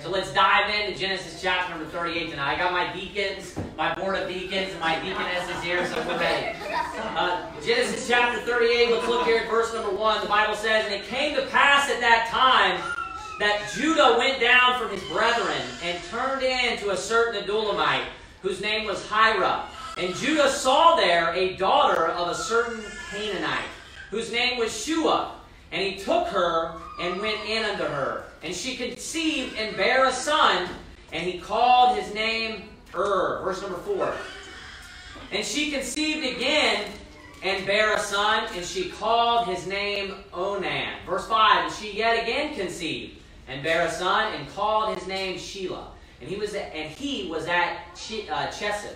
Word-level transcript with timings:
So 0.00 0.10
let's 0.10 0.32
dive 0.32 0.70
into 0.72 0.96
Genesis 0.96 1.42
chapter 1.42 1.74
number 1.74 1.90
38 1.90 2.30
tonight. 2.30 2.54
I 2.54 2.56
got 2.56 2.70
my 2.70 2.92
deacons, 2.92 3.58
my 3.76 3.92
board 3.96 4.14
of 4.16 4.28
deacons, 4.28 4.70
and 4.70 4.78
my 4.78 4.94
deaconesses 5.00 5.60
here, 5.60 5.84
so 5.88 5.96
we're 6.06 6.20
ready. 6.20 6.56
Uh, 7.16 7.50
Genesis 7.64 8.06
chapter 8.06 8.40
38, 8.42 8.92
let's 8.92 9.08
look 9.08 9.26
here 9.26 9.38
at 9.38 9.50
verse 9.50 9.74
number 9.74 9.90
1. 9.90 10.20
The 10.20 10.28
Bible 10.28 10.54
says, 10.54 10.84
And 10.84 10.94
it 10.94 11.04
came 11.08 11.34
to 11.34 11.44
pass 11.46 11.90
at 11.90 11.98
that 11.98 12.28
time 12.30 12.80
that 13.40 13.68
Judah 13.74 14.14
went 14.16 14.40
down 14.40 14.78
from 14.80 14.90
his 14.90 15.02
brethren 15.10 15.62
and 15.82 16.00
turned 16.04 16.44
in 16.44 16.78
to 16.78 16.90
a 16.90 16.96
certain 16.96 17.42
Adullamite, 17.42 18.06
whose 18.40 18.60
name 18.60 18.86
was 18.86 19.04
Hira. 19.08 19.64
And 19.96 20.14
Judah 20.14 20.48
saw 20.48 20.94
there 20.94 21.34
a 21.34 21.56
daughter 21.56 22.06
of 22.06 22.28
a 22.28 22.36
certain 22.36 22.84
Canaanite, 23.10 23.66
whose 24.12 24.30
name 24.30 24.60
was 24.60 24.72
Shua. 24.80 25.37
And 25.72 25.82
he 25.82 25.98
took 25.98 26.28
her 26.28 26.74
and 27.00 27.20
went 27.20 27.38
in 27.48 27.64
unto 27.64 27.84
her. 27.84 28.24
And 28.42 28.54
she 28.54 28.76
conceived 28.76 29.56
and 29.56 29.76
bare 29.76 30.06
a 30.06 30.12
son, 30.12 30.68
and 31.12 31.26
he 31.26 31.38
called 31.38 31.98
his 31.98 32.12
name 32.14 32.64
Ur. 32.94 33.42
Verse 33.44 33.60
number 33.62 33.78
4. 33.78 34.14
And 35.32 35.44
she 35.44 35.70
conceived 35.70 36.26
again 36.36 36.90
and 37.42 37.66
bare 37.66 37.94
a 37.94 38.00
son, 38.00 38.48
and 38.54 38.64
she 38.64 38.88
called 38.90 39.46
his 39.48 39.66
name 39.66 40.14
Onan. 40.32 40.94
Verse 41.06 41.26
5. 41.26 41.64
And 41.66 41.72
she 41.74 41.96
yet 41.96 42.22
again 42.22 42.54
conceived 42.54 43.18
and 43.46 43.62
bare 43.62 43.86
a 43.86 43.90
son, 43.90 44.34
and 44.34 44.48
called 44.50 44.96
his 44.96 45.06
name 45.06 45.38
Shelah. 45.38 45.86
And 46.20 46.28
he 46.28 46.36
was 46.36 46.54
at, 46.54 46.74
and 46.74 46.90
he 46.90 47.28
was 47.30 47.46
at 47.46 47.78
Ch- 47.94 48.28
uh, 48.30 48.48
Chezib 48.48 48.94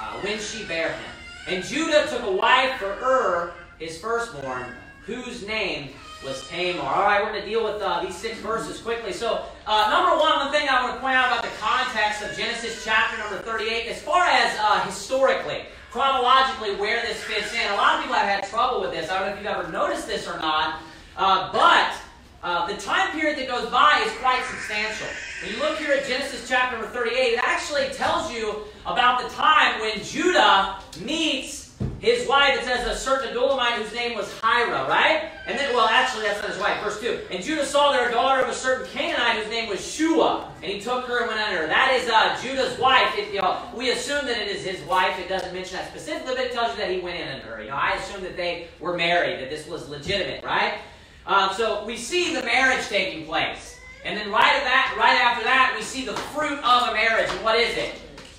uh, 0.00 0.20
when 0.20 0.38
she 0.38 0.64
bare 0.64 0.88
him. 0.88 1.10
And 1.46 1.64
Judah 1.64 2.06
took 2.08 2.22
a 2.22 2.32
wife 2.32 2.72
for 2.78 2.86
Ur, 2.86 3.52
his 3.78 3.98
firstborn, 3.98 4.66
whose 5.04 5.46
name 5.46 5.90
was 6.24 6.46
Tamar. 6.48 6.80
All 6.80 7.02
right, 7.02 7.22
we're 7.22 7.30
going 7.30 7.42
to 7.42 7.48
deal 7.48 7.62
with 7.62 7.82
uh, 7.82 8.02
these 8.02 8.16
six 8.16 8.38
verses 8.38 8.80
quickly. 8.80 9.12
So, 9.12 9.44
uh, 9.66 9.88
number 9.90 10.18
one, 10.18 10.38
one 10.38 10.52
thing 10.52 10.68
I 10.68 10.82
want 10.82 10.94
to 10.94 11.00
point 11.00 11.14
out 11.14 11.30
about 11.30 11.42
the 11.42 11.56
context 11.60 12.22
of 12.22 12.36
Genesis 12.36 12.82
chapter 12.84 13.18
number 13.18 13.38
38, 13.38 13.88
as 13.88 14.00
far 14.00 14.24
as 14.24 14.56
uh, 14.58 14.80
historically, 14.84 15.62
chronologically, 15.90 16.76
where 16.76 17.02
this 17.02 17.22
fits 17.24 17.52
in. 17.54 17.70
A 17.72 17.76
lot 17.76 17.96
of 17.96 18.00
people 18.00 18.16
have 18.16 18.28
had 18.28 18.48
trouble 18.48 18.80
with 18.80 18.92
this. 18.92 19.10
I 19.10 19.18
don't 19.18 19.28
know 19.28 19.32
if 19.34 19.38
you've 19.38 19.46
ever 19.46 19.70
noticed 19.70 20.06
this 20.06 20.26
or 20.26 20.38
not, 20.38 20.80
uh, 21.16 21.52
but 21.52 21.94
uh, 22.42 22.66
the 22.66 22.76
time 22.80 23.12
period 23.12 23.38
that 23.38 23.48
goes 23.48 23.68
by 23.70 24.02
is 24.06 24.12
quite 24.18 24.42
substantial. 24.44 25.06
When 25.42 25.52
you 25.52 25.58
look 25.60 25.78
here 25.78 25.92
at 25.92 26.06
Genesis 26.06 26.48
chapter 26.48 26.78
number 26.78 26.90
38, 26.90 27.14
it 27.14 27.40
actually 27.42 27.88
tells 27.88 28.32
you 28.32 28.64
about 28.86 29.22
the 29.22 29.28
time 29.34 29.80
when 29.80 30.02
Judah 30.02 30.76
meets 31.00 31.63
his 32.04 32.28
wife, 32.28 32.58
it 32.58 32.64
says 32.64 32.86
a 32.86 32.94
certain 32.94 33.34
Adullamite 33.34 33.82
whose 33.82 33.94
name 33.94 34.14
was 34.14 34.30
Hira, 34.40 34.86
right? 34.88 35.30
And 35.46 35.58
then, 35.58 35.74
well, 35.74 35.88
actually, 35.88 36.24
that's 36.24 36.40
not 36.40 36.50
his 36.50 36.60
wife. 36.60 36.82
Verse 36.82 37.00
2. 37.00 37.28
And 37.30 37.42
Judah 37.42 37.64
saw 37.64 37.92
there 37.92 38.08
a 38.08 38.12
daughter 38.12 38.42
of 38.42 38.48
a 38.50 38.54
certain 38.54 38.86
Canaanite 38.88 39.42
whose 39.42 39.50
name 39.50 39.68
was 39.70 39.80
Shua, 39.80 40.52
and 40.56 40.70
he 40.70 40.80
took 40.80 41.06
her 41.06 41.20
and 41.20 41.28
went 41.28 41.40
under 41.40 41.62
her. 41.62 41.66
That 41.66 41.98
is 41.98 42.08
uh, 42.10 42.38
Judah's 42.42 42.78
wife. 42.78 43.16
It, 43.16 43.32
you 43.32 43.40
know, 43.40 43.58
we 43.74 43.90
assume 43.90 44.26
that 44.26 44.36
it 44.36 44.48
is 44.48 44.62
his 44.62 44.80
wife. 44.82 45.18
It 45.18 45.28
doesn't 45.30 45.54
mention 45.54 45.78
that 45.78 45.88
specifically, 45.88 46.34
but 46.34 46.44
it 46.44 46.52
tells 46.52 46.72
you 46.72 46.76
that 46.76 46.90
he 46.90 47.00
went 47.00 47.18
in 47.18 47.28
under 47.28 47.56
her. 47.56 47.62
You 47.62 47.70
know, 47.70 47.76
I 47.76 47.92
assume 47.92 48.22
that 48.22 48.36
they 48.36 48.68
were 48.80 48.96
married, 48.96 49.40
that 49.40 49.48
this 49.48 49.66
was 49.66 49.88
legitimate, 49.88 50.44
right? 50.44 50.80
Um, 51.26 51.54
so 51.54 51.86
we 51.86 51.96
see 51.96 52.34
the 52.34 52.42
marriage 52.42 52.86
taking 52.88 53.24
place. 53.24 53.80
And 54.04 54.18
then 54.18 54.30
right, 54.30 54.60
that, 54.64 54.94
right 54.98 55.18
after 55.18 55.44
that, 55.44 55.74
we 55.74 55.82
see 55.82 56.04
the 56.04 56.12
fruit 56.12 56.58
of 56.58 56.88
a 56.90 56.92
marriage. 56.92 57.30
And 57.30 57.42
what 57.42 57.58
is 57.58 57.74
it? 57.78 57.94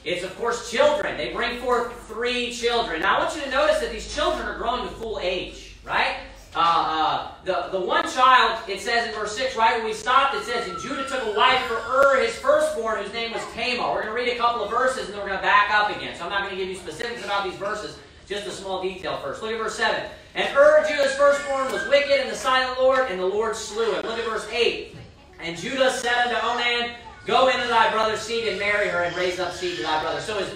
It's, 0.05 0.23
of 0.23 0.37
course, 0.37 0.69
children. 0.69 1.17
They 1.17 1.33
bring 1.33 1.59
forth 1.59 1.91
three 2.07 2.51
children. 2.51 3.01
Now, 3.01 3.17
I 3.17 3.19
want 3.19 3.35
you 3.35 3.41
to 3.41 3.49
notice 3.49 3.79
that 3.79 3.91
these 3.91 4.13
children 4.13 4.47
are 4.47 4.55
growing 4.55 4.83
to 4.83 4.93
full 4.95 5.19
age, 5.19 5.75
right? 5.83 6.17
Uh, 6.55 6.59
uh, 6.59 7.31
the, 7.43 7.77
the 7.77 7.83
one 7.83 8.07
child, 8.11 8.59
it 8.69 8.79
says 8.79 9.07
in 9.07 9.15
verse 9.15 9.35
6, 9.35 9.57
right 9.57 9.77
when 9.77 9.85
we 9.85 9.93
stopped, 9.93 10.35
it 10.35 10.43
says, 10.43 10.69
And 10.69 10.79
Judah 10.79 11.09
took 11.09 11.23
a 11.23 11.35
wife 11.35 11.59
for 11.63 11.75
Ur, 11.75 12.21
his 12.23 12.35
firstborn, 12.35 13.03
whose 13.03 13.11
name 13.13 13.33
was 13.33 13.41
Tamar. 13.53 13.91
We're 13.91 14.03
going 14.03 14.07
to 14.07 14.13
read 14.13 14.29
a 14.29 14.37
couple 14.37 14.63
of 14.63 14.69
verses, 14.69 15.05
and 15.05 15.13
then 15.13 15.21
we're 15.21 15.27
going 15.27 15.39
to 15.39 15.43
back 15.43 15.71
up 15.71 15.89
again. 15.95 16.15
So 16.15 16.23
I'm 16.23 16.29
not 16.29 16.43
going 16.43 16.51
to 16.51 16.57
give 16.57 16.69
you 16.69 16.75
specifics 16.75 17.25
about 17.25 17.43
these 17.43 17.55
verses, 17.55 17.97
just 18.27 18.45
a 18.45 18.51
small 18.51 18.83
detail 18.83 19.17
first. 19.17 19.41
Look 19.41 19.51
at 19.51 19.57
verse 19.57 19.75
7. 19.75 20.05
And 20.35 20.55
Ur, 20.55 20.85
Judah's 20.88 21.15
firstborn, 21.15 21.71
was 21.71 21.85
wicked 21.89 22.21
in 22.21 22.29
the 22.29 22.35
sight 22.35 22.63
of 22.69 22.77
the 22.77 22.83
Lord, 22.83 23.09
and 23.09 23.19
the 23.19 23.25
Lord 23.25 23.55
slew 23.55 23.95
him. 23.95 24.05
Look 24.05 24.19
at 24.19 24.25
verse 24.25 24.47
8. 24.49 24.95
And 25.41 25.57
Judah 25.57 25.91
said 25.91 26.13
unto 26.13 26.35
Onan, 26.45 26.91
Go 27.25 27.47
into 27.47 27.68
thy 27.68 27.91
brother's 27.91 28.19
seed 28.19 28.47
and 28.47 28.59
marry 28.59 28.88
her 28.88 29.03
and 29.03 29.16
raise 29.18 29.40
up 29.40 29.52
seed 29.52 29.78
to 29.78 29.81
thy 29.81 30.00
brother. 30.02 30.22
So 30.22 30.38
is, 30.38 30.53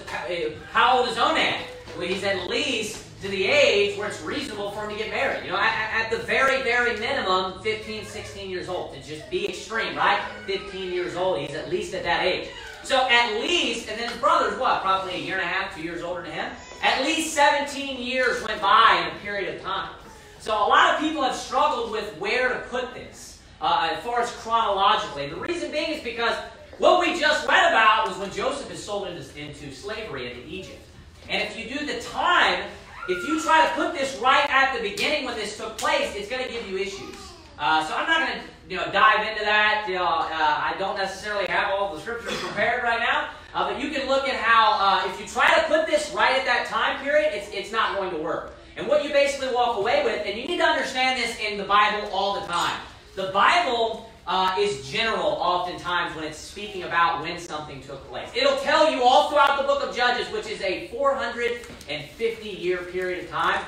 how 0.72 0.98
old 0.98 1.08
is 1.08 1.18
Onan? 1.18 1.62
Well, 1.98 2.06
he's 2.06 2.22
at 2.22 2.48
least 2.48 3.04
to 3.22 3.28
the 3.28 3.44
age 3.44 3.98
where 3.98 4.06
it's 4.06 4.22
reasonable 4.22 4.70
for 4.70 4.84
him 4.84 4.90
to 4.90 4.96
get 4.96 5.10
married. 5.10 5.44
You 5.44 5.50
know, 5.50 5.58
at, 5.58 6.04
at, 6.04 6.10
the 6.12 6.18
very, 6.18 6.62
very 6.62 6.96
minimum, 7.00 7.60
15, 7.62 8.04
16 8.04 8.48
years 8.48 8.68
old. 8.68 8.94
To 8.94 9.02
just 9.02 9.28
be 9.30 9.48
extreme, 9.48 9.96
right? 9.96 10.20
15 10.46 10.92
years 10.92 11.16
old. 11.16 11.40
He's 11.40 11.56
at 11.56 11.68
least 11.68 11.92
at 11.92 12.04
that 12.04 12.24
age. 12.24 12.48
So 12.84 13.08
at 13.10 13.40
least, 13.40 13.88
and 13.88 13.98
then 13.98 14.08
his 14.08 14.18
brother's 14.18 14.58
what? 14.58 14.80
Probably 14.82 15.14
a 15.14 15.18
year 15.18 15.34
and 15.34 15.44
a 15.44 15.48
half, 15.48 15.74
two 15.74 15.82
years 15.82 16.02
older 16.02 16.22
than 16.22 16.30
him. 16.30 16.52
At 16.82 17.02
least 17.02 17.34
17 17.34 18.00
years 18.00 18.44
went 18.44 18.62
by 18.62 19.04
in 19.04 19.16
a 19.16 19.18
period 19.20 19.56
of 19.56 19.60
time. 19.60 19.90
So 20.38 20.52
a 20.52 20.68
lot 20.68 20.94
of 20.94 21.00
people 21.00 21.22
have 21.24 21.34
struggled 21.34 21.90
with 21.90 22.16
where 22.18 22.48
to 22.48 22.60
put 22.68 22.94
this 22.94 23.40
uh, 23.60 23.90
as 23.92 24.02
far 24.04 24.20
as 24.20 24.30
chronologically. 24.30 25.28
The 25.28 25.36
reason 25.36 25.72
being 25.72 25.90
is 25.90 26.02
because 26.02 26.34
what 26.80 27.00
we 27.00 27.20
just 27.20 27.46
read 27.46 27.70
about 27.70 28.08
was 28.08 28.16
when 28.16 28.32
Joseph 28.32 28.70
is 28.72 28.82
sold 28.82 29.06
into, 29.06 29.72
slavery 29.72 30.30
into 30.30 30.48
Egypt. 30.48 30.82
And 31.28 31.42
if 31.42 31.56
you 31.56 31.78
do 31.78 31.84
the 31.84 32.00
time, 32.00 32.64
if 33.06 33.28
you 33.28 33.40
try 33.40 33.68
to 33.68 33.74
put 33.74 33.92
this 33.92 34.18
right 34.18 34.48
at 34.48 34.74
the 34.74 34.80
beginning 34.82 35.26
when 35.26 35.36
this 35.36 35.58
took 35.58 35.76
place, 35.76 36.14
it's 36.16 36.30
going 36.30 36.42
to 36.42 36.50
give 36.50 36.66
you 36.68 36.78
issues. 36.78 37.16
Uh, 37.58 37.86
so 37.86 37.94
I'm 37.94 38.08
not 38.08 38.26
going 38.26 38.40
to 38.40 38.44
you 38.70 38.76
know, 38.76 38.90
dive 38.92 39.28
into 39.28 39.44
that. 39.44 39.84
You 39.86 39.96
know, 39.96 40.06
uh, 40.06 40.28
I 40.30 40.74
don't 40.78 40.96
necessarily 40.96 41.46
have 41.46 41.70
all 41.70 41.94
the 41.94 42.00
scriptures 42.00 42.34
prepared 42.38 42.82
right 42.82 43.00
now. 43.00 43.28
Uh, 43.52 43.70
but 43.70 43.82
you 43.82 43.90
can 43.90 44.08
look 44.08 44.26
at 44.26 44.36
how, 44.36 44.78
uh, 44.80 45.10
if 45.10 45.20
you 45.20 45.26
try 45.26 45.52
to 45.54 45.66
put 45.66 45.86
this 45.86 46.10
right 46.12 46.38
at 46.38 46.46
that 46.46 46.66
time 46.66 47.04
period, 47.04 47.34
it's, 47.34 47.50
it's 47.52 47.70
not 47.70 47.96
going 47.96 48.10
to 48.10 48.16
work. 48.16 48.54
And 48.76 48.88
what 48.88 49.04
you 49.04 49.10
basically 49.10 49.52
walk 49.52 49.76
away 49.76 50.02
with, 50.04 50.24
and 50.24 50.38
you 50.38 50.46
need 50.46 50.58
to 50.58 50.64
understand 50.64 51.20
this 51.20 51.38
in 51.40 51.58
the 51.58 51.64
Bible 51.64 52.08
all 52.10 52.40
the 52.40 52.46
time. 52.46 52.80
The 53.16 53.30
Bible 53.34 54.09
uh, 54.30 54.54
is 54.60 54.88
general 54.88 55.26
oftentimes 55.26 56.14
when 56.14 56.24
it's 56.24 56.38
speaking 56.38 56.84
about 56.84 57.20
when 57.20 57.36
something 57.36 57.82
took 57.82 58.08
place. 58.08 58.28
It'll 58.32 58.58
tell 58.58 58.88
you 58.88 59.02
all 59.02 59.28
throughout 59.28 59.60
the 59.60 59.66
book 59.66 59.82
of 59.82 59.94
Judges, 59.94 60.30
which 60.32 60.46
is 60.46 60.62
a 60.62 60.86
450 60.86 62.48
year 62.48 62.78
period 62.78 63.24
of 63.24 63.30
time, 63.30 63.60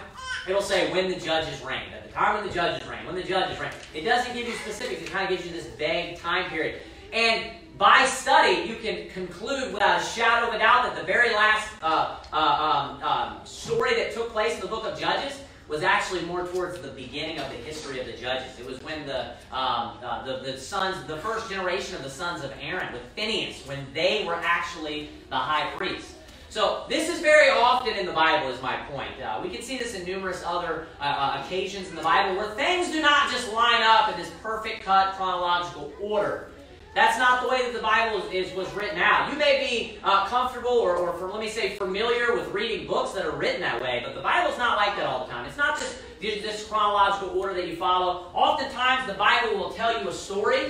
it'll 0.49 0.63
say 0.63 0.91
when 0.93 1.11
the 1.11 1.19
judges 1.19 1.61
reigned. 1.63 1.93
At 1.93 2.07
the 2.07 2.13
time 2.13 2.37
when 2.37 2.47
the 2.47 2.55
judges 2.55 2.89
reigned, 2.89 3.07
when 3.07 3.17
the 3.17 3.25
judges 3.25 3.59
reigned. 3.59 3.75
It 3.93 4.03
doesn't 4.03 4.35
give 4.35 4.47
you 4.47 4.55
specifics, 4.55 5.03
it 5.03 5.11
kind 5.11 5.25
of 5.25 5.37
gives 5.37 5.45
you 5.45 5.53
this 5.53 5.67
vague 5.75 6.19
time 6.19 6.49
period. 6.49 6.81
And 7.13 7.51
by 7.77 8.07
study, 8.07 8.69
you 8.69 8.77
can 8.77 9.09
conclude 9.11 9.73
without 9.73 10.01
a 10.01 10.05
shadow 10.05 10.47
of 10.47 10.55
a 10.55 10.59
doubt 10.59 10.85
that 10.85 10.97
the 10.97 11.03
very 11.03 11.35
last 11.35 11.69
uh, 11.83 12.19
uh, 12.33 12.37
um, 12.37 13.03
um, 13.03 13.45
story 13.45 13.97
that 13.97 14.15
took 14.15 14.31
place 14.31 14.55
in 14.55 14.61
the 14.61 14.69
book 14.69 14.85
of 14.85 14.97
Judges 14.97 15.41
was 15.73 15.83
actually 15.83 16.21
more 16.27 16.47
towards 16.47 16.79
the 16.81 16.89
beginning 16.89 17.39
of 17.39 17.49
the 17.49 17.57
history 17.57 17.99
of 17.99 18.05
the 18.05 18.13
judges. 18.13 18.59
It 18.61 18.67
was 18.67 18.81
when 18.83 19.07
the, 19.07 19.31
um, 19.51 19.97
uh, 20.05 20.23
the, 20.23 20.53
the 20.53 20.59
sons, 20.59 21.03
the 21.07 21.17
first 21.17 21.49
generation 21.49 21.97
of 21.97 22.03
the 22.03 22.11
sons 22.11 22.45
of 22.45 22.53
Aaron 22.61 22.93
with 22.93 23.01
Phineas, 23.17 23.67
when 23.67 23.87
they 23.95 24.23
were 24.27 24.35
actually 24.35 25.09
the 25.31 25.37
high 25.37 25.71
priests. 25.75 26.15
So 26.51 26.85
this 26.91 27.09
is 27.09 27.21
very 27.21 27.49
often 27.49 27.95
in 27.95 28.05
the 28.05 28.13
Bible, 28.13 28.51
is 28.51 28.61
my 28.61 28.77
point. 28.91 29.19
Uh, 29.19 29.41
we 29.43 29.49
can 29.49 29.63
see 29.63 29.79
this 29.79 29.95
in 29.95 30.05
numerous 30.05 30.43
other 30.45 30.87
uh, 31.01 31.05
uh 31.05 31.43
occasions 31.43 31.89
in 31.89 31.97
the 31.97 32.03
Bible 32.03 32.37
where 32.37 32.51
things 32.51 32.93
do 32.93 33.01
not 33.01 33.31
just 33.31 33.51
line 33.55 33.83
up 33.83 34.11
in 34.11 34.19
this 34.19 34.31
perfect 34.43 34.85
cut 34.85 35.15
chronological 35.15 35.91
order. 35.99 36.52
That's 36.95 37.17
not 37.19 37.43
the 37.43 37.49
way 37.49 37.63
that 37.63 37.73
the 37.73 37.81
Bible 37.83 38.23
is, 38.23 38.49
is 38.49 38.55
was 38.55 38.71
written 38.75 38.99
out. 38.99 39.33
You 39.33 39.39
may 39.39 39.67
be 39.67 39.99
uh, 40.05 40.27
comfortable 40.27 40.73
or, 40.73 40.97
or 40.97 41.15
for, 41.15 41.31
let 41.31 41.41
me 41.41 41.49
say, 41.49 41.77
familiar 41.77 42.35
with 42.35 42.49
reading 42.53 42.87
books 42.87 43.13
that 43.13 43.25
are 43.25 43.35
written 43.35 43.63
that 43.63 43.81
way, 43.81 44.03
but 44.05 44.15
the 44.15 44.21
Bible's 44.21 44.59
not 44.59 44.77
like 44.77 44.97
that 44.97 45.07
all 45.07 45.25
the 45.25 45.33
time. 45.33 45.47
It's 45.47 45.57
not 45.57 45.79
just 45.79 45.99
this 46.21 46.67
chronological 46.69 47.31
order 47.31 47.55
that 47.55 47.67
you 47.67 47.77
follow. 47.77 48.27
Oftentimes, 48.35 49.07
the 49.07 49.15
Bible 49.15 49.57
will 49.57 49.71
tell 49.71 50.01
you 50.01 50.09
a 50.09 50.13
story, 50.13 50.67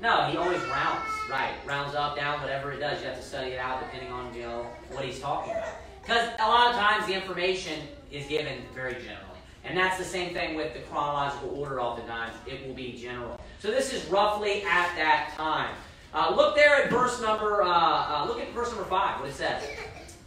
No, 0.00 0.24
He 0.24 0.36
always 0.36 0.60
rounds, 0.62 1.08
right? 1.30 1.52
Rounds 1.66 1.94
up, 1.94 2.16
down, 2.16 2.40
whatever 2.40 2.72
it 2.72 2.80
does. 2.80 3.00
You 3.00 3.06
have 3.08 3.16
to 3.16 3.22
study 3.22 3.52
it 3.52 3.58
out 3.58 3.80
depending 3.80 4.10
on, 4.12 4.34
you 4.34 4.42
know, 4.42 4.66
what 4.90 5.04
He's 5.04 5.20
talking 5.20 5.52
about. 5.52 5.68
Because 6.02 6.28
a 6.40 6.48
lot 6.48 6.74
of 6.74 6.80
times 6.80 7.06
the 7.06 7.14
information 7.14 7.78
is 8.10 8.26
given 8.26 8.62
very 8.74 8.94
general. 8.94 9.29
And 9.64 9.76
that's 9.76 9.98
the 9.98 10.04
same 10.04 10.32
thing 10.32 10.56
with 10.56 10.72
the 10.74 10.80
chronological 10.80 11.50
order 11.50 11.80
oftentimes. 11.80 12.34
It 12.46 12.66
will 12.66 12.74
be 12.74 12.92
general. 12.92 13.40
So 13.58 13.68
this 13.70 13.92
is 13.92 14.04
roughly 14.06 14.62
at 14.62 14.94
that 14.96 15.32
time. 15.36 15.74
Uh, 16.12 16.34
look 16.34 16.56
there 16.56 16.82
at 16.82 16.90
verse 16.90 17.20
number, 17.20 17.62
uh, 17.62 17.68
uh, 17.68 18.24
look 18.26 18.40
at 18.40 18.52
verse 18.52 18.70
number 18.70 18.84
5, 18.84 19.20
what 19.20 19.28
it 19.28 19.34
says. 19.34 19.62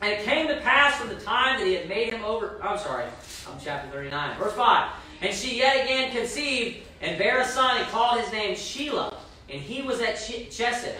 And 0.01 0.13
it 0.13 0.23
came 0.23 0.47
to 0.47 0.57
pass 0.61 0.95
from 0.97 1.09
the 1.09 1.15
time 1.15 1.59
that 1.59 1.67
he 1.67 1.73
had 1.73 1.89
made 1.89 2.13
him 2.13 2.23
over, 2.23 2.59
I'm 2.61 2.77
sorry, 2.77 3.05
I'm 3.49 3.57
chapter 3.61 3.89
39, 3.89 4.37
verse 4.37 4.53
5. 4.53 4.91
And 5.21 5.33
she 5.33 5.57
yet 5.57 5.83
again 5.83 6.11
conceived 6.11 6.85
and 7.01 7.17
bare 7.17 7.41
a 7.41 7.45
son 7.45 7.77
and 7.77 7.87
called 7.87 8.19
his 8.19 8.31
name 8.31 8.55
Shelah. 8.55 9.15
And 9.49 9.61
he 9.61 9.81
was 9.81 9.99
at 9.99 10.15
Chezib 10.15 10.95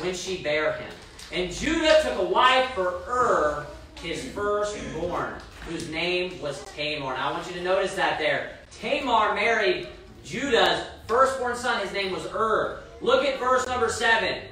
when 0.00 0.14
she 0.14 0.42
bare 0.42 0.72
him. 0.72 0.90
And 1.32 1.52
Judah 1.52 2.00
took 2.02 2.18
a 2.18 2.24
wife 2.24 2.70
for 2.70 3.02
Ur, 3.08 3.66
his 4.02 4.24
firstborn 4.30 5.34
whose 5.68 5.88
name 5.88 6.40
was 6.40 6.64
Tamar. 6.74 7.14
Now 7.14 7.30
I 7.30 7.32
want 7.32 7.46
you 7.46 7.54
to 7.54 7.62
notice 7.62 7.94
that 7.94 8.18
there. 8.18 8.58
Tamar 8.80 9.34
married 9.34 9.88
Judah's 10.24 10.86
firstborn 11.06 11.56
son. 11.56 11.80
His 11.82 11.92
name 11.92 12.12
was 12.12 12.26
Ur. 12.26 12.80
Look 13.00 13.24
at 13.24 13.38
verse 13.38 13.66
number 13.66 13.88
7. 13.88 14.42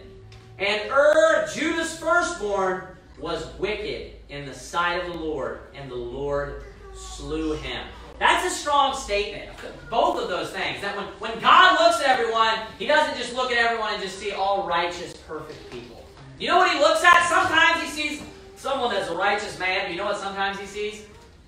And 0.58 0.90
Ur, 0.90 1.48
Judah's 1.54 1.98
firstborn, 1.98 2.86
was 3.18 3.46
wicked 3.58 4.12
in 4.28 4.44
the 4.44 4.54
sight 4.54 4.96
of 4.96 5.12
the 5.12 5.18
Lord, 5.18 5.60
and 5.74 5.90
the 5.90 5.94
Lord 5.94 6.64
slew 6.94 7.54
him. 7.54 7.86
That's 8.18 8.46
a 8.46 8.50
strong 8.50 8.96
statement. 8.96 9.50
Both 9.90 10.22
of 10.22 10.28
those 10.28 10.50
things. 10.50 10.80
That 10.80 10.96
when, 10.96 11.06
when 11.18 11.38
God 11.40 11.78
looks 11.80 12.02
at 12.02 12.18
everyone, 12.18 12.54
He 12.78 12.86
doesn't 12.86 13.18
just 13.18 13.34
look 13.34 13.52
at 13.52 13.58
everyone 13.58 13.94
and 13.94 14.02
just 14.02 14.18
see 14.18 14.32
all 14.32 14.66
righteous, 14.66 15.14
perfect 15.28 15.70
people. 15.70 16.04
You 16.38 16.48
know 16.48 16.58
what 16.58 16.70
He 16.70 16.78
looks 16.78 17.04
at? 17.04 17.28
Sometimes 17.28 17.82
He 17.82 17.88
sees 17.88 18.22
someone 18.66 18.92
that's 18.92 19.08
a 19.08 19.14
righteous 19.14 19.60
man, 19.60 19.88
you 19.92 19.96
know 19.96 20.06
what 20.06 20.18
sometimes 20.18 20.58
he 20.58 20.66
sees? 20.66 21.04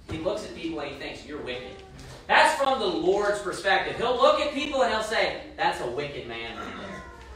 He 0.08 0.18
looks 0.18 0.44
at 0.44 0.54
people 0.54 0.78
and 0.78 0.92
he 0.92 0.98
thinks, 1.00 1.26
you're 1.26 1.42
wicked. 1.42 1.72
That's 2.28 2.56
from 2.62 2.78
the 2.78 2.86
Lord's 2.86 3.40
perspective. 3.40 3.96
He'll 3.96 4.16
look 4.16 4.38
at 4.38 4.54
people 4.54 4.82
and 4.82 4.92
he'll 4.92 5.02
say, 5.02 5.40
that's 5.56 5.80
a 5.80 5.90
wicked 5.90 6.28
man 6.28 6.56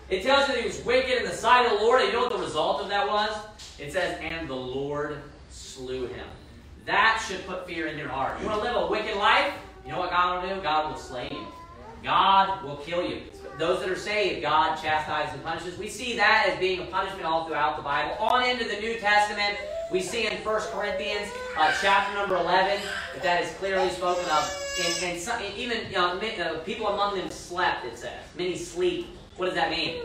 It 0.09 0.23
tells 0.23 0.47
you 0.47 0.55
that 0.55 0.61
he 0.61 0.69
was 0.69 0.85
wicked 0.85 1.19
in 1.19 1.25
the 1.25 1.35
sight 1.35 1.67
of 1.67 1.81
the 1.81 1.85
Lord. 1.85 2.01
And 2.01 2.13
you 2.13 2.17
know 2.17 2.27
what 2.27 2.33
the 2.33 2.39
result 2.39 2.81
of 2.81 2.91
that 2.91 3.09
was? 3.09 3.37
It 3.81 3.93
says, 3.93 4.21
and 4.21 4.49
the 4.49 4.55
Lord 4.55 5.21
slew 5.51 6.07
him. 6.07 6.27
That 6.87 7.25
should 7.27 7.45
put 7.45 7.67
fear 7.67 7.89
in 7.89 7.99
your 7.99 8.09
heart. 8.09 8.41
You 8.41 8.47
want 8.47 8.63
to 8.63 8.65
live 8.65 8.77
a 8.77 8.87
wicked 8.87 9.17
life? 9.17 9.53
You 9.85 9.91
know 9.91 9.99
what 9.99 10.11
God 10.11 10.45
will 10.45 10.55
do? 10.55 10.63
God 10.63 10.93
will 10.93 10.99
slay 10.99 11.29
you. 11.29 11.47
God 12.05 12.63
will 12.63 12.77
kill 12.77 13.05
you. 13.05 13.23
Those 13.59 13.81
that 13.81 13.91
are 13.91 13.97
saved, 13.97 14.43
God 14.43 14.77
chastises 14.77 15.35
and 15.35 15.45
punishes. 15.45 15.79
We 15.79 15.89
see 15.89 16.17
that 16.17 16.47
as 16.49 16.59
being 16.59 16.81
a 16.81 16.87
punishment 16.87 17.25
all 17.25 17.47
throughout 17.47 17.77
the 17.77 17.83
Bible. 17.83 18.15
On 18.19 18.43
into 18.43 18.65
the 18.65 18.81
New 18.81 18.99
Testament, 18.99 19.59
we 19.91 20.01
see 20.01 20.27
in 20.27 20.33
1 20.39 20.61
Corinthians 20.73 21.29
uh, 21.59 21.73
chapter 21.83 22.15
number 22.15 22.37
11 22.37 22.81
that 23.15 23.23
that 23.23 23.43
is 23.43 23.53
clearly 23.55 23.91
spoken 23.91 24.25
of. 24.31 24.59
And, 24.83 25.05
and 25.05 25.21
some, 25.21 25.41
even 25.55 25.87
you 25.89 25.97
know, 25.97 26.19
uh, 26.19 26.59
people 26.61 26.89
among 26.89 27.19
them 27.19 27.31
slept, 27.31 27.85
it 27.85 27.99
says. 27.99 28.25
Many 28.39 28.57
sleep. 28.57 29.09
What 29.37 29.47
does 29.47 29.55
that 29.55 29.71
mean? 29.71 30.03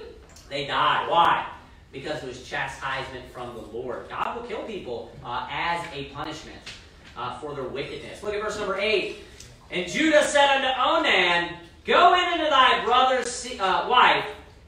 They 0.49 0.67
die. 0.67 1.07
Why? 1.07 1.47
Because 1.93 2.21
it 2.21 2.27
was 2.27 2.43
chastisement 2.43 3.31
from 3.31 3.55
the 3.55 3.61
Lord. 3.61 4.09
God 4.09 4.35
will 4.35 4.47
kill 4.47 4.63
people 4.63 5.15
uh, 5.23 5.47
as 5.49 5.85
a 5.93 6.05
punishment 6.05 6.59
uh, 7.15 7.39
for 7.39 7.55
their 7.55 7.63
wickedness. 7.63 8.21
Look 8.23 8.33
at 8.33 8.41
verse 8.41 8.57
number 8.57 8.77
8. 8.77 9.15
And 9.71 9.89
Judah 9.89 10.23
said 10.23 10.47
unto 10.49 10.67
Onan, 10.81 11.55
Go 11.87 12.15
in 12.15 12.19
unto 12.19 12.49
thy 12.49 12.83
brother's 12.83 13.47
uh, 13.61 13.87
wife, 13.89 14.25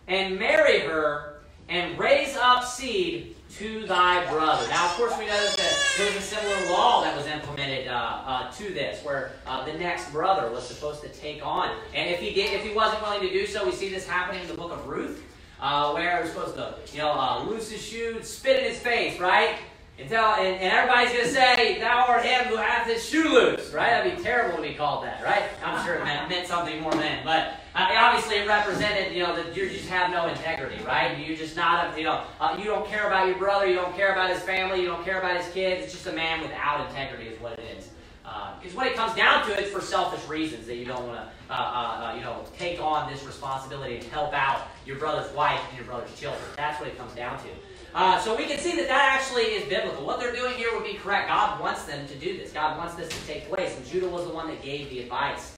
and 0.07 0.39
marry 0.39 0.79
her, 0.79 1.41
and 1.67 1.99
raise 1.99 2.37
up 2.37 2.63
seed 2.63 3.35
to 3.57 3.85
thy 3.87 4.25
brother. 4.31 4.65
Now, 4.69 4.85
of 4.85 4.91
course, 4.91 5.17
we 5.19 5.25
know 5.25 5.33
that 5.33 5.93
there 5.97 6.05
was 6.05 6.15
a 6.15 6.21
similar 6.21 6.71
law 6.71 7.03
that 7.03 7.17
was 7.17 7.25
implemented 7.27 7.89
uh, 7.89 8.21
uh, 8.25 8.51
to 8.51 8.73
this, 8.73 9.03
where 9.03 9.33
uh, 9.45 9.65
the 9.65 9.73
next 9.73 10.13
brother 10.13 10.49
was 10.49 10.65
supposed 10.65 11.01
to 11.01 11.09
take 11.09 11.45
on. 11.45 11.75
And 11.93 12.09
if 12.09 12.21
he 12.21 12.33
did, 12.33 12.53
if 12.53 12.63
he 12.63 12.73
wasn't 12.73 13.01
willing 13.01 13.19
to 13.19 13.29
do 13.29 13.45
so, 13.45 13.65
we 13.65 13.73
see 13.73 13.89
this 13.89 14.07
happening 14.07 14.41
in 14.43 14.47
the 14.47 14.53
book 14.53 14.71
of 14.71 14.87
Ruth, 14.87 15.21
uh, 15.59 15.91
where 15.91 16.15
he 16.15 16.21
was 16.21 16.31
supposed 16.31 16.55
to, 16.55 16.75
you 16.93 16.99
know, 16.99 17.11
uh, 17.11 17.43
loose 17.43 17.69
his 17.69 17.81
shoe, 17.81 18.23
spit 18.23 18.59
in 18.59 18.71
his 18.71 18.79
face, 18.79 19.19
right? 19.19 19.57
And, 19.99 20.11
and, 20.13 20.55
and 20.61 20.73
everybody's 20.73 21.11
going 21.11 21.25
to 21.25 21.31
say, 21.31 21.79
Thou 21.79 22.05
art 22.07 22.23
him 22.23 22.45
who 22.45 22.55
hath 22.55 22.87
his 22.87 23.05
shoe 23.05 23.27
loose, 23.27 23.71
right? 23.71 23.89
That'd 23.89 24.17
be 24.17 24.23
terrible 24.23 24.55
to 24.55 24.61
be 24.61 24.73
called 24.73 25.03
that, 25.03 25.21
right? 25.23 25.43
I'm 25.63 25.85
sure 25.85 25.95
it 25.95 26.05
meant, 26.05 26.29
meant 26.29 26.47
something 26.47 26.81
more 26.81 26.93
than. 26.93 27.25
But 27.25 27.55
uh, 27.75 27.87
obviously 27.97 28.37
it 28.37 28.47
represented, 28.47 29.13
you 29.13 29.23
know, 29.23 29.35
that 29.35 29.55
you 29.55 29.69
just 29.69 29.89
have 29.89 30.09
no 30.09 30.27
integrity, 30.27 30.81
right? 30.85 31.17
You're 31.17 31.35
just 31.35 31.57
not, 31.57 31.93
a, 31.93 31.97
you 31.97 32.05
know, 32.05 32.23
uh, 32.39 32.55
you 32.57 32.65
don't 32.65 32.87
care 32.87 33.07
about 33.07 33.27
your 33.27 33.37
brother, 33.37 33.67
you 33.67 33.75
don't 33.75 33.95
care 33.95 34.13
about 34.13 34.29
his 34.29 34.39
family, 34.39 34.81
you 34.81 34.87
don't 34.87 35.03
care 35.03 35.19
about 35.19 35.35
his 35.35 35.51
kids. 35.53 35.83
It's 35.83 35.93
just 35.93 36.07
a 36.07 36.13
man 36.13 36.41
without 36.41 36.87
integrity 36.87 37.27
is 37.27 37.39
what 37.41 37.59
it 37.59 37.65
is. 37.77 37.89
Because 38.61 38.75
uh, 38.75 38.77
when 38.77 38.87
it 38.87 38.95
comes 38.95 39.15
down 39.15 39.45
to 39.47 39.53
it, 39.53 39.59
it's 39.59 39.71
for 39.71 39.81
selfish 39.81 40.25
reasons 40.29 40.65
that 40.67 40.75
you 40.75 40.85
don't 40.85 41.07
want 41.07 41.19
to, 41.19 41.53
uh, 41.53 41.57
uh, 41.57 41.57
uh, 41.57 42.15
you 42.15 42.21
know, 42.21 42.45
take 42.57 42.81
on 42.81 43.11
this 43.11 43.25
responsibility 43.25 43.95
and 43.95 44.03
help 44.05 44.33
out 44.33 44.67
your 44.85 44.97
brother's 44.97 45.33
wife 45.33 45.59
and 45.69 45.77
your 45.77 45.85
brother's 45.85 46.17
children. 46.17 46.43
That's 46.55 46.79
what 46.79 46.87
it 46.87 46.97
comes 46.97 47.13
down 47.13 47.37
to. 47.39 47.49
Uh, 47.93 48.19
so 48.19 48.35
we 48.35 48.45
can 48.45 48.59
see 48.59 48.75
that 48.75 48.87
that 48.87 49.19
actually 49.19 49.43
is 49.43 49.67
biblical. 49.67 50.05
What 50.05 50.19
they're 50.19 50.35
doing 50.35 50.53
here 50.53 50.69
would 50.73 50.83
be 50.83 50.93
correct. 50.93 51.27
God 51.27 51.59
wants 51.59 51.85
them 51.85 52.07
to 52.07 52.15
do 52.15 52.37
this. 52.37 52.51
God 52.51 52.77
wants 52.77 52.95
this 52.95 53.09
to 53.09 53.27
take 53.27 53.49
place. 53.49 53.75
And 53.75 53.85
Judah 53.85 54.07
was 54.09 54.25
the 54.25 54.33
one 54.33 54.47
that 54.47 54.61
gave 54.61 54.89
the 54.89 54.99
advice. 54.99 55.57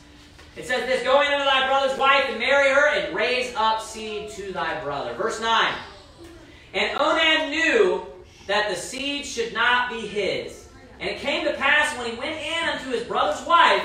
It 0.55 0.65
says 0.65 0.85
this, 0.85 1.03
Go 1.03 1.21
in 1.21 1.27
unto 1.27 1.45
thy 1.45 1.67
brother's 1.67 1.97
wife 1.97 2.25
and 2.29 2.39
marry 2.39 2.69
her 2.69 2.87
and 2.89 3.15
raise 3.15 3.53
up 3.55 3.81
seed 3.81 4.29
to 4.31 4.53
thy 4.53 4.81
brother. 4.81 5.13
Verse 5.13 5.41
9. 5.41 5.73
And 6.73 6.99
Onan 6.99 7.49
knew 7.49 8.05
that 8.47 8.69
the 8.69 8.75
seed 8.75 9.25
should 9.25 9.53
not 9.53 9.89
be 9.89 10.07
his. 10.07 10.69
And 10.99 11.09
it 11.09 11.19
came 11.19 11.45
to 11.45 11.53
pass 11.53 11.97
when 11.97 12.11
he 12.11 12.17
went 12.17 12.39
in 12.39 12.69
unto 12.69 12.91
his 12.91 13.03
brother's 13.03 13.45
wife 13.45 13.83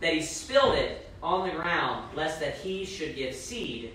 that 0.00 0.12
he 0.12 0.20
spilled 0.20 0.74
it 0.74 1.10
on 1.22 1.48
the 1.48 1.54
ground, 1.54 2.14
lest 2.14 2.40
that 2.40 2.56
he 2.56 2.84
should 2.84 3.16
give 3.16 3.34
seed 3.34 3.92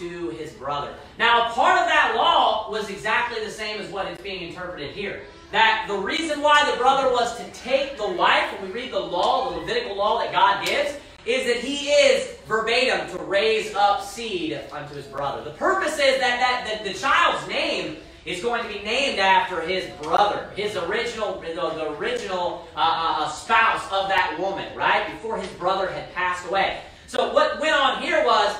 to 0.00 0.30
his 0.30 0.52
brother. 0.52 0.94
Now, 1.18 1.50
part 1.50 1.78
of 1.78 1.86
that 1.86 2.14
law 2.16 2.70
was 2.70 2.88
exactly 2.88 3.44
the 3.44 3.50
same 3.50 3.80
as 3.80 3.90
what 3.90 4.06
is 4.06 4.18
being 4.18 4.48
interpreted 4.48 4.92
here. 4.92 5.22
That 5.52 5.84
the 5.88 5.96
reason 5.96 6.40
why 6.40 6.68
the 6.70 6.76
brother 6.78 7.10
was 7.12 7.36
to 7.36 7.44
take 7.52 7.96
the 7.96 8.08
wife, 8.08 8.52
when 8.52 8.72
we 8.72 8.80
read 8.80 8.92
the 8.92 8.98
law, 8.98 9.50
the 9.50 9.58
Levitical 9.58 9.96
law 9.96 10.18
that 10.18 10.32
God 10.32 10.66
gives, 10.66 10.94
is 11.26 11.46
that 11.46 11.56
he 11.56 11.90
is 11.90 12.36
verbatim 12.46 13.14
to 13.14 13.22
raise 13.22 13.74
up 13.74 14.02
seed 14.02 14.58
unto 14.72 14.94
his 14.94 15.06
brother. 15.06 15.44
The 15.44 15.50
purpose 15.50 15.94
is 15.94 16.18
that, 16.18 16.40
that, 16.40 16.66
that 16.66 16.84
the 16.84 16.98
child's 16.98 17.46
name 17.46 17.98
is 18.24 18.42
going 18.42 18.62
to 18.62 18.68
be 18.68 18.82
named 18.82 19.18
after 19.18 19.60
his 19.60 19.84
brother, 20.02 20.50
his 20.56 20.76
original, 20.76 21.40
the, 21.40 21.54
the 21.54 21.90
original 21.98 22.66
uh, 22.74 22.78
uh, 22.78 23.24
uh 23.24 23.28
spouse 23.28 23.84
of 23.92 24.08
that 24.08 24.36
woman, 24.38 24.74
right? 24.76 25.10
Before 25.10 25.38
his 25.38 25.50
brother 25.50 25.90
had 25.90 26.12
passed 26.14 26.48
away. 26.48 26.80
So 27.06 27.32
what 27.34 27.60
went 27.60 27.74
on 27.74 28.00
here 28.00 28.24
was 28.24 28.56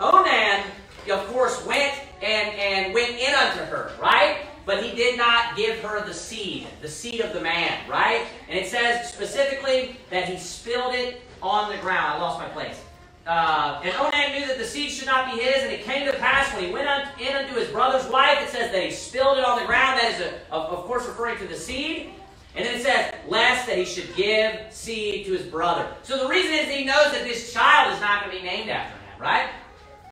Onan, 0.00 0.64
of 1.10 1.26
course, 1.28 1.64
went 1.66 1.94
and, 2.22 2.54
and 2.56 2.94
went 2.94 3.10
in 3.10 3.34
unto 3.34 3.64
her, 3.64 3.92
right? 4.00 4.38
But 4.66 4.82
he 4.82 4.96
did 4.96 5.18
not 5.18 5.56
give 5.56 5.78
her 5.80 6.04
the 6.06 6.14
seed, 6.14 6.66
the 6.80 6.88
seed 6.88 7.20
of 7.20 7.34
the 7.34 7.40
man, 7.40 7.78
right? 7.88 8.26
And 8.48 8.58
it 8.58 8.66
says 8.66 9.12
specifically 9.12 9.96
that 10.10 10.28
he 10.28 10.38
spilled 10.38 10.94
it 10.94 11.20
on 11.42 11.70
the 11.70 11.78
ground. 11.78 12.14
I 12.14 12.18
lost 12.18 12.38
my 12.38 12.48
place. 12.48 12.80
Uh, 13.26 13.80
and 13.82 13.94
Onan 13.94 14.38
knew 14.38 14.46
that 14.46 14.58
the 14.58 14.64
seed 14.64 14.90
should 14.90 15.06
not 15.06 15.32
be 15.32 15.40
his, 15.40 15.62
and 15.62 15.72
it 15.72 15.82
came 15.82 16.06
to 16.06 16.12
pass 16.18 16.52
when 16.54 16.64
he 16.64 16.70
went 16.70 16.88
in 17.18 17.34
unto 17.34 17.54
his 17.54 17.68
brother's 17.68 18.10
wife, 18.10 18.38
it 18.42 18.50
says 18.50 18.70
that 18.70 18.82
he 18.82 18.90
spilled 18.90 19.38
it 19.38 19.44
on 19.44 19.58
the 19.58 19.66
ground. 19.66 19.98
That 19.98 20.12
is, 20.14 20.20
a, 20.20 20.52
of, 20.52 20.78
of 20.78 20.84
course, 20.84 21.06
referring 21.06 21.38
to 21.38 21.46
the 21.46 21.56
seed. 21.56 22.10
And 22.54 22.64
then 22.64 22.76
it 22.76 22.82
says, 22.82 23.14
lest 23.26 23.66
that 23.66 23.78
he 23.78 23.84
should 23.84 24.14
give 24.14 24.60
seed 24.70 25.26
to 25.26 25.32
his 25.32 25.42
brother. 25.42 25.88
So 26.02 26.18
the 26.18 26.28
reason 26.28 26.52
is 26.52 26.68
he 26.68 26.84
knows 26.84 27.12
that 27.12 27.24
this 27.24 27.52
child 27.52 27.94
is 27.94 28.00
not 28.00 28.24
going 28.24 28.36
to 28.36 28.42
be 28.42 28.46
named 28.46 28.70
after 28.70 28.94
him, 28.94 29.20
right? 29.20 29.48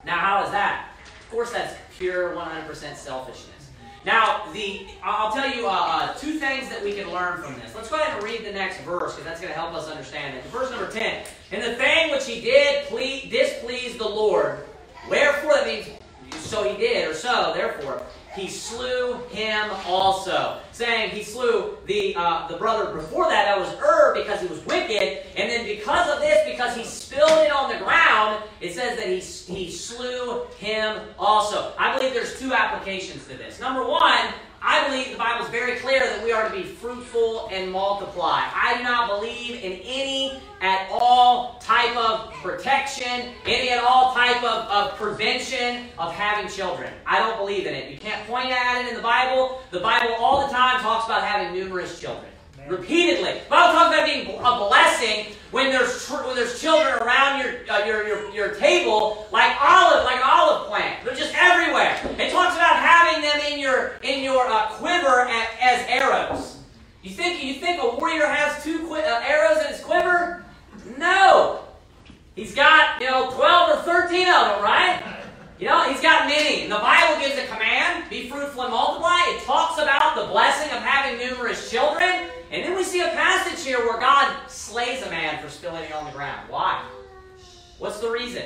Now, 0.04 0.18
how 0.18 0.44
is 0.44 0.50
that? 0.50 0.90
Of 1.20 1.30
course, 1.30 1.52
that's 1.52 1.74
pure 1.96 2.34
100% 2.34 2.96
selfishness. 2.96 3.48
Now, 4.04 4.50
the 4.52 4.88
I'll 5.02 5.32
tell 5.32 5.48
you 5.54 5.68
uh, 5.68 5.70
uh, 5.70 6.14
two 6.14 6.38
things 6.38 6.68
that 6.70 6.82
we 6.82 6.92
can 6.92 7.12
learn 7.12 7.40
from 7.40 7.54
this. 7.54 7.72
Let's 7.74 7.88
go 7.88 7.96
ahead 7.96 8.16
and 8.16 8.24
read 8.24 8.44
the 8.44 8.52
next 8.52 8.80
verse 8.80 9.12
because 9.14 9.24
that's 9.24 9.40
going 9.40 9.52
to 9.52 9.58
help 9.58 9.74
us 9.74 9.88
understand 9.88 10.36
it. 10.36 10.44
Verse 10.46 10.70
number 10.70 10.90
10. 10.90 11.24
And 11.52 11.62
the 11.62 11.76
thing 11.76 12.10
which 12.10 12.26
he 12.26 12.40
did 12.40 12.86
please, 12.86 13.30
displeased 13.30 13.98
the 13.98 14.08
Lord. 14.08 14.58
Wherefore, 15.08 15.54
that 15.54 15.66
means 15.66 15.86
So 16.40 16.68
he 16.68 16.76
did, 16.76 17.08
or 17.08 17.14
so, 17.14 17.52
therefore, 17.54 18.02
he 18.34 18.48
slew 18.48 19.14
him 19.30 19.70
also. 19.86 20.58
Saying 20.72 21.10
he 21.10 21.22
slew 21.22 21.76
the 21.86 22.14
uh, 22.16 22.48
the 22.48 22.56
brother 22.56 22.92
before 22.92 23.28
that, 23.28 23.44
that 23.44 23.58
was 23.58 23.72
Ur, 23.80 24.14
because 24.14 24.40
he 24.40 24.46
was 24.46 24.64
wicked. 24.64 25.26
And 25.36 25.50
then 25.50 25.66
because 25.66 26.10
of 26.10 26.20
this, 26.20 26.48
because 26.50 26.76
he 26.76 26.84
spilled 26.84 27.38
it 27.40 27.52
on 27.52 27.70
the 27.70 27.78
ground, 27.78 28.42
it 28.60 28.72
says 28.72 28.96
that 28.96 29.06
he, 29.06 29.20
he 29.54 29.70
slew 29.70 30.44
him 30.58 31.02
also. 31.18 31.72
I 31.78 31.96
believe 31.96 32.14
there's 32.14 32.38
two 32.38 32.52
applications 32.52 33.26
to 33.26 33.36
this. 33.36 33.60
Number 33.60 33.86
one, 33.86 34.28
I 34.64 34.88
believe 34.88 35.10
the 35.10 35.18
Bible 35.18 35.44
is 35.44 35.50
very 35.50 35.80
clear 35.80 35.98
that 35.98 36.22
we 36.22 36.30
are 36.30 36.48
to 36.48 36.54
be 36.54 36.62
fruitful 36.62 37.48
and 37.50 37.72
multiply. 37.72 38.42
I 38.54 38.76
do 38.78 38.84
not 38.84 39.08
believe 39.08 39.56
in 39.56 39.72
any 39.84 40.40
at 40.60 40.88
all 40.92 41.58
type 41.58 41.96
of 41.96 42.32
protection, 42.34 43.34
any 43.44 43.70
at 43.70 43.82
all 43.82 44.14
type 44.14 44.36
of, 44.44 44.68
of 44.70 44.96
prevention 44.96 45.86
of 45.98 46.12
having 46.14 46.48
children. 46.48 46.92
I 47.04 47.18
don't 47.18 47.36
believe 47.38 47.66
in 47.66 47.74
it. 47.74 47.90
You 47.90 47.98
can't 47.98 48.24
point 48.28 48.50
at 48.50 48.84
it 48.84 48.90
in 48.90 48.94
the 48.94 49.02
Bible. 49.02 49.62
The 49.72 49.80
Bible 49.80 50.14
all 50.14 50.46
the 50.46 50.52
time 50.52 50.80
talks 50.80 51.06
about 51.06 51.24
having 51.24 51.52
numerous 51.52 51.98
children. 51.98 52.31
Repeatedly. 52.68 53.40
Bible 53.48 53.72
talks 53.74 53.94
about 53.94 54.06
being 54.06 54.26
a 54.38 54.68
blessing 54.68 55.34
when 55.50 55.70
there's 55.70 56.08
when 56.08 56.34
there's 56.36 56.60
children 56.60 56.94
around 56.94 57.40
your, 57.40 57.54
uh, 57.70 57.84
your, 57.84 58.06
your 58.06 58.30
your 58.30 58.54
table 58.54 59.26
like 59.32 59.56
olive 59.60 60.04
like 60.04 60.20
olive 60.24 60.68
plant. 60.68 61.04
They're 61.04 61.14
just 61.14 61.34
everywhere. 61.36 61.98
It 62.18 62.30
talks 62.30 62.54
about 62.54 62.76
having 62.76 63.22
them 63.22 63.40
in 63.52 63.58
your 63.58 63.94
in 64.02 64.22
your 64.22 64.46
uh, 64.46 64.68
quiver 64.74 65.22
at, 65.28 65.48
as 65.60 65.86
arrows. 65.88 66.58
You 67.02 67.10
think 67.10 67.42
you 67.42 67.54
think 67.54 67.82
a 67.82 67.96
warrior 67.96 68.26
has 68.26 68.62
two 68.62 68.86
qui- 68.86 69.00
uh, 69.00 69.20
arrows 69.26 69.58
in 69.62 69.66
his 69.72 69.80
quiver? 69.80 70.44
No. 70.96 71.64
He's 72.36 72.54
got 72.54 73.00
you 73.00 73.10
know 73.10 73.30
twelve 73.32 73.70
or 73.78 73.82
thirteen 73.82 74.28
of 74.28 74.34
them, 74.34 74.62
right? 74.62 75.02
You 75.58 75.68
know, 75.68 75.84
he's 75.90 76.00
got 76.00 76.26
many. 76.26 76.64
The 76.68 76.76
Bible 76.76 77.20
gives 77.20 77.38
a 77.38 77.46
command, 77.46 78.10
be 78.10 78.28
fruitful 78.28 78.62
and 78.62 78.72
multiply. 78.72 79.18
It 79.28 79.42
talks 79.42 79.80
about 79.80 80.16
the 80.16 80.26
blessing 80.26 80.76
of 80.76 80.82
having 80.82 81.18
numerous 81.18 81.70
children. 81.70 82.28
And 82.50 82.64
then 82.64 82.74
we 82.74 82.82
see 82.82 83.00
a 83.00 83.08
passage 83.08 83.64
here 83.64 83.78
where 83.78 83.98
God 84.00 84.36
slays 84.48 85.02
a 85.02 85.10
man 85.10 85.42
for 85.42 85.48
spilling 85.48 85.84
it 85.84 85.92
on 85.92 86.04
the 86.04 86.10
ground. 86.10 86.50
Why? 86.50 86.84
What's 87.78 88.00
the 88.00 88.10
reason? 88.10 88.42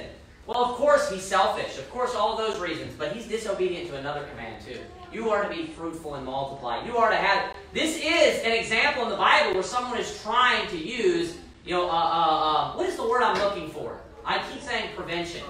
Well, 0.47 0.65
of 0.65 0.77
course, 0.77 1.11
he's 1.11 1.23
selfish. 1.23 1.79
Of 1.79 1.91
course, 1.91 2.15
all 2.15 2.37
those 2.37 2.59
reasons. 2.59 2.95
But 2.97 3.13
he's 3.13 3.27
disobedient 3.27 3.89
to 3.89 3.97
another 3.97 4.25
command, 4.31 4.65
too. 4.65 4.79
You 5.13 5.31
are 5.31 5.43
to 5.43 5.49
be 5.49 5.67
fruitful 5.69 6.15
and 6.17 6.27
multiply. 6.27 6.85
You 6.85 6.97
are 6.99 7.11
to 7.11 7.17
have. 7.17 7.57
This 7.73 7.97
is 7.97 8.45
an 8.45 8.53
example 8.53 9.05
in 9.05 9.11
the 9.11 9.17
Bible 9.17 9.55
where 9.55 9.63
someone 9.63 9.99
is 9.99 10.23
trying 10.23 10.69
to 10.69 10.77
use, 10.77 11.39
you 11.65 11.73
know, 11.73 11.89
uh, 11.89 11.93
uh, 11.93 11.95
uh, 11.95 12.73
what 12.75 12.87
is 12.87 12.97
the 12.97 13.09
word 13.09 13.23
I'm 13.23 13.39
looking 13.39 13.71
for? 13.71 13.99
I 14.25 14.43
keep 14.51 14.61
saying 14.61 14.91
prevention. 14.95 15.43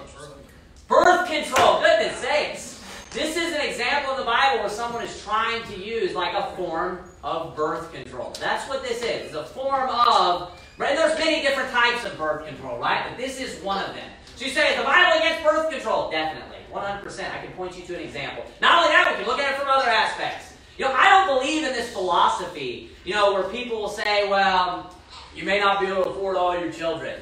Birth 0.87 1.27
control. 1.27 1.81
Goodness 1.81 2.17
sakes. 2.17 2.81
This 3.11 3.35
is 3.35 3.53
an 3.53 3.61
example 3.61 4.13
in 4.13 4.19
the 4.19 4.25
Bible 4.25 4.59
where 4.61 4.69
someone 4.69 5.03
is 5.03 5.21
trying 5.21 5.61
to 5.63 5.77
use 5.77 6.13
like 6.13 6.33
a 6.33 6.55
form 6.55 6.99
of 7.23 7.57
birth 7.57 7.91
control. 7.91 8.33
That's 8.39 8.69
what 8.69 8.83
this 8.83 8.99
is. 8.99 9.27
It's 9.27 9.35
a 9.35 9.43
form 9.43 9.89
of, 9.89 10.51
right? 10.77 10.95
There's 10.95 11.19
many 11.19 11.41
different 11.41 11.71
types 11.71 12.05
of 12.05 12.17
birth 12.17 12.47
control, 12.47 12.79
right? 12.79 13.05
But 13.09 13.17
this 13.17 13.41
is 13.41 13.61
one 13.61 13.83
of 13.83 13.95
them. 13.95 14.09
So 14.37 14.45
you 14.45 14.51
say, 14.51 14.71
is 14.71 14.77
the 14.77 14.83
Bible 14.83 15.17
against 15.19 15.43
birth 15.43 15.69
control? 15.71 16.09
Definitely. 16.09 16.57
100%. 16.71 17.33
I 17.33 17.45
can 17.45 17.51
point 17.53 17.77
you 17.77 17.85
to 17.85 17.95
an 17.95 18.01
example. 18.01 18.45
Not 18.61 18.77
only 18.77 18.95
that, 18.95 19.09
we 19.11 19.23
can 19.23 19.29
look 19.29 19.41
at 19.41 19.53
it 19.53 19.59
from 19.59 19.67
other 19.69 19.89
aspects. 19.89 20.53
You 20.77 20.85
know, 20.85 20.93
I 20.93 21.09
don't 21.09 21.39
believe 21.39 21.65
in 21.65 21.73
this 21.73 21.91
philosophy, 21.91 22.91
you 23.03 23.13
know, 23.13 23.33
where 23.33 23.43
people 23.43 23.81
will 23.81 23.89
say, 23.89 24.29
well, 24.29 24.95
you 25.35 25.43
may 25.43 25.59
not 25.59 25.81
be 25.81 25.87
able 25.87 26.03
to 26.03 26.09
afford 26.11 26.37
all 26.37 26.57
your 26.57 26.71
children. 26.71 27.19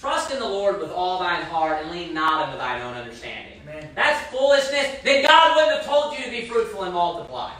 Trust 0.00 0.32
in 0.32 0.38
the 0.38 0.48
Lord 0.48 0.80
with 0.80 0.90
all 0.90 1.18
thine 1.18 1.42
heart 1.42 1.82
and 1.82 1.90
lean 1.90 2.14
not 2.14 2.46
unto 2.46 2.56
thine 2.56 2.80
own 2.80 2.94
understanding. 2.94 3.60
Amen. 3.64 3.90
That's 3.94 4.26
foolishness. 4.28 4.96
Then 5.04 5.22
God 5.22 5.54
wouldn't 5.54 5.76
have 5.76 5.86
told 5.86 6.16
you 6.16 6.24
to 6.24 6.30
be 6.30 6.46
fruitful 6.46 6.84
and 6.84 6.94
multiply. 6.94 7.52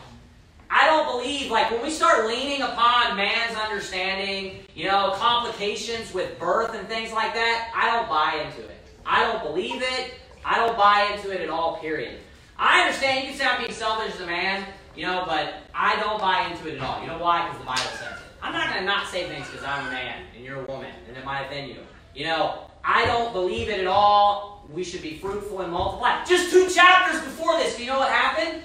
I 0.71 0.87
don't 0.87 1.05
believe, 1.05 1.51
like, 1.51 1.71
when 1.71 1.83
we 1.83 1.91
start 1.91 2.27
leaning 2.27 2.63
upon 2.63 3.15
man's 3.15 3.55
understanding, 3.59 4.61
you 4.75 4.87
know, 4.87 5.13
complications 5.17 6.15
with 6.15 6.39
birth 6.39 6.75
and 6.75 6.89
things 6.89 7.13
like 7.13 7.35
that, 7.35 7.73
I 7.77 7.91
don't 7.95 8.09
buy 8.09 8.43
into 8.47 8.67
it. 8.67 8.79
I 9.05 9.31
don't 9.31 9.43
believe 9.43 9.83
it. 9.83 10.15
I 10.43 10.57
don't 10.57 10.79
buy 10.79 11.13
into 11.13 11.35
it 11.35 11.43
at 11.43 11.51
all, 11.51 11.77
period. 11.77 12.21
I 12.57 12.81
understand 12.81 13.25
you 13.25 13.31
can 13.31 13.39
say 13.39 13.45
I'm 13.45 13.61
being 13.61 13.73
selfish 13.73 14.15
as 14.15 14.21
a 14.23 14.27
man, 14.27 14.65
you 14.97 15.05
know, 15.05 15.25
but 15.27 15.57
I 15.75 15.97
don't 15.97 16.19
buy 16.19 16.47
into 16.51 16.69
it 16.69 16.79
at 16.79 16.81
all. 16.81 17.03
You 17.03 17.09
know 17.09 17.19
why? 17.19 17.45
Because 17.45 17.59
the 17.59 17.67
Bible 17.67 17.99
says 17.99 18.17
it. 18.17 18.23
I'm 18.41 18.55
not 18.55 18.69
going 18.71 18.81
to 18.81 18.87
not 18.87 19.09
say 19.09 19.29
things 19.29 19.47
because 19.51 19.67
I'm 19.67 19.89
a 19.89 19.91
man 19.91 20.23
and 20.35 20.43
you're 20.43 20.63
a 20.63 20.65
woman 20.65 20.91
and 21.07 21.15
it 21.15 21.25
might 21.27 21.43
offend 21.43 21.69
you. 21.69 21.77
You 22.15 22.25
know, 22.25 22.71
I 22.85 23.05
don't 23.07 23.33
believe 23.33 23.69
it 23.69 23.81
at 23.81 23.87
all. 23.87 24.67
We 24.73 24.85
should 24.85 25.03
be 25.03 25.17
fruitful 25.19 25.61
and 25.61 25.73
multiply. 25.73 26.25
Just 26.25 26.51
two 26.51 26.69
chapters 26.69 27.21
before 27.23 27.57
this, 27.59 27.77
do 27.77 27.83
you 27.83 27.91
know 27.91 27.99
what 27.99 28.11
happened? 28.11 28.63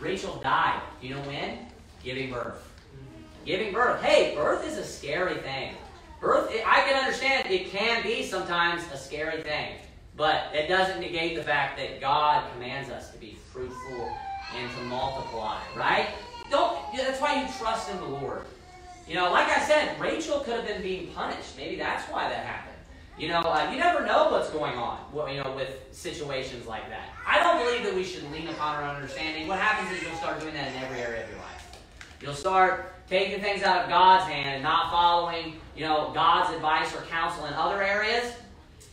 Rachel 0.00 0.36
died. 0.42 0.80
Do 1.00 1.06
you 1.06 1.14
know 1.14 1.22
when? 1.22 1.58
Giving 2.02 2.30
birth. 2.30 2.62
Giving 3.44 3.72
birth. 3.72 4.02
Hey, 4.02 4.34
birth 4.34 4.66
is 4.66 4.78
a 4.78 4.84
scary 4.84 5.36
thing. 5.36 5.74
Birth, 6.20 6.50
I 6.66 6.82
can 6.82 6.96
understand 6.96 7.50
it 7.50 7.70
can 7.70 8.02
be 8.02 8.22
sometimes 8.22 8.82
a 8.92 8.96
scary 8.96 9.42
thing, 9.42 9.76
but 10.16 10.44
it 10.52 10.66
doesn't 10.66 11.00
negate 11.00 11.36
the 11.36 11.42
fact 11.42 11.78
that 11.78 12.00
God 12.00 12.42
commands 12.52 12.90
us 12.90 13.10
to 13.12 13.18
be 13.18 13.36
fruitful 13.52 14.10
and 14.56 14.70
to 14.70 14.82
multiply, 14.84 15.60
right? 15.76 16.08
Don't. 16.50 16.78
That's 16.96 17.20
why 17.20 17.42
you 17.42 17.48
trust 17.58 17.90
in 17.90 17.98
the 17.98 18.06
Lord. 18.06 18.42
You 19.06 19.14
know, 19.14 19.30
like 19.30 19.48
I 19.48 19.60
said, 19.60 20.00
Rachel 20.00 20.40
could 20.40 20.54
have 20.54 20.66
been 20.66 20.82
being 20.82 21.08
punished. 21.08 21.56
Maybe 21.56 21.76
that's 21.76 22.10
why 22.10 22.28
that 22.28 22.44
happened. 22.44 22.65
You 23.18 23.28
know, 23.28 23.40
uh, 23.40 23.70
you 23.72 23.78
never 23.78 24.04
know 24.04 24.30
what's 24.30 24.50
going 24.50 24.76
on. 24.76 24.98
You 25.32 25.42
know, 25.42 25.52
with 25.56 25.70
situations 25.90 26.66
like 26.66 26.88
that. 26.90 27.08
I 27.26 27.42
don't 27.42 27.64
believe 27.64 27.82
that 27.84 27.94
we 27.94 28.04
should 28.04 28.30
lean 28.30 28.48
upon 28.48 28.76
our 28.76 28.94
understanding. 28.94 29.48
What 29.48 29.58
happens 29.58 29.96
is 29.96 30.02
you'll 30.06 30.16
start 30.16 30.40
doing 30.40 30.52
that 30.54 30.68
in 30.68 30.82
every 30.82 31.00
area 31.00 31.24
of 31.24 31.30
your 31.30 31.38
life. 31.38 31.78
You'll 32.20 32.34
start 32.34 32.94
taking 33.08 33.40
things 33.40 33.62
out 33.62 33.82
of 33.82 33.88
God's 33.88 34.24
hand 34.24 34.56
and 34.56 34.62
not 34.62 34.90
following, 34.90 35.60
you 35.74 35.84
know, 35.84 36.10
God's 36.14 36.54
advice 36.54 36.94
or 36.94 37.02
counsel 37.02 37.46
in 37.46 37.54
other 37.54 37.82
areas, 37.82 38.34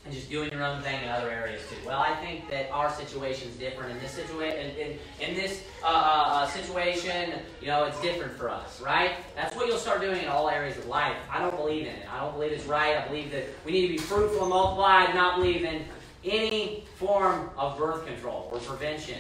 and 0.06 0.14
just 0.14 0.30
doing 0.30 0.52
your 0.52 0.64
own 0.64 0.82
thing 0.82 1.02
in 1.02 1.10
other 1.10 1.30
areas 1.30 1.62
too. 1.70 1.88
Well, 1.88 2.00
I 2.00 2.14
think 2.16 2.50
that 2.50 2.70
our 2.72 2.92
situation 2.92 3.50
is 3.50 3.56
different 3.56 3.92
in 3.92 4.00
this 4.00 4.12
situation. 4.12 4.72
In, 4.78 5.00
in, 5.22 5.36
this 5.36 5.64
uh, 5.82 5.88
uh, 5.88 6.48
situation, 6.48 7.40
you 7.62 7.68
know, 7.68 7.86
it's 7.86 8.00
different 8.02 8.34
for 8.34 8.50
us, 8.50 8.82
right? 8.82 9.12
That's 9.36 9.56
what 9.56 9.68
you'll 9.68 9.78
start 9.78 10.02
doing 10.02 10.22
in 10.22 10.28
all 10.28 10.50
areas 10.50 10.78
of 10.78 10.88
life. 10.88 11.16
I 11.32 11.40
don't 11.40 11.56
believe 11.56 11.88
in 11.88 11.94
it. 11.96 12.14
I 12.14 12.20
don't 12.20 12.34
believe 12.34 12.52
it's 12.52 12.66
right. 12.66 12.98
I 12.98 13.08
believe 13.08 13.32
that 13.32 13.46
we 13.66 13.72
need 13.72 13.88
to 13.88 13.94
be 13.94 13.98
fruitful 13.98 14.42
and 14.42 14.50
multiply. 14.50 15.12
Not 15.14 15.38
believe 15.38 15.64
in 15.64 15.86
any 16.26 16.86
form 16.98 17.50
of 17.58 17.78
birth 17.78 18.06
control 18.06 18.50
or 18.52 18.60
prevention. 18.60 19.20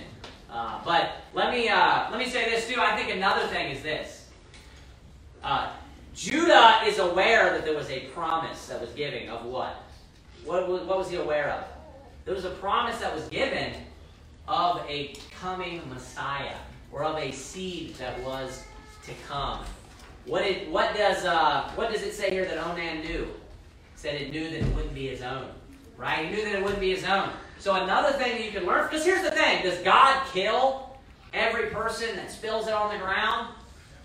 Uh, 0.51 0.79
but 0.83 1.11
let 1.33 1.51
me 1.51 1.69
uh, 1.69 2.11
let 2.11 2.19
me 2.19 2.27
say 2.27 2.49
this 2.49 2.67
too. 2.67 2.79
I 2.79 2.95
think 2.95 3.09
another 3.09 3.47
thing 3.47 3.71
is 3.71 3.81
this. 3.81 4.29
Uh, 5.43 5.71
Judah 6.13 6.81
is 6.85 6.99
aware 6.99 7.51
that 7.51 7.65
there 7.65 7.75
was 7.75 7.89
a 7.89 8.01
promise 8.07 8.67
that 8.67 8.79
was 8.79 8.91
given 8.91 9.29
of 9.29 9.45
what? 9.45 9.82
What, 10.45 10.67
what 10.67 10.97
was 10.97 11.09
he 11.09 11.17
aware 11.17 11.51
of? 11.51 11.65
There 12.25 12.33
was 12.33 12.45
a 12.45 12.51
promise 12.51 12.99
that 12.99 13.13
was 13.13 13.27
given 13.27 13.73
of 14.47 14.81
a 14.89 15.15
coming 15.39 15.81
Messiah 15.89 16.55
or 16.91 17.03
of 17.03 17.17
a 17.17 17.31
seed 17.31 17.95
that 17.95 18.21
was 18.23 18.63
to 19.05 19.11
come. 19.27 19.59
What, 20.25 20.43
it, 20.43 20.69
what, 20.69 20.95
does, 20.95 21.25
uh, 21.25 21.69
what 21.75 21.91
does 21.91 22.03
it 22.03 22.13
say 22.13 22.29
here 22.29 22.45
that 22.45 22.57
Onan 22.65 23.01
knew? 23.01 23.23
It 23.23 23.29
said 23.95 24.21
it 24.21 24.31
knew 24.31 24.49
that 24.49 24.59
it 24.59 24.75
wouldn't 24.75 24.93
be 24.93 25.07
his 25.07 25.21
own. 25.21 25.49
Right? 25.97 26.25
He 26.25 26.35
knew 26.35 26.43
that 26.43 26.55
it 26.55 26.63
wouldn't 26.63 26.79
be 26.79 26.93
his 26.95 27.03
own. 27.03 27.29
So 27.59 27.75
another 27.75 28.17
thing 28.17 28.33
that 28.33 28.43
you 28.43 28.51
can 28.51 28.65
learn, 28.65 28.89
because 28.89 29.05
here's 29.05 29.23
the 29.23 29.31
thing, 29.31 29.63
does 29.63 29.77
God 29.79 30.25
kill 30.33 30.97
every 31.33 31.67
person 31.67 32.15
that 32.15 32.31
spills 32.31 32.67
it 32.67 32.73
on 32.73 32.93
the 32.93 32.99
ground? 32.99 33.53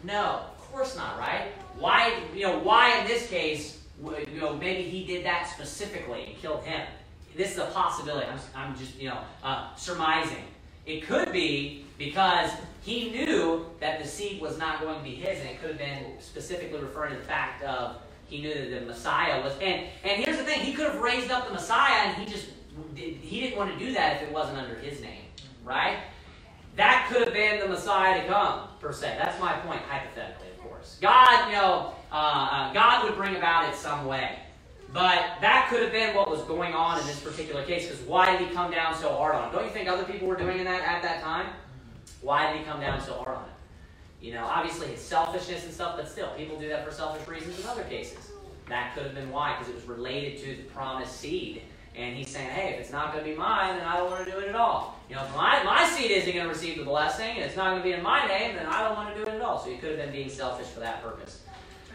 No, 0.05 0.43
of 0.59 0.73
course 0.73 0.97
not, 0.97 1.19
right? 1.19 1.49
Why, 1.79 2.21
you 2.35 2.43
know, 2.43 2.59
why 2.59 2.99
in 2.99 3.07
this 3.07 3.29
case, 3.29 3.78
you 4.03 4.41
know, 4.41 4.55
maybe 4.57 4.83
he 4.83 5.05
did 5.05 5.25
that 5.25 5.49
specifically 5.49 6.27
and 6.27 6.37
killed 6.39 6.65
him? 6.65 6.87
This 7.37 7.53
is 7.53 7.59
a 7.59 7.67
possibility. 7.67 8.27
I'm, 8.27 8.39
I'm 8.55 8.77
just, 8.77 8.97
you 8.97 9.09
know, 9.09 9.19
uh, 9.43 9.75
surmising. 9.77 10.45
It 10.87 11.03
could 11.03 11.33
be 11.33 11.85
because 11.99 12.51
he 12.81 13.11
knew 13.11 13.67
that 13.81 14.03
the 14.03 14.09
seed 14.09 14.41
was 14.41 14.59
not 14.59 14.81
going 14.81 14.97
to 14.97 15.05
be 15.05 15.15
his, 15.15 15.41
and 15.41 15.49
it 15.51 15.61
could 15.61 15.71
have 15.71 15.79
been 15.79 16.21
specifically 16.21 16.81
referring 16.81 17.15
to 17.15 17.21
the 17.21 17.27
fact 17.27 17.63
of 17.63 17.97
he 18.27 18.41
knew 18.41 18.55
that 18.55 18.81
the 18.81 18.87
Messiah 18.87 19.43
was. 19.43 19.53
And 19.61 19.87
and 20.05 20.25
here's 20.25 20.39
the 20.39 20.45
thing: 20.45 20.61
he 20.61 20.73
could 20.73 20.87
have 20.87 21.01
raised 21.01 21.31
up 21.31 21.47
the 21.47 21.55
Messiah, 21.55 22.09
and 22.09 22.17
he 22.17 22.33
just 22.33 22.47
he 22.95 23.41
didn't 23.41 23.59
want 23.59 23.73
to 23.73 23.79
do 23.79 23.93
that 23.93 24.17
if 24.17 24.29
it 24.29 24.33
wasn't 24.33 24.59
under 24.59 24.77
his 24.77 25.01
name, 25.01 25.25
right? 25.65 25.99
That 26.77 27.09
could 27.11 27.25
have 27.25 27.35
been 27.35 27.59
the 27.59 27.69
Messiah 27.69 28.23
to 28.23 28.29
come, 28.29 28.69
per 28.81 28.93
se. 28.93 29.17
That's 29.19 29.39
my 29.41 29.55
point, 29.55 29.81
hypothetically, 29.81 30.49
of 30.51 30.61
course. 30.61 30.97
God, 31.01 31.49
you 31.49 31.57
know, 31.57 31.93
uh, 32.11 32.15
uh, 32.15 32.73
God 32.73 33.05
would 33.05 33.17
bring 33.17 33.37
about 33.37 33.69
it 33.69 33.77
some 33.77 34.07
way. 34.07 34.39
But 34.93 35.37
that 35.43 35.69
could 35.69 35.83
have 35.83 35.93
been 35.93 36.17
what 36.17 36.31
was 36.31 36.41
going 36.43 36.73
on 36.73 36.99
in 37.01 37.07
this 37.07 37.21
particular 37.21 37.63
case, 37.65 37.89
because 37.89 38.01
why 38.07 38.37
did 38.37 38.49
he 38.49 38.55
come 38.55 38.71
down 38.71 38.97
so 38.97 39.11
hard 39.15 39.35
on 39.35 39.45
him? 39.45 39.53
Don't 39.55 39.65
you 39.65 39.71
think 39.71 39.89
other 39.89 40.05
people 40.05 40.27
were 40.27 40.37
doing 40.37 40.65
that 40.65 40.83
at 40.83 41.03
that 41.03 41.23
time? 41.23 41.49
Why 42.23 42.51
did 42.51 42.61
he 42.61 42.65
come 42.65 42.81
down 42.81 43.01
so 43.01 43.13
hard 43.15 43.37
on 43.37 43.45
him? 43.45 43.51
You 44.21 44.33
know, 44.33 44.45
obviously 44.47 44.89
his 44.89 45.01
selfishness 45.01 45.65
and 45.65 45.73
stuff, 45.73 45.97
but 45.97 46.09
still, 46.09 46.29
people 46.37 46.59
do 46.59 46.69
that 46.71 46.85
for 46.85 46.91
selfish 46.91 47.29
reasons 47.29 47.61
in 47.61 47.67
other 47.67 47.85
cases. 47.85 48.31
That 48.69 48.95
could 48.95 49.05
have 49.05 49.15
been 49.15 49.31
why, 49.31 49.57
because 49.57 49.69
it 49.69 49.75
was 49.75 49.85
related 49.85 50.39
to 50.43 50.57
the 50.57 50.69
promised 50.71 51.21
seed. 51.21 51.63
And 51.95 52.17
he's 52.17 52.31
saying, 52.31 52.49
hey, 52.51 52.75
if 52.75 52.81
it's 52.81 52.93
not 52.93 53.13
going 53.13 53.25
to 53.25 53.31
be 53.31 53.37
mine, 53.37 53.77
then 53.77 53.87
I 53.87 53.97
don't 53.97 54.11
want 54.11 54.25
to 54.25 54.31
do 54.31 54.39
it 54.39 54.49
at 54.49 54.55
all. 54.55 55.01
You 55.09 55.17
know, 55.17 55.25
if 55.25 55.35
my, 55.35 55.63
my 55.65 55.85
seed 55.89 56.13
isn't 56.13 56.33
going 56.33 56.45
to 56.45 56.53
receive 56.53 56.79
the 56.79 56.85
blessing 56.85 57.37
and 57.37 57.45
it's 57.45 57.57
not 57.57 57.71
going 57.71 57.83
to 57.83 57.85
be 57.85 57.93
in 57.93 58.03
my 58.03 58.27
name, 58.27 58.55
then 58.55 58.67
I 58.67 58.85
don't 58.85 58.95
want 58.95 59.15
to 59.15 59.25
do 59.25 59.29
it 59.29 59.35
at 59.35 59.41
all. 59.41 59.59
So 59.59 59.71
he 59.71 59.79
could 59.79 59.91
have 59.91 59.99
been 59.99 60.13
being 60.13 60.29
selfish 60.29 60.69
for 60.69 60.81
that 60.81 61.03
purpose. 61.03 61.43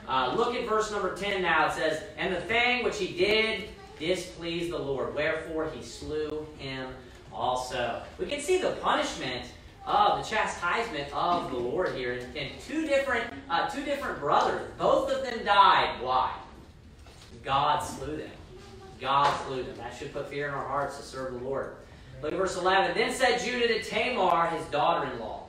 Uh, 0.08 0.34
look 0.36 0.56
at 0.56 0.68
verse 0.68 0.92
number 0.92 1.16
10 1.16 1.42
now. 1.42 1.68
It 1.68 1.74
says, 1.74 2.04
And 2.18 2.36
the 2.36 2.42
thing 2.42 2.84
which 2.84 2.98
he 2.98 3.08
did 3.08 3.70
displeased 4.00 4.72
the 4.72 4.78
Lord, 4.78 5.16
wherefore 5.16 5.70
he 5.74 5.84
slew 5.84 6.46
him 6.58 6.88
also. 7.32 8.04
We 8.20 8.26
can 8.26 8.42
see 8.42 8.58
the 8.58 8.72
punishment 8.82 9.46
of 9.86 10.24
the 10.24 10.30
chastisement 10.30 11.14
of 11.14 11.52
the 11.52 11.58
Lord 11.58 11.94
here 11.96 12.14
in 12.36 12.50
two 12.66 12.88
different 12.88 13.26
uh, 13.50 13.70
two 13.70 13.84
different 13.84 14.20
brothers. 14.20 14.62
Both 14.78 15.12
of 15.12 15.24
them 15.24 15.44
died. 15.46 16.02
Why? 16.02 16.34
God 17.44 17.80
slew 17.80 18.18
them. 18.18 18.32
God 19.02 19.34
slew 19.46 19.64
them. 19.64 19.76
That 19.78 19.96
should 19.98 20.14
put 20.14 20.30
fear 20.30 20.48
in 20.48 20.54
our 20.54 20.66
hearts 20.66 20.98
to 20.98 21.04
serve 21.04 21.34
the 21.34 21.40
Lord. 21.40 21.76
Look 22.22 22.32
at 22.32 22.38
verse 22.38 22.56
11. 22.56 22.96
Then 22.96 23.14
said 23.14 23.40
Judah 23.40 23.68
to 23.68 23.84
Tamar, 23.84 24.48
his 24.48 24.66
daughter 24.68 25.12
in 25.12 25.20
law, 25.20 25.43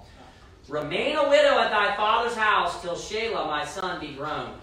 Remain 0.68 1.16
a 1.16 1.28
widow 1.28 1.58
at 1.58 1.70
thy 1.70 1.94
father's 1.94 2.34
house 2.34 2.80
till 2.80 2.94
Shelah 2.94 3.46
my 3.46 3.66
son 3.66 4.00
be 4.00 4.14
grown. 4.14 4.54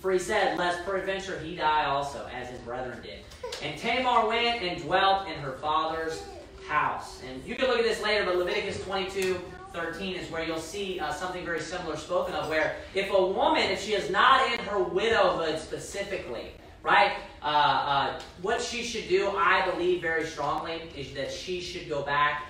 For 0.00 0.12
he 0.12 0.18
said, 0.18 0.58
Lest 0.58 0.84
peradventure 0.84 1.38
he 1.38 1.56
die 1.56 1.86
also, 1.86 2.28
as 2.34 2.48
his 2.48 2.60
brethren 2.60 2.98
did. 3.02 3.20
And 3.62 3.78
Tamar 3.78 4.26
went 4.28 4.62
and 4.62 4.82
dwelt 4.82 5.28
in 5.28 5.34
her 5.34 5.52
father's 5.52 6.22
house. 6.68 7.22
And 7.28 7.42
you 7.44 7.54
can 7.56 7.68
look 7.68 7.78
at 7.78 7.84
this 7.84 8.02
later, 8.02 8.24
but 8.24 8.36
Leviticus 8.36 8.82
22 8.84 9.40
13 9.72 10.16
is 10.16 10.28
where 10.30 10.44
you'll 10.44 10.58
see 10.58 10.98
uh, 10.98 11.12
something 11.12 11.44
very 11.44 11.60
similar 11.60 11.96
spoken 11.96 12.34
of, 12.34 12.48
where 12.48 12.76
if 12.94 13.10
a 13.12 13.26
woman, 13.26 13.62
if 13.70 13.80
she 13.80 13.92
is 13.92 14.10
not 14.10 14.50
in 14.52 14.58
her 14.66 14.82
widowhood 14.82 15.60
specifically, 15.60 16.50
right, 16.82 17.12
uh, 17.40 17.46
uh, 17.46 18.20
what 18.42 18.60
she 18.60 18.82
should 18.82 19.08
do, 19.08 19.30
I 19.36 19.70
believe 19.70 20.02
very 20.02 20.26
strongly, 20.26 20.82
is 20.96 21.12
that 21.14 21.30
she 21.30 21.60
should 21.60 21.88
go 21.88 22.02
back 22.02 22.46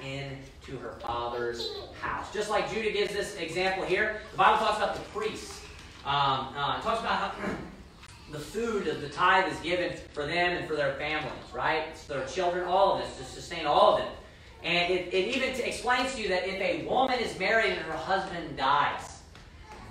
into 0.60 0.78
her 0.78 0.92
father's 1.00 1.78
house. 2.00 2.32
Just 2.32 2.50
like 2.50 2.70
Judah 2.72 2.90
gives 2.90 3.12
this 3.12 3.36
example 3.36 3.84
here, 3.84 4.20
the 4.32 4.36
Bible 4.36 4.58
talks 4.58 4.78
about 4.78 4.94
the 4.94 5.00
priests. 5.18 5.62
Um, 6.04 6.54
uh, 6.56 6.78
it 6.78 6.82
talks 6.82 7.00
about 7.00 7.32
how 7.32 7.32
the 8.32 8.38
food 8.38 8.86
of 8.86 9.00
the 9.00 9.08
tithe 9.08 9.50
is 9.52 9.58
given 9.60 9.92
for 10.12 10.26
them 10.26 10.56
and 10.56 10.68
for 10.68 10.76
their 10.76 10.94
families, 10.94 11.32
right? 11.52 11.84
It's 11.90 12.04
their 12.04 12.24
children, 12.26 12.66
all 12.66 12.94
of 12.94 13.04
this, 13.04 13.16
to 13.18 13.24
sustain 13.24 13.66
all 13.66 13.94
of 13.94 14.00
them. 14.00 14.12
And 14.62 14.92
it, 14.92 15.12
it 15.12 15.34
even 15.34 15.48
explains 15.64 16.14
to 16.14 16.22
you 16.22 16.28
that 16.28 16.46
if 16.46 16.60
a 16.60 16.86
woman 16.86 17.18
is 17.18 17.38
married 17.38 17.72
and 17.72 17.80
her 17.80 17.96
husband 17.96 18.56
dies, 18.56 19.20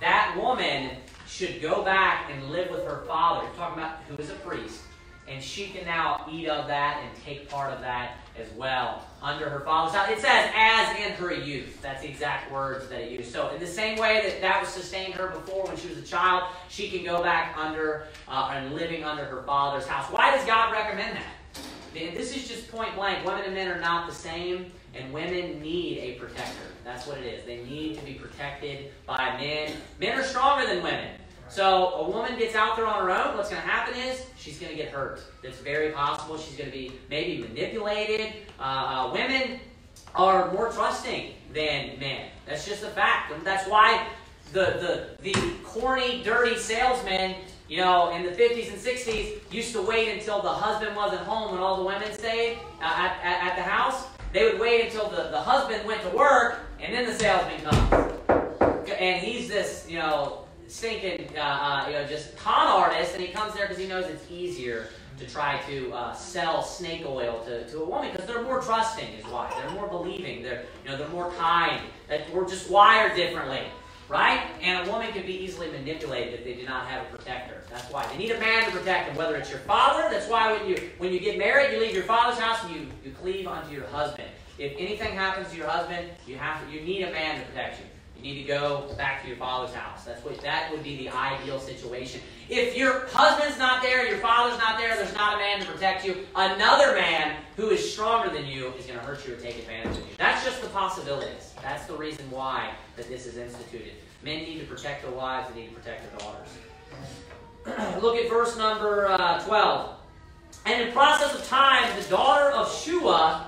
that 0.00 0.36
woman 0.40 0.90
should 1.26 1.60
go 1.60 1.82
back 1.84 2.30
and 2.30 2.50
live 2.50 2.70
with 2.70 2.84
her 2.84 3.02
father. 3.06 3.46
You're 3.46 3.56
talking 3.56 3.82
about 3.82 3.98
who 4.08 4.16
is 4.16 4.30
a 4.30 4.34
priest. 4.34 4.82
And 5.28 5.42
she 5.42 5.68
can 5.68 5.84
now 5.84 6.26
eat 6.30 6.48
of 6.48 6.66
that 6.66 7.02
and 7.04 7.24
take 7.24 7.48
part 7.48 7.72
of 7.72 7.80
that 7.80 8.16
as 8.40 8.52
well 8.54 9.04
under 9.22 9.48
her 9.48 9.60
father's 9.60 9.94
house. 9.94 10.08
It 10.10 10.20
says, 10.20 10.50
as 10.54 10.96
in 10.98 11.12
her 11.12 11.32
youth. 11.34 11.80
That's 11.82 12.02
the 12.02 12.08
exact 12.08 12.50
words 12.50 12.88
that 12.88 13.00
it 13.00 13.12
used. 13.12 13.32
So, 13.32 13.50
in 13.50 13.60
the 13.60 13.66
same 13.66 13.98
way 13.98 14.22
that 14.24 14.40
that 14.40 14.60
was 14.60 14.70
sustained 14.70 15.14
her 15.14 15.28
before 15.28 15.66
when 15.66 15.76
she 15.76 15.88
was 15.88 15.98
a 15.98 16.02
child, 16.02 16.44
she 16.68 16.88
can 16.90 17.04
go 17.04 17.22
back 17.22 17.56
under 17.56 18.06
uh, 18.28 18.52
and 18.54 18.74
living 18.74 19.04
under 19.04 19.24
her 19.24 19.42
father's 19.42 19.86
house. 19.86 20.10
Why 20.10 20.34
does 20.34 20.44
God 20.46 20.72
recommend 20.72 21.16
that? 21.16 21.34
This 21.92 22.36
is 22.36 22.48
just 22.48 22.70
point 22.70 22.94
blank. 22.94 23.26
Women 23.26 23.44
and 23.44 23.54
men 23.54 23.68
are 23.68 23.80
not 23.80 24.08
the 24.08 24.14
same, 24.14 24.70
and 24.94 25.12
women 25.12 25.60
need 25.60 25.98
a 25.98 26.12
protector. 26.14 26.62
That's 26.84 27.06
what 27.06 27.18
it 27.18 27.26
is. 27.26 27.44
They 27.44 27.64
need 27.64 27.98
to 27.98 28.04
be 28.04 28.14
protected 28.14 28.92
by 29.06 29.36
men. 29.38 29.72
Men 29.98 30.18
are 30.18 30.22
stronger 30.22 30.66
than 30.66 30.82
women. 30.82 31.10
So 31.50 31.94
a 31.94 32.08
woman 32.08 32.38
gets 32.38 32.54
out 32.54 32.76
there 32.76 32.86
on 32.86 33.02
her 33.02 33.10
own, 33.10 33.36
what's 33.36 33.50
going 33.50 33.60
to 33.60 33.68
happen 33.68 33.94
is 33.94 34.24
she's 34.36 34.58
going 34.58 34.70
to 34.70 34.76
get 34.76 34.92
hurt. 34.92 35.20
It's 35.42 35.58
very 35.58 35.90
possible 35.90 36.38
she's 36.38 36.56
going 36.56 36.70
to 36.70 36.76
be 36.76 36.92
maybe 37.10 37.42
manipulated. 37.42 38.32
Uh, 38.58 38.62
uh, 38.62 39.12
women 39.12 39.58
are 40.14 40.52
more 40.52 40.70
trusting 40.70 41.34
than 41.52 41.98
men. 41.98 42.28
That's 42.46 42.64
just 42.64 42.84
a 42.84 42.88
fact. 42.90 43.32
And 43.32 43.44
that's 43.44 43.68
why 43.68 44.06
the, 44.52 45.16
the, 45.20 45.32
the 45.32 45.52
corny, 45.64 46.22
dirty 46.22 46.56
salesman 46.56 47.34
you 47.70 47.76
know, 47.76 48.10
in 48.10 48.24
the 48.24 48.30
50s 48.30 48.68
and 48.68 48.78
60s, 48.78 49.52
used 49.52 49.72
to 49.72 49.80
wait 49.80 50.08
until 50.08 50.42
the 50.42 50.48
husband 50.48 50.96
wasn't 50.96 51.20
home 51.20 51.52
when 51.52 51.60
all 51.60 51.76
the 51.76 51.84
women 51.84 52.12
stayed 52.12 52.58
uh, 52.80 52.84
at, 52.84 53.18
at, 53.22 53.50
at, 53.50 53.56
the 53.56 53.62
house. 53.62 54.06
They 54.32 54.44
would 54.44 54.60
wait 54.60 54.86
until 54.86 55.08
the, 55.08 55.28
the 55.30 55.40
husband 55.40 55.86
went 55.86 56.02
to 56.02 56.08
work, 56.10 56.58
and 56.80 56.92
then 56.92 57.06
the 57.06 57.14
salesman 57.14 57.60
comes. 57.62 58.12
And 58.98 59.24
he's 59.24 59.48
this, 59.48 59.86
you 59.88 59.98
know, 59.98 60.46
stinking, 60.70 61.36
uh, 61.36 61.40
uh, 61.40 61.86
you 61.88 61.94
know, 61.94 62.06
just 62.06 62.36
con 62.36 62.66
artist, 62.66 63.14
and 63.14 63.22
he 63.22 63.28
comes 63.28 63.54
there 63.54 63.66
because 63.66 63.78
he 63.78 63.88
knows 63.88 64.04
it's 64.06 64.30
easier 64.30 64.86
to 65.18 65.26
try 65.26 65.60
to 65.68 65.92
uh, 65.92 66.14
sell 66.14 66.62
snake 66.62 67.02
oil 67.04 67.42
to, 67.44 67.68
to 67.68 67.80
a 67.80 67.84
woman 67.84 68.10
because 68.10 68.26
they're 68.26 68.42
more 68.42 68.62
trusting 68.62 69.08
is 69.14 69.24
why 69.26 69.52
they're 69.54 69.74
more 69.74 69.86
believing 69.86 70.42
they're 70.42 70.64
you 70.82 70.90
know 70.90 70.96
they're 70.96 71.08
more 71.08 71.30
kind 71.32 71.82
that 72.08 72.22
we're 72.32 72.48
just 72.48 72.70
wired 72.70 73.14
differently 73.14 73.60
right? 74.10 74.42
And 74.60 74.86
a 74.86 74.90
woman 74.90 75.12
can 75.12 75.24
be 75.24 75.32
easily 75.32 75.70
manipulated 75.70 76.34
if 76.34 76.44
they 76.44 76.54
do 76.54 76.66
not 76.66 76.86
have 76.86 77.06
a 77.06 77.16
protector. 77.16 77.62
That's 77.70 77.90
why 77.92 78.06
they 78.08 78.18
need 78.18 78.32
a 78.32 78.40
man 78.40 78.64
to 78.64 78.76
protect 78.76 79.06
them. 79.06 79.16
Whether 79.16 79.36
it's 79.36 79.48
your 79.48 79.60
father, 79.60 80.08
that's 80.10 80.28
why 80.28 80.52
when 80.52 80.68
you 80.68 80.90
when 80.98 81.12
you 81.12 81.20
get 81.20 81.38
married, 81.38 81.72
you 81.72 81.80
leave 81.80 81.94
your 81.94 82.02
father's 82.04 82.38
house 82.38 82.62
and 82.64 82.74
you 82.74 82.86
you 83.04 83.12
cleave 83.12 83.46
onto 83.46 83.72
your 83.72 83.86
husband. 83.86 84.28
If 84.58 84.72
anything 84.76 85.14
happens 85.14 85.50
to 85.52 85.56
your 85.56 85.68
husband, 85.68 86.10
you 86.26 86.36
have 86.36 86.62
to, 86.62 86.70
you 86.72 86.82
need 86.82 87.04
a 87.04 87.12
man 87.12 87.40
to 87.40 87.46
protect 87.46 87.78
you. 87.78 87.86
You 88.22 88.34
need 88.34 88.42
to 88.42 88.48
go 88.48 88.92
back 88.98 89.22
to 89.22 89.28
your 89.28 89.38
father's 89.38 89.74
house. 89.74 90.04
That's 90.04 90.22
what 90.22 90.38
that 90.42 90.70
would 90.70 90.82
be 90.82 90.96
the 90.96 91.08
ideal 91.08 91.58
situation. 91.58 92.20
If 92.50 92.76
your 92.76 93.06
husband's 93.12 93.58
not 93.58 93.82
there, 93.82 94.06
your 94.06 94.18
father's 94.18 94.58
not 94.58 94.78
there, 94.78 94.94
there's 94.94 95.14
not 95.14 95.34
a 95.34 95.38
man 95.38 95.60
to 95.60 95.66
protect 95.66 96.04
you. 96.04 96.26
Another 96.36 96.94
man 96.94 97.36
who 97.56 97.70
is 97.70 97.92
stronger 97.92 98.28
than 98.28 98.46
you 98.46 98.68
is 98.78 98.84
going 98.84 98.98
to 98.98 99.04
hurt 99.04 99.26
you 99.26 99.32
or 99.32 99.36
take 99.36 99.58
advantage 99.58 99.96
of 99.96 100.06
you. 100.06 100.14
That's 100.18 100.44
just 100.44 100.60
the 100.60 100.68
possibilities. 100.68 101.54
That's 101.62 101.86
the 101.86 101.94
reason 101.94 102.30
why 102.30 102.72
that 102.96 103.08
this 103.08 103.24
is 103.26 103.38
instituted. 103.38 103.94
Men 104.22 104.42
need 104.42 104.60
to 104.60 104.66
protect 104.66 105.02
their 105.02 105.12
wives, 105.12 105.48
they 105.54 105.62
need 105.62 105.68
to 105.68 105.74
protect 105.74 106.10
their 106.10 106.18
daughters. 106.18 108.02
Look 108.02 108.16
at 108.16 108.28
verse 108.28 108.58
number 108.58 109.06
uh, 109.12 109.42
12. 109.44 109.96
And 110.66 110.82
in 110.82 110.92
process 110.92 111.34
of 111.34 111.46
time, 111.46 111.88
the 111.98 112.06
daughter 112.10 112.50
of 112.50 112.70
Shua, 112.70 113.46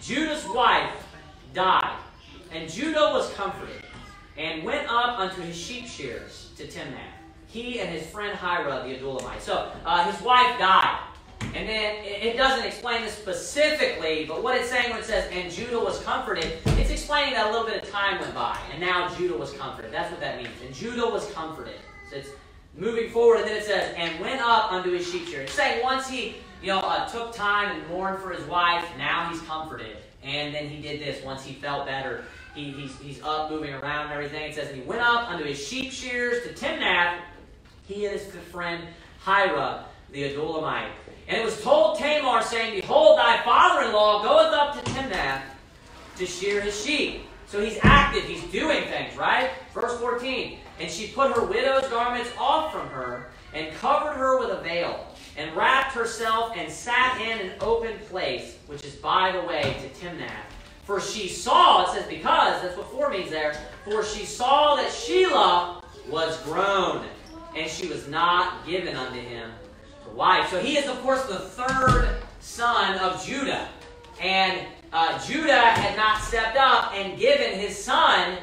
Judah's 0.00 0.46
wife, 0.48 0.90
died. 1.52 1.98
And 2.54 2.70
Judah 2.70 3.10
was 3.12 3.32
comforted, 3.34 3.82
and 4.36 4.62
went 4.62 4.88
up 4.88 5.18
unto 5.18 5.42
his 5.42 5.56
sheep 5.56 5.88
shears 5.88 6.50
to 6.56 6.68
Timnath. 6.68 7.00
He 7.48 7.80
and 7.80 7.90
his 7.90 8.06
friend 8.06 8.38
Hira 8.38 8.84
the 8.86 8.94
Adullamite. 8.96 9.40
So 9.40 9.72
uh, 9.84 10.08
his 10.08 10.22
wife 10.22 10.56
died. 10.58 11.00
And 11.52 11.68
then 11.68 11.96
it 12.04 12.36
doesn't 12.36 12.64
explain 12.64 13.02
this 13.02 13.12
specifically, 13.12 14.24
but 14.24 14.42
what 14.42 14.56
it's 14.56 14.70
saying 14.70 14.90
when 14.90 15.00
it 15.00 15.04
says, 15.04 15.28
and 15.32 15.52
Judah 15.52 15.80
was 15.80 16.00
comforted, 16.04 16.58
it's 16.64 16.90
explaining 16.90 17.34
that 17.34 17.48
a 17.48 17.50
little 17.50 17.66
bit 17.66 17.82
of 17.82 17.90
time 17.90 18.20
went 18.20 18.34
by, 18.34 18.56
and 18.72 18.80
now 18.80 19.12
Judah 19.16 19.36
was 19.36 19.52
comforted. 19.52 19.92
That's 19.92 20.10
what 20.10 20.20
that 20.20 20.36
means. 20.36 20.54
And 20.64 20.72
Judah 20.72 21.06
was 21.06 21.30
comforted. 21.32 21.76
So 22.08 22.16
it's 22.16 22.30
moving 22.76 23.10
forward, 23.10 23.40
and 23.40 23.48
then 23.48 23.56
it 23.56 23.64
says, 23.64 23.94
and 23.96 24.18
went 24.20 24.40
up 24.40 24.72
unto 24.72 24.92
his 24.92 25.10
sheep 25.10 25.26
shear. 25.26 25.42
It's 25.42 25.52
saying 25.52 25.82
once 25.82 26.08
he, 26.08 26.36
you 26.62 26.68
know, 26.68 26.78
uh, 26.80 27.08
took 27.08 27.34
time 27.34 27.76
and 27.76 27.88
mourned 27.88 28.22
for 28.22 28.30
his 28.30 28.44
wife, 28.46 28.84
now 28.96 29.28
he's 29.28 29.40
comforted. 29.42 29.96
And 30.22 30.54
then 30.54 30.68
he 30.68 30.80
did 30.80 31.00
this 31.00 31.22
once 31.24 31.44
he 31.44 31.54
felt 31.54 31.86
better. 31.86 32.24
He, 32.54 32.70
he's, 32.70 32.96
he's 32.98 33.22
up, 33.22 33.50
moving 33.50 33.74
around 33.74 34.06
and 34.06 34.12
everything. 34.12 34.50
It 34.50 34.54
says, 34.54 34.72
he 34.72 34.80
went 34.82 35.02
up 35.02 35.30
unto 35.30 35.44
his 35.44 35.58
sheep 35.58 35.90
shears 35.90 36.46
to 36.46 36.54
Timnath, 36.54 37.18
he 37.86 38.06
and 38.06 38.18
his 38.18 38.26
friend 38.50 38.84
Hira 39.24 39.86
the 40.12 40.22
Adullamite. 40.32 40.90
And 41.26 41.38
it 41.38 41.44
was 41.44 41.60
told 41.62 41.98
Tamar, 41.98 42.42
saying, 42.42 42.80
Behold, 42.80 43.18
thy 43.18 43.42
father-in-law 43.42 44.22
goeth 44.22 44.52
up 44.52 44.74
to 44.74 44.90
Timnath 44.92 45.42
to 46.16 46.26
shear 46.26 46.60
his 46.60 46.80
sheep. 46.84 47.22
So 47.46 47.60
he's 47.60 47.78
active, 47.82 48.24
he's 48.24 48.44
doing 48.44 48.84
things, 48.84 49.16
right? 49.16 49.50
Verse 49.72 49.98
14. 50.00 50.58
And 50.80 50.90
she 50.90 51.08
put 51.08 51.32
her 51.32 51.44
widow's 51.44 51.88
garments 51.88 52.30
off 52.38 52.72
from 52.72 52.88
her, 52.88 53.30
and 53.52 53.72
covered 53.76 54.14
her 54.14 54.40
with 54.40 54.50
a 54.50 54.60
veil, 54.62 55.06
and 55.36 55.54
wrapped 55.56 55.92
herself, 55.92 56.52
and 56.56 56.70
sat 56.70 57.20
in 57.20 57.50
an 57.50 57.52
open 57.60 57.96
place, 58.10 58.56
which 58.66 58.84
is 58.84 58.94
by 58.96 59.32
the 59.32 59.40
way 59.42 59.62
to 59.62 59.88
Timnath. 60.00 60.53
For 60.84 61.00
she 61.00 61.28
saw, 61.28 61.84
it 61.84 61.94
says 61.94 62.06
because, 62.08 62.60
that's 62.62 62.76
what 62.76 62.90
for 62.90 63.08
means 63.10 63.30
there, 63.30 63.54
for 63.84 64.04
she 64.04 64.26
saw 64.26 64.76
that 64.76 64.90
Shelah 64.90 65.82
was 66.08 66.40
grown, 66.42 67.06
and 67.56 67.70
she 67.70 67.88
was 67.88 68.06
not 68.08 68.66
given 68.66 68.94
unto 68.94 69.18
him 69.18 69.50
the 70.06 70.14
wife. 70.14 70.50
So 70.50 70.60
he 70.60 70.76
is, 70.76 70.86
of 70.86 71.00
course, 71.00 71.24
the 71.24 71.38
third 71.38 72.18
son 72.40 72.98
of 72.98 73.24
Judah. 73.24 73.68
And 74.20 74.60
uh, 74.92 75.18
Judah 75.26 75.60
had 75.60 75.96
not 75.96 76.20
stepped 76.20 76.56
up 76.56 76.92
and 76.94 77.18
given 77.18 77.58
his 77.58 77.82
son 77.82 78.38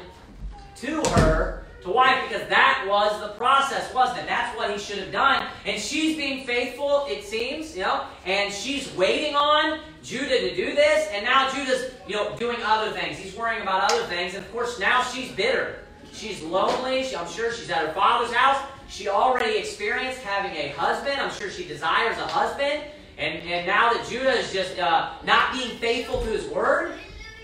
to 0.76 1.00
her 1.10 1.61
to 1.84 1.90
wife 1.90 2.28
because 2.28 2.48
that 2.48 2.84
was 2.88 3.20
the 3.20 3.34
process, 3.34 3.92
wasn't 3.94 4.20
it? 4.20 4.26
That's 4.26 4.56
what 4.56 4.70
he 4.70 4.78
should 4.78 4.98
have 4.98 5.12
done. 5.12 5.46
And 5.66 5.80
she's 5.80 6.16
being 6.16 6.44
faithful, 6.44 7.06
it 7.08 7.24
seems, 7.24 7.76
you 7.76 7.82
know, 7.82 8.04
and 8.24 8.52
she's 8.52 8.94
waiting 8.94 9.34
on 9.34 9.80
Judah 10.02 10.38
to 10.40 10.54
do 10.54 10.74
this. 10.74 11.08
And 11.12 11.24
now 11.24 11.50
Judah's, 11.50 11.92
you 12.06 12.14
know, 12.14 12.36
doing 12.36 12.58
other 12.64 12.92
things. 12.92 13.18
He's 13.18 13.34
worrying 13.36 13.62
about 13.62 13.90
other 13.90 14.04
things. 14.04 14.34
And 14.34 14.44
of 14.44 14.52
course, 14.52 14.78
now 14.78 15.02
she's 15.02 15.30
bitter. 15.32 15.80
She's 16.12 16.42
lonely. 16.42 17.04
She, 17.04 17.16
I'm 17.16 17.28
sure 17.28 17.52
she's 17.52 17.70
at 17.70 17.86
her 17.86 17.92
father's 17.92 18.32
house. 18.32 18.62
She 18.88 19.08
already 19.08 19.56
experienced 19.58 20.20
having 20.20 20.56
a 20.56 20.68
husband. 20.70 21.20
I'm 21.20 21.30
sure 21.30 21.50
she 21.50 21.66
desires 21.66 22.18
a 22.18 22.26
husband. 22.26 22.84
And, 23.18 23.42
and 23.48 23.66
now 23.66 23.92
that 23.92 24.06
Judah 24.08 24.32
is 24.32 24.52
just 24.52 24.78
uh, 24.78 25.12
not 25.24 25.52
being 25.52 25.78
faithful 25.78 26.20
to 26.22 26.28
his 26.28 26.46
word, 26.48 26.98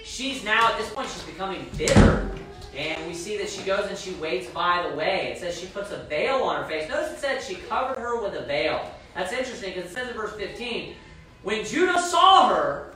she's 0.04 0.44
now, 0.44 0.70
at 0.70 0.78
this 0.78 0.90
point, 0.90 1.08
she's 1.08 1.22
becoming 1.22 1.66
bitter. 1.76 2.30
And 2.76 3.06
we 3.06 3.14
see 3.14 3.36
that 3.38 3.48
she 3.48 3.62
goes 3.62 3.88
and 3.88 3.98
she 3.98 4.12
waits 4.14 4.48
by 4.50 4.86
the 4.88 4.96
way. 4.96 5.32
It 5.32 5.38
says 5.38 5.58
she 5.58 5.66
puts 5.66 5.90
a 5.90 5.98
veil 6.04 6.36
on 6.42 6.62
her 6.62 6.68
face. 6.68 6.88
Notice 6.88 7.12
it 7.12 7.18
said 7.18 7.42
she 7.42 7.56
covered 7.56 7.98
her 7.98 8.22
with 8.22 8.34
a 8.34 8.44
veil. 8.44 8.90
That's 9.14 9.32
interesting 9.32 9.74
because 9.74 9.90
it 9.90 9.94
says 9.94 10.08
in 10.08 10.14
verse 10.14 10.34
15, 10.34 10.94
when 11.42 11.64
Judah 11.64 12.00
saw 12.00 12.48
her, 12.48 12.94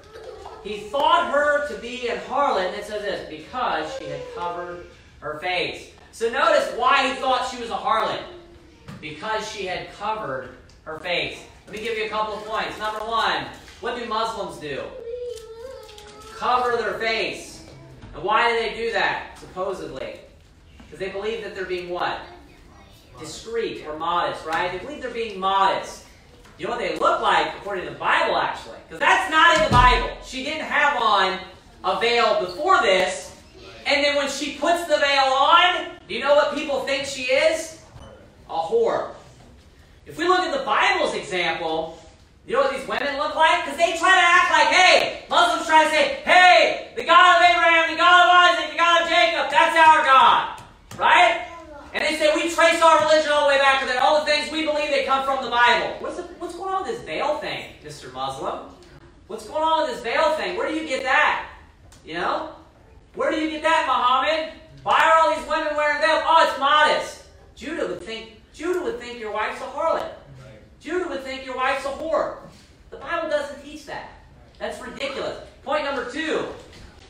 he 0.62 0.78
thought 0.78 1.32
her 1.32 1.66
to 1.68 1.80
be 1.80 2.08
a 2.08 2.18
harlot. 2.20 2.68
And 2.68 2.76
it 2.76 2.84
says 2.84 3.02
this, 3.02 3.28
because 3.28 3.96
she 3.98 4.04
had 4.04 4.20
covered 4.36 4.86
her 5.20 5.38
face. 5.40 5.90
So 6.12 6.30
notice 6.30 6.72
why 6.76 7.08
he 7.08 7.14
thought 7.20 7.48
she 7.50 7.60
was 7.60 7.70
a 7.70 7.76
harlot. 7.76 8.22
Because 9.00 9.50
she 9.50 9.66
had 9.66 9.92
covered 9.94 10.50
her 10.84 10.98
face. 11.00 11.42
Let 11.66 11.76
me 11.76 11.82
give 11.82 11.96
you 11.96 12.04
a 12.04 12.08
couple 12.08 12.34
of 12.34 12.44
points. 12.44 12.78
Number 12.78 13.00
one, 13.00 13.46
what 13.80 13.98
do 13.98 14.06
Muslims 14.06 14.58
do? 14.58 14.82
Cover 16.36 16.76
their 16.76 16.94
face. 16.94 17.51
And 18.14 18.22
why 18.22 18.50
do 18.50 18.58
they 18.58 18.74
do 18.74 18.92
that, 18.92 19.38
supposedly? 19.38 20.20
Because 20.78 20.98
they 20.98 21.08
believe 21.08 21.42
that 21.44 21.54
they're 21.54 21.64
being 21.64 21.88
what? 21.88 22.20
Discreet 23.18 23.86
or 23.86 23.98
modest, 23.98 24.44
right? 24.44 24.72
They 24.72 24.78
believe 24.78 25.02
they're 25.02 25.10
being 25.10 25.38
modest. 25.40 26.04
You 26.58 26.66
know 26.66 26.72
what 26.72 26.80
they 26.80 26.98
look 26.98 27.20
like 27.20 27.54
according 27.56 27.86
to 27.86 27.90
the 27.90 27.98
Bible, 27.98 28.36
actually? 28.36 28.78
Because 28.86 29.00
that's 29.00 29.30
not 29.30 29.56
in 29.56 29.64
the 29.64 29.70
Bible. 29.70 30.16
She 30.24 30.44
didn't 30.44 30.66
have 30.66 31.00
on 31.00 31.38
a 31.84 32.00
veil 32.00 32.40
before 32.40 32.80
this. 32.82 33.34
And 33.86 34.04
then 34.04 34.16
when 34.16 34.28
she 34.28 34.56
puts 34.58 34.84
the 34.84 34.98
veil 34.98 35.24
on, 35.24 35.90
do 36.06 36.14
you 36.14 36.20
know 36.20 36.34
what 36.34 36.54
people 36.54 36.80
think 36.80 37.04
she 37.04 37.22
is? 37.22 37.80
A 38.48 38.58
whore. 38.58 39.12
If 40.06 40.18
we 40.18 40.28
look 40.28 40.40
at 40.40 40.56
the 40.56 40.64
Bible's 40.64 41.14
example, 41.14 41.98
you 42.46 42.54
know 42.54 42.62
what 42.62 42.74
these 42.74 42.86
women 42.88 43.16
look 43.18 43.36
like? 43.36 43.64
Because 43.64 43.78
they 43.78 43.96
try 43.98 44.10
to 44.10 44.26
act 44.26 44.50
like, 44.50 44.68
hey, 44.74 45.24
Muslims 45.30 45.66
try 45.66 45.84
to 45.84 45.90
say, 45.90 46.22
hey, 46.24 46.90
the 46.96 47.04
God 47.04 47.38
of 47.38 47.42
Abraham, 47.48 47.90
the 47.90 47.96
God 47.96 48.26
of 48.26 48.58
Isaac, 48.58 48.72
the 48.72 48.78
God 48.78 49.02
of 49.02 49.08
Jacob, 49.08 49.50
that's 49.50 49.76
our 49.78 50.04
God. 50.04 50.60
Right? 50.98 51.46
And 51.94 52.02
they 52.02 52.16
say 52.16 52.34
we 52.34 52.50
trace 52.50 52.82
our 52.82 53.00
religion 53.00 53.30
all 53.30 53.46
the 53.46 53.54
way 53.54 53.58
back 53.58 53.80
to 53.80 53.86
that. 53.86 54.02
All 54.02 54.20
the 54.20 54.26
things 54.26 54.50
we 54.50 54.64
believe 54.64 54.90
they 54.90 55.04
come 55.04 55.24
from 55.24 55.44
the 55.44 55.50
Bible. 55.50 55.96
What's, 56.00 56.16
the, 56.16 56.22
what's 56.38 56.56
going 56.56 56.74
on 56.74 56.82
with 56.82 56.96
this 56.96 57.04
veil 57.04 57.38
thing, 57.38 57.70
Mr. 57.84 58.12
Muslim? 58.12 58.72
What's 59.28 59.46
going 59.46 59.62
on 59.62 59.82
with 59.82 59.94
this 59.94 60.02
veil 60.02 60.34
thing? 60.36 60.56
Where 60.56 60.68
do 60.68 60.74
you 60.74 60.88
get 60.88 61.02
that? 61.04 61.48
You 62.04 62.14
know? 62.14 62.56
Where 63.14 63.30
do 63.30 63.38
you 63.38 63.50
get 63.50 63.62
that, 63.62 63.86
Muhammad? 63.86 64.54
Why 64.82 64.98
are 64.98 65.20
all 65.20 65.36
these 65.36 65.48
women 65.48 65.76
wearing 65.76 66.00
veils? 66.00 66.22
Oh, 66.26 66.48
it's 66.48 66.58
modest. 66.58 67.24
Judah 67.54 67.86
would 67.86 68.02
think 68.02 68.40
Judah 68.52 68.82
would 68.82 68.98
think 68.98 69.20
your 69.20 69.32
wife's 69.32 69.60
a 69.60 69.64
harlot. 69.64 70.10
Judah 70.82 71.08
would 71.08 71.22
think 71.22 71.46
your 71.46 71.56
wife's 71.56 71.84
a 71.84 71.88
whore. 71.88 72.38
The 72.90 72.96
Bible 72.96 73.28
doesn't 73.28 73.62
teach 73.62 73.86
that. 73.86 74.10
That's 74.58 74.82
ridiculous. 74.82 75.38
Point 75.62 75.84
number 75.84 76.10
two. 76.10 76.48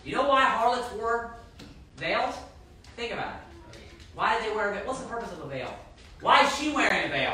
You 0.04 0.14
know 0.14 0.28
why 0.28 0.44
harlots 0.44 0.92
wore 0.92 1.34
veils? 1.96 2.34
Think 2.96 3.12
about 3.12 3.34
it. 3.72 3.78
Why 4.14 4.38
did 4.38 4.50
they 4.50 4.54
wear 4.54 4.70
a 4.70 4.74
veil? 4.74 4.82
What's 4.84 5.00
the 5.00 5.08
purpose 5.08 5.32
of 5.32 5.40
a 5.40 5.48
veil? 5.48 5.74
Why 6.20 6.44
is 6.44 6.54
she 6.54 6.70
wearing 6.70 7.06
a 7.06 7.08
veil? 7.08 7.32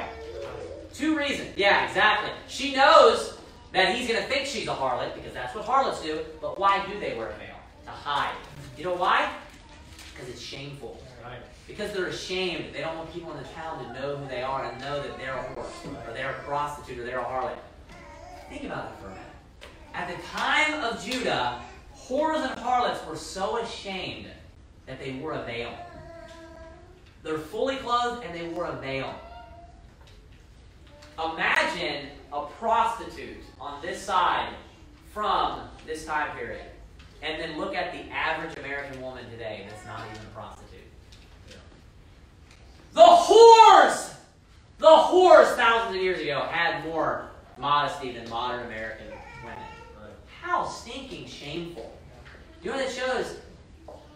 Two 0.94 1.18
reasons. 1.18 1.50
Yeah, 1.56 1.88
exactly. 1.88 2.30
She 2.46 2.74
knows 2.74 3.36
that 3.72 3.96
he's 3.96 4.08
going 4.08 4.22
to 4.22 4.28
think 4.28 4.46
she's 4.46 4.68
a 4.68 4.74
harlot 4.74 5.14
because 5.14 5.34
that's 5.34 5.54
what 5.56 5.64
harlots 5.64 6.02
do. 6.02 6.20
But 6.40 6.58
why 6.58 6.86
do 6.86 7.00
they 7.00 7.16
wear 7.16 7.30
a 7.30 7.34
veil? 7.34 7.56
To 7.86 7.90
hide. 7.90 8.34
You 8.76 8.84
know 8.84 8.94
why? 8.94 9.28
Because 10.12 10.28
it's 10.28 10.40
shameful. 10.40 10.97
Because 11.68 11.92
they're 11.92 12.06
ashamed. 12.06 12.74
They 12.74 12.80
don't 12.80 12.96
want 12.96 13.12
people 13.12 13.30
in 13.30 13.38
the 13.38 13.48
town 13.50 13.84
to 13.84 13.92
know 13.92 14.16
who 14.16 14.26
they 14.28 14.42
are 14.42 14.64
and 14.64 14.80
know 14.80 15.00
that 15.00 15.16
they're 15.18 15.36
a 15.36 15.44
whore, 15.44 16.08
or 16.08 16.12
they're 16.12 16.30
a 16.30 16.42
prostitute, 16.42 16.98
or 16.98 17.04
they're 17.04 17.20
a 17.20 17.24
harlot. 17.24 17.58
Think 18.48 18.64
about 18.64 18.86
it 18.86 19.00
for 19.00 19.06
a 19.06 19.10
minute. 19.10 19.24
At 19.94 20.08
the 20.08 20.22
time 20.28 20.82
of 20.82 21.04
Judah, 21.04 21.60
whores 21.96 22.50
and 22.50 22.58
harlots 22.58 23.06
were 23.06 23.16
so 23.16 23.58
ashamed 23.58 24.26
that 24.86 24.98
they 24.98 25.12
wore 25.12 25.32
a 25.32 25.44
veil. 25.44 25.72
They're 27.22 27.38
fully 27.38 27.76
clothed 27.76 28.24
and 28.24 28.34
they 28.34 28.48
wore 28.48 28.66
a 28.66 28.76
veil. 28.76 29.14
Imagine 31.18 32.08
a 32.32 32.46
prostitute 32.46 33.42
on 33.60 33.82
this 33.82 34.00
side 34.00 34.54
from 35.12 35.68
this 35.84 36.06
time 36.06 36.36
period. 36.36 36.64
And 37.22 37.40
then 37.40 37.58
look 37.58 37.74
at 37.74 37.92
the 37.92 38.08
average 38.12 38.56
American 38.58 39.02
woman 39.02 39.28
today 39.30 39.66
that's 39.68 39.84
not 39.84 40.00
even 40.10 40.22
a 40.22 40.34
prostitute. 40.34 40.67
The 42.98 43.04
whores! 43.04 44.12
The 44.78 44.86
whores 44.86 45.54
thousands 45.54 45.94
of 45.94 46.02
years 46.02 46.20
ago 46.20 46.40
had 46.50 46.84
more 46.84 47.30
modesty 47.56 48.10
than 48.10 48.28
modern 48.28 48.66
American 48.66 49.06
women. 49.44 49.56
How 50.42 50.66
stinking 50.66 51.28
shameful. 51.28 51.96
You 52.60 52.72
know 52.72 52.76
what 52.76 52.86
it 52.86 52.92
shows? 52.92 53.36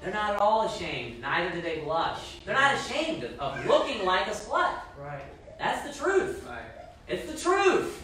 They're 0.01 0.13
not 0.13 0.35
at 0.35 0.41
all 0.41 0.67
ashamed. 0.67 1.21
Neither 1.21 1.55
do 1.55 1.63
they 1.63 1.79
blush. 1.79 2.41
They're 2.45 2.57
not 2.57 2.75
ashamed 2.75 3.23
of, 3.23 3.39
of 3.39 3.67
looking 3.67 4.05
like 4.05 4.27
a 4.27 4.31
slut. 4.31 4.75
Right. 5.01 5.23
That's 5.61 5.89
the 5.89 6.05
truth. 6.05 6.45
Right. 6.45 6.63
It's 7.07 7.31
the 7.31 7.39
truth. 7.39 8.03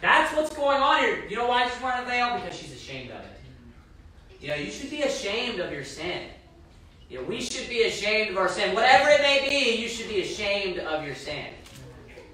That's 0.00 0.34
what's 0.34 0.56
going 0.56 0.80
on 0.80 1.00
here. 1.00 1.22
You 1.28 1.36
know 1.36 1.48
why 1.48 1.68
she's 1.68 1.82
wearing 1.82 2.02
a 2.02 2.06
veil? 2.06 2.40
Because 2.40 2.58
she's 2.58 2.72
ashamed 2.72 3.10
of 3.10 3.20
it. 3.20 4.40
You 4.40 4.48
know, 4.48 4.54
you 4.54 4.70
should 4.70 4.88
be 4.88 5.02
ashamed 5.02 5.60
of 5.60 5.70
your 5.70 5.84
sin. 5.84 6.28
Know, 7.12 7.22
we 7.24 7.42
should 7.42 7.68
be 7.68 7.82
ashamed 7.82 8.30
of 8.30 8.38
our 8.38 8.48
sin. 8.48 8.74
Whatever 8.74 9.10
it 9.10 9.20
may 9.20 9.46
be, 9.46 9.82
you 9.82 9.86
should 9.86 10.08
be 10.08 10.22
ashamed 10.22 10.78
of 10.78 11.04
your 11.04 11.14
sin. 11.14 11.46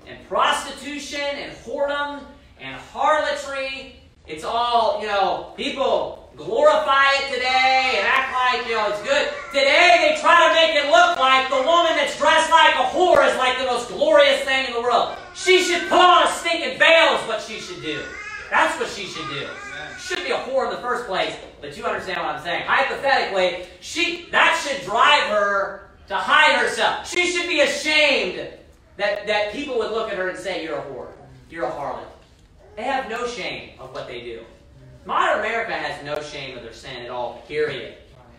And 0.07 0.27
prostitution 0.29 1.21
and 1.21 1.53
whoredom 1.53 2.23
and 2.61 2.81
harlotry, 2.93 3.97
it's 4.29 4.45
all, 4.45 5.01
you 5.01 5.09
know, 5.09 5.53
people 5.57 6.31
glorify 6.37 7.11
it 7.15 7.35
today 7.35 7.97
and 7.99 8.07
act 8.07 8.33
like, 8.33 8.69
you 8.69 8.77
know, 8.77 8.89
it's 8.91 9.03
good. 9.03 9.29
Today 9.51 10.15
they 10.15 10.21
try 10.21 10.49
to 10.49 10.55
make 10.55 10.77
it 10.77 10.89
look 10.93 11.19
like 11.19 11.49
the 11.49 11.57
woman 11.57 11.97
that's 11.97 12.17
dressed 12.17 12.51
like 12.51 12.75
a 12.77 12.89
whore 12.95 13.29
is 13.29 13.37
like 13.37 13.59
the 13.59 13.65
most 13.65 13.89
glorious 13.89 14.43
thing 14.43 14.67
in 14.67 14.73
the 14.73 14.81
world. 14.81 15.17
She 15.35 15.61
should 15.61 15.89
put 15.89 15.99
on 15.99 16.29
a 16.29 16.31
stinking 16.31 16.79
veil 16.79 17.19
is 17.19 17.27
what 17.27 17.43
she 17.43 17.59
should 17.59 17.83
do. 17.83 18.01
That's 18.49 18.79
what 18.79 18.89
she 18.89 19.07
should 19.07 19.29
do. 19.29 19.49
Should 20.09 20.25
be 20.25 20.31
a 20.31 20.39
whore 20.39 20.65
in 20.65 20.75
the 20.75 20.81
first 20.81 21.07
place, 21.07 21.37
but 21.61 21.77
you 21.77 21.85
understand 21.85 22.23
what 22.23 22.37
I'm 22.37 22.43
saying. 22.43 22.65
Hypothetically, 22.67 23.67
she 23.81 24.27
that 24.31 24.59
should 24.59 24.83
drive 24.87 25.25
her 25.25 25.91
to 26.07 26.17
hide 26.17 26.57
herself. 26.57 27.07
She 27.07 27.27
should 27.27 27.47
be 27.47 27.61
ashamed 27.61 28.49
that, 28.97 29.27
that 29.27 29.53
people 29.53 29.77
would 29.77 29.91
look 29.91 30.11
at 30.11 30.17
her 30.17 30.31
and 30.31 30.39
say, 30.39 30.65
You're 30.65 30.79
a 30.79 30.83
whore. 30.83 31.09
You're 31.51 31.67
a 31.67 31.71
harlot. 31.71 32.07
They 32.75 32.85
have 32.85 33.11
no 33.11 33.27
shame 33.27 33.73
of 33.79 33.93
what 33.93 34.09
they 34.09 34.23
do. 34.23 34.47
Modern 35.05 35.41
America 35.41 35.75
has 35.75 36.03
no 36.03 36.23
shame 36.23 36.57
of 36.57 36.63
their 36.63 36.73
sin 36.73 37.03
at 37.03 37.11
all, 37.11 37.43
period. 37.47 37.97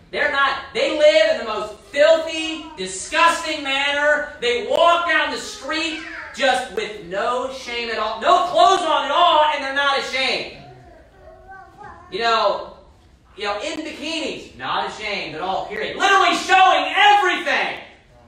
They're 0.10 0.32
not, 0.32 0.74
they 0.74 0.98
live 0.98 1.34
in 1.34 1.38
the 1.38 1.54
most 1.54 1.76
filthy, 1.92 2.66
disgusting 2.78 3.64
manner. 3.64 4.34
They 4.42 4.66
walk 4.68 5.08
down 5.08 5.30
the 5.30 5.38
street 5.38 6.02
just 6.36 6.74
with 6.74 7.06
no 7.06 7.54
shame 7.54 7.90
at 7.90 8.00
all, 8.00 8.20
no 8.22 8.48
clothes 8.48 8.82
on 8.82 9.06
at 9.06 9.12
all, 9.12 9.44
and 9.54 9.64
they're 9.64 9.76
not 9.76 10.00
ashamed. 10.00 10.56
You 12.12 12.20
know, 12.20 12.74
you 13.38 13.44
know, 13.44 13.60
in 13.62 13.80
bikinis, 13.80 14.58
not 14.58 14.90
ashamed 14.90 15.36
at 15.36 15.42
all, 15.42 15.68
period. 15.68 15.96
Literally 15.98 16.36
showing 16.36 16.94
everything. 16.96 17.80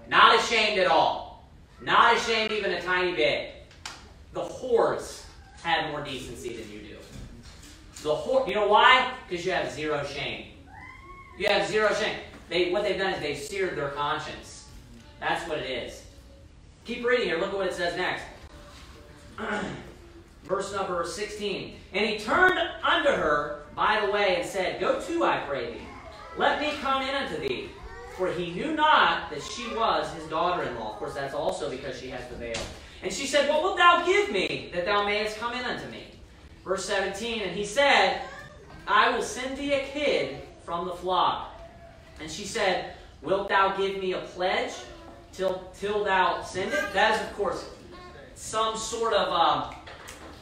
Not 0.07 0.39
ashamed 0.39 0.79
at 0.79 0.87
all. 0.87 1.49
Not 1.81 2.15
ashamed 2.15 2.51
even 2.51 2.71
a 2.71 2.81
tiny 2.81 3.13
bit. 3.13 3.65
The 4.33 4.41
whores 4.41 5.23
had 5.63 5.91
more 5.91 6.03
decency 6.03 6.55
than 6.55 6.71
you 6.71 6.79
do. 6.79 6.95
The 8.03 8.15
whore, 8.15 8.47
you 8.47 8.53
know 8.53 8.67
why? 8.67 9.13
Because 9.27 9.45
you 9.45 9.51
have 9.51 9.71
zero 9.71 10.05
shame. 10.05 10.47
You 11.37 11.47
have 11.47 11.67
zero 11.67 11.93
shame. 11.93 12.17
They, 12.49 12.71
what 12.71 12.83
they've 12.83 12.97
done 12.97 13.13
is 13.13 13.19
they've 13.19 13.37
seared 13.37 13.77
their 13.77 13.89
conscience. 13.89 14.67
That's 15.19 15.47
what 15.47 15.57
it 15.59 15.69
is. 15.69 16.03
Keep 16.85 17.05
reading 17.05 17.27
here. 17.27 17.39
Look 17.39 17.49
at 17.49 17.55
what 17.55 17.67
it 17.67 17.73
says 17.73 17.95
next. 17.97 18.23
Verse 20.43 20.73
number 20.73 21.05
16. 21.05 21.75
And 21.93 22.05
he 22.05 22.19
turned 22.19 22.59
unto 22.83 23.09
her 23.09 23.60
by 23.75 24.03
the 24.05 24.11
way 24.11 24.37
and 24.37 24.45
said, 24.45 24.79
Go 24.79 25.01
to, 25.01 25.23
I 25.23 25.39
pray 25.47 25.73
thee. 25.73 25.81
Let 26.37 26.59
me 26.61 26.71
come 26.81 27.01
in 27.01 27.13
unto 27.13 27.39
thee. 27.39 27.69
For 28.17 28.31
he 28.31 28.51
knew 28.51 28.73
not 28.73 29.29
that 29.31 29.41
she 29.41 29.67
was 29.75 30.11
his 30.13 30.25
daughter 30.25 30.63
in 30.63 30.75
law. 30.75 30.93
Of 30.93 30.97
course, 30.97 31.13
that's 31.13 31.33
also 31.33 31.69
because 31.69 31.99
she 31.99 32.09
has 32.09 32.27
the 32.27 32.35
veil. 32.35 32.61
And 33.03 33.11
she 33.11 33.25
said, 33.25 33.49
What 33.49 33.63
wilt 33.63 33.77
thou 33.77 34.05
give 34.05 34.31
me 34.31 34.69
that 34.73 34.85
thou 34.85 35.05
mayest 35.05 35.37
come 35.37 35.53
in 35.53 35.65
unto 35.65 35.87
me? 35.89 36.03
Verse 36.63 36.85
17. 36.85 37.41
And 37.41 37.51
he 37.51 37.65
said, 37.65 38.21
I 38.87 39.09
will 39.15 39.23
send 39.23 39.57
thee 39.57 39.73
a 39.73 39.85
kid 39.85 40.37
from 40.63 40.87
the 40.87 40.93
flock. 40.93 41.59
And 42.19 42.29
she 42.29 42.45
said, 42.45 42.93
Wilt 43.21 43.49
thou 43.49 43.75
give 43.75 43.97
me 43.97 44.13
a 44.13 44.19
pledge 44.19 44.73
till 45.31 45.71
till 45.79 46.03
thou 46.03 46.41
send 46.43 46.73
it? 46.73 46.93
That 46.93 47.15
is, 47.15 47.29
of 47.29 47.35
course, 47.35 47.65
some 48.35 48.75
sort 48.75 49.13
of 49.13 49.29
um, 49.29 49.75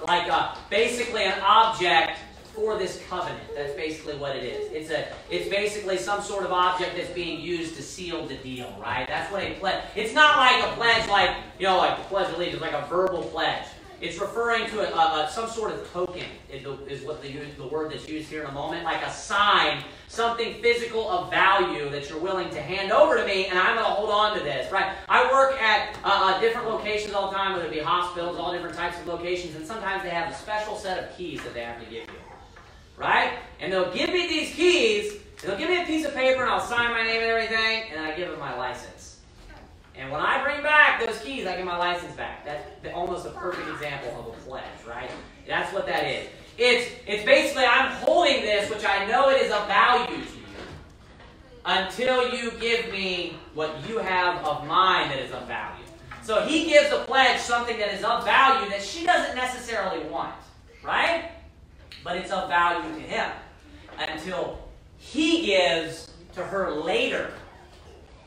like 0.08 0.28
a, 0.28 0.58
basically 0.70 1.24
an 1.24 1.40
object 1.42 2.20
for 2.60 2.78
this 2.78 3.02
covenant. 3.10 3.42
That's 3.56 3.74
basically 3.74 4.18
what 4.18 4.36
it 4.36 4.44
is. 4.44 4.72
It's 4.74 4.92
a 4.92 5.08
it's 5.32 5.50
basically 5.50 5.98
some 5.98 6.22
sort 6.22 6.44
of 6.44 6.52
object 6.52 6.98
that's 6.98 7.12
being 7.12 7.40
used 7.40 7.76
to 7.76 7.82
seal 7.82 8.26
the 8.26 8.36
deal, 8.36 8.76
right? 8.82 9.08
That's 9.08 9.32
what 9.32 9.44
a 9.44 9.54
pledge. 9.56 9.84
It's 9.96 10.14
not 10.14 10.38
like 10.38 10.64
a 10.64 10.76
pledge 10.76 11.08
like 11.10 11.36
you 11.58 11.68
know 11.68 11.78
like 11.78 11.98
the 11.98 12.04
pledge 12.04 12.30
of 12.30 12.36
allegiance, 12.36 12.62
like 12.62 12.74
a 12.74 12.86
verbal 12.90 13.24
pledge. 13.24 13.66
it's 14.02 14.20
referring 14.20 14.66
to 14.70 14.80
a, 14.80 14.98
a, 14.98 15.26
a, 15.26 15.30
some 15.30 15.50
sort 15.50 15.72
of 15.72 15.92
token, 15.92 16.24
is, 16.50 17.04
what 17.04 17.22
the, 17.22 17.30
the 17.58 17.68
word 17.68 17.92
that's 17.92 18.08
used 18.08 18.30
here 18.30 18.44
in 18.44 18.50
a 18.50 18.52
moment, 18.52 18.84
like 18.84 19.04
a 19.04 19.12
sign, 19.12 19.84
something 20.08 20.54
physical 20.62 21.10
of 21.10 21.30
value 21.30 21.90
that 21.90 22.10
you're 22.10 22.20
willing 22.20 22.50
to 22.50 22.62
hand 22.62 22.92
over 22.92 23.18
to 23.18 23.26
me, 23.26 23.48
and 23.48 23.60
I'm 23.60 23.76
going 23.76 23.86
to 23.86 23.92
hold 23.92 24.10
on 24.10 24.38
to 24.38 24.44
this, 24.44 24.72
right? 24.72 24.94
I 25.10 25.30
work 25.32 25.62
at 25.62 25.98
uh, 26.04 26.08
uh, 26.08 26.40
different 26.40 26.70
locations 26.70 27.14
all 27.14 27.30
the 27.30 27.36
time, 27.36 27.54
whether 27.54 27.66
it 27.66 27.72
be 27.72 27.80
hospitals, 27.80 28.38
all 28.38 28.54
different 28.54 28.76
types 28.76 28.98
of 29.00 29.08
locations, 29.08 29.56
and 29.56 29.66
sometimes 29.66 30.04
they 30.04 30.10
have 30.10 30.32
a 30.32 30.36
special 30.36 30.78
set 30.78 31.04
of 31.04 31.18
keys 31.18 31.44
that 31.44 31.54
they 31.54 31.62
have 31.62 31.80
to 31.80 31.86
give 31.86 32.04
you, 32.04 32.29
right? 33.00 33.40
And 33.60 33.72
they'll 33.72 33.92
give 33.94 34.10
me 34.10 34.28
these 34.28 34.54
keys, 34.54 35.14
they'll 35.42 35.58
give 35.58 35.70
me 35.70 35.82
a 35.82 35.86
piece 35.86 36.06
of 36.06 36.14
paper, 36.14 36.42
and 36.44 36.52
I'll 36.52 36.60
sign 36.60 36.92
my 36.92 37.04
name 37.04 37.22
and 37.22 37.32
everything, 37.32 37.84
and 37.92 38.00
I 38.00 38.16
give 38.16 38.30
them 38.30 38.40
my 38.40 38.56
license. 38.56 39.20
And 39.96 40.12
when 40.12 40.22
I 40.22 40.44
bring 40.44 40.62
back 40.62 41.04
those 41.04 41.20
keys, 41.20 41.48
I 41.48 41.56
get 41.56 41.66
my 41.66 41.78
license 41.78 42.16
back. 42.16 42.46
That's 42.46 42.94
almost 42.94 43.26
a 43.26 43.32
perfect 43.32 43.68
example 43.70 44.20
of 44.20 44.28
a 44.28 44.42
pledge, 44.42 44.64
right? 44.88 45.10
That's 45.48 45.74
what 45.74 45.86
that 45.88 46.06
is. 46.06 46.28
It's, 46.58 46.92
it's 47.08 47.24
basically 47.26 47.66
I'm 47.66 47.92
holding 47.94 48.42
this, 48.42 48.70
which 48.70 48.86
I 48.86 49.06
know 49.06 49.30
it 49.30 49.42
is 49.42 49.52
of 49.52 49.66
value 49.68 50.08
to 50.08 50.22
you, 50.22 50.46
until 51.66 52.34
you 52.34 52.52
give 52.60 52.92
me 52.92 53.38
what 53.54 53.76
you 53.88 53.98
have 53.98 54.44
of 54.46 54.66
mine 54.68 55.10
that 55.10 55.20
is 55.20 55.32
of 55.32 55.48
value. 55.48 55.84
So 56.24 56.42
he 56.46 56.66
gives 56.66 56.92
a 56.92 57.00
pledge 57.00 57.40
something 57.40 57.78
that 57.80 57.94
is 57.94 58.04
of 58.04 58.24
value 58.24 58.70
that 58.70 58.82
she 58.82 59.06
doesn't 59.06 59.36
necessarily 59.36 60.04
want, 60.06 60.36
right? 60.84 61.32
But 62.04 62.18
it's 62.18 62.32
of 62.32 62.50
value 62.50 62.94
to 62.96 63.02
him 63.02 63.32
until 63.98 64.60
he 64.98 65.46
gives 65.46 66.12
to 66.34 66.44
her 66.44 66.72
later 66.72 67.32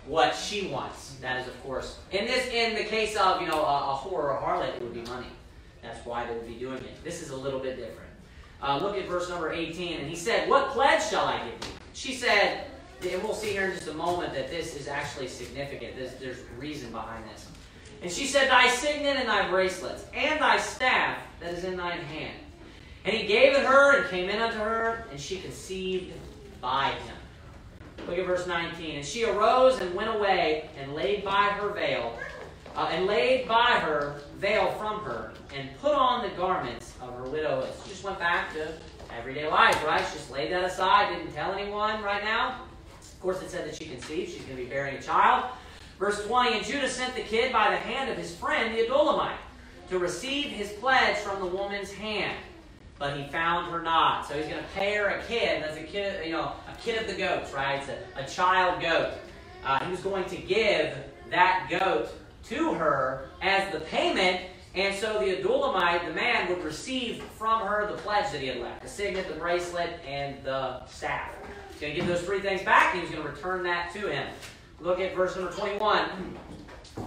what 0.07 0.35
she 0.35 0.69
wants. 0.69 1.17
That 1.21 1.41
is, 1.41 1.47
of 1.47 1.63
course, 1.63 1.99
in 2.11 2.27
this, 2.27 2.49
in 2.49 2.75
the 2.75 2.85
case 2.85 3.17
of 3.17 3.41
you 3.41 3.47
know 3.47 3.63
a, 3.63 3.93
a 3.93 3.97
whore 3.97 4.13
or 4.13 4.37
a 4.37 4.41
harlot, 4.41 4.77
it 4.77 4.83
would 4.83 4.95
be 4.95 5.03
money. 5.03 5.29
That's 5.83 6.05
why 6.07 6.27
they 6.27 6.35
would 6.35 6.47
be 6.47 6.55
doing 6.55 6.79
it. 6.79 7.05
This 7.05 7.23
is 7.23 7.31
a 7.31 7.37
little 7.37 7.61
bit 7.61 7.77
different. 7.77 8.11
Uh, 8.63 8.79
look 8.79 8.97
at 8.97 9.09
verse 9.09 9.29
number 9.29 9.53
18. 9.53 10.01
And 10.01 10.09
he 10.09 10.17
said, 10.17 10.49
What 10.49 10.71
pledge 10.71 11.03
shall 11.03 11.27
I 11.27 11.39
give 11.39 11.69
you? 11.69 11.75
She 11.93 12.15
said, 12.15 12.67
and 13.03 13.23
we'll 13.23 13.35
see 13.35 13.51
here 13.51 13.65
in 13.65 13.73
just 13.73 13.89
a 13.89 13.95
moment 13.95 14.33
that 14.35 14.49
this 14.49 14.77
is 14.77 14.87
actually 14.87 15.27
significant. 15.27 15.97
There's, 15.97 16.15
there's 16.15 16.39
reason 16.57 16.93
behind 16.93 17.25
this. 17.29 17.49
And 18.01 18.11
she 18.11 18.27
said, 18.27 18.49
Thy 18.49 18.69
signet 18.69 19.17
and 19.17 19.29
thy 19.29 19.49
bracelets, 19.49 20.05
and 20.15 20.41
thy 20.41 20.59
staff 20.59 21.19
that 21.41 21.53
is 21.53 21.65
in 21.65 21.77
thine 21.77 22.01
hand. 22.01 22.37
And 23.05 23.17
he 23.17 23.27
gave 23.27 23.55
it 23.55 23.67
her, 23.67 24.01
and 24.01 24.11
came 24.11 24.31
in 24.31 24.41
unto 24.41 24.59
her, 24.59 25.07
and 25.11 25.21
she 25.21 25.41
conceived 25.41 26.13
by 26.61 26.91
him. 26.91 27.17
Look 28.07 28.19
at 28.19 28.27
verse 28.27 28.47
19. 28.47 28.97
And 28.97 29.05
she 29.05 29.25
arose 29.25 29.81
and 29.81 29.93
went 29.95 30.15
away 30.15 30.71
and 30.79 30.95
laid 30.95 31.25
by 31.25 31.49
her 31.49 31.71
veil, 31.71 32.17
uh, 32.77 32.89
and 32.93 33.07
laid 33.07 33.49
by 33.49 33.73
her 33.73 34.21
veil 34.37 34.71
from 34.73 35.01
her, 35.01 35.33
and 35.55 35.69
put 35.81 35.93
on 35.93 36.23
the 36.23 36.35
garments 36.37 36.95
of 37.01 37.13
her 37.15 37.25
widow. 37.25 37.67
She 37.83 37.91
just 37.91 38.05
went 38.05 38.21
back 38.21 38.53
to 38.55 38.69
everyday 39.19 39.49
life, 39.49 39.85
right? 39.85 40.05
She 40.09 40.19
just 40.19 40.31
laid 40.31 40.53
that 40.53 40.65
aside, 40.65 41.15
didn't 41.15 41.33
tell 41.33 41.53
anyone 41.53 42.03
right 42.03 42.23
now. 42.23 42.61
Of 43.01 43.21
course, 43.21 43.43
it 43.43 43.51
said 43.51 43.67
that 43.67 43.75
she 43.75 43.87
conceived. 43.87 44.33
She's 44.33 44.43
going 44.43 44.57
to 44.57 44.63
be 44.63 44.69
bearing 44.69 44.97
a 44.97 45.03
child. 45.03 45.51
Verse 45.99 46.25
20 46.25 46.57
And 46.57 46.65
Judah 46.65 46.89
sent 46.89 47.15
the 47.17 47.23
kid 47.23 47.53
by 47.53 47.71
the 47.71 47.77
hand 47.77 48.11
of 48.11 48.17
his 48.17 48.35
friend, 48.35 48.77
the 48.77 48.85
Adullamite, 48.85 49.37
to 49.91 49.99
receive 49.99 50.47
his 50.47 50.71
pledge 50.73 51.17
from 51.17 51.41
the 51.41 51.47
woman's 51.47 51.93
hand 51.93 52.37
but 52.99 53.17
he 53.17 53.27
found 53.29 53.73
her 53.73 53.83
not. 53.83 54.27
So 54.27 54.35
he's 54.35 54.47
going 54.47 54.63
to 54.63 54.71
pay 54.75 54.95
her 54.95 55.07
a 55.07 55.23
kid. 55.25 55.63
That's 55.63 55.77
a 55.77 55.83
kid, 55.83 56.25
you 56.25 56.33
know, 56.33 56.53
a 56.69 56.77
kid 56.81 57.01
of 57.01 57.09
the 57.09 57.15
goats, 57.15 57.53
right? 57.53 57.81
It's 57.81 57.89
a, 57.89 58.25
a 58.25 58.27
child 58.29 58.81
goat. 58.81 59.15
Uh, 59.65 59.85
he 59.85 59.91
was 59.91 60.01
going 60.01 60.25
to 60.27 60.37
give 60.37 60.97
that 61.31 61.69
goat 61.71 62.09
to 62.45 62.75
her 62.75 63.29
as 63.41 63.73
the 63.73 63.81
payment, 63.81 64.41
and 64.75 64.95
so 64.95 65.19
the 65.19 65.37
Adullamite, 65.37 66.07
the 66.07 66.15
man, 66.15 66.49
would 66.49 66.65
receive 66.65 67.23
from 67.39 67.67
her 67.67 67.87
the 67.91 67.97
pledge 67.99 68.33
that 68.33 68.41
he 68.41 68.49
had 68.49 68.59
left 68.59 68.83
the 68.83 68.89
signet, 68.89 69.29
the 69.29 69.35
bracelet, 69.35 70.01
and 70.07 70.43
the 70.45 70.85
staff. 70.87 71.31
He's 71.71 71.81
going 71.81 71.95
to 71.95 72.01
give 72.01 72.09
those 72.09 72.23
three 72.23 72.41
things 72.41 72.63
back, 72.63 72.95
and 72.95 73.03
he's 73.03 73.11
going 73.11 73.23
to 73.23 73.29
return 73.29 73.63
that 73.65 73.93
to 73.95 74.11
him. 74.11 74.27
Look 74.81 74.99
at 74.99 75.15
verse 75.15 75.37
number 75.37 75.53
21. 75.53 76.09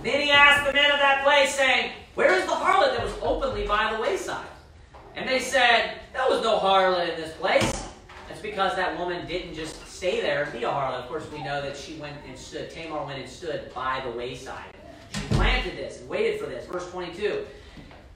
Then 0.03 0.21
he 0.21 0.31
asked 0.31 0.67
the 0.67 0.73
men 0.73 0.91
of 0.91 0.99
that 0.99 1.23
place, 1.23 1.53
saying, 1.53 1.91
Where 2.13 2.33
is 2.33 2.45
the 2.45 2.51
harlot 2.51 2.95
that 2.95 3.03
was 3.03 3.13
openly 3.21 3.67
by 3.67 3.93
the 3.93 4.01
wayside? 4.01 4.45
And 5.15 5.27
they 5.27 5.39
said, 5.39 5.99
There 6.13 6.25
was 6.29 6.43
no 6.43 6.59
harlot 6.59 7.09
in 7.09 7.15
this 7.15 7.33
place. 7.35 7.87
That's 8.27 8.41
because 8.41 8.75
that 8.75 8.97
woman 8.99 9.25
didn't 9.27 9.53
just 9.53 9.85
stay 9.87 10.21
there 10.21 10.43
and 10.43 10.51
be 10.51 10.63
a 10.63 10.69
harlot. 10.69 11.03
Of 11.03 11.07
course, 11.07 11.25
we 11.31 11.43
know 11.43 11.61
that 11.61 11.77
she 11.77 11.95
went 11.95 12.17
and 12.27 12.37
stood, 12.37 12.69
Tamar 12.69 13.05
went 13.05 13.19
and 13.19 13.29
stood 13.29 13.73
by 13.73 14.01
the 14.05 14.11
wayside. 14.11 14.75
She 15.13 15.21
planted 15.35 15.77
this 15.77 16.01
and 16.01 16.09
waited 16.09 16.39
for 16.39 16.47
this. 16.47 16.65
Verse 16.65 16.89
22. 16.91 17.45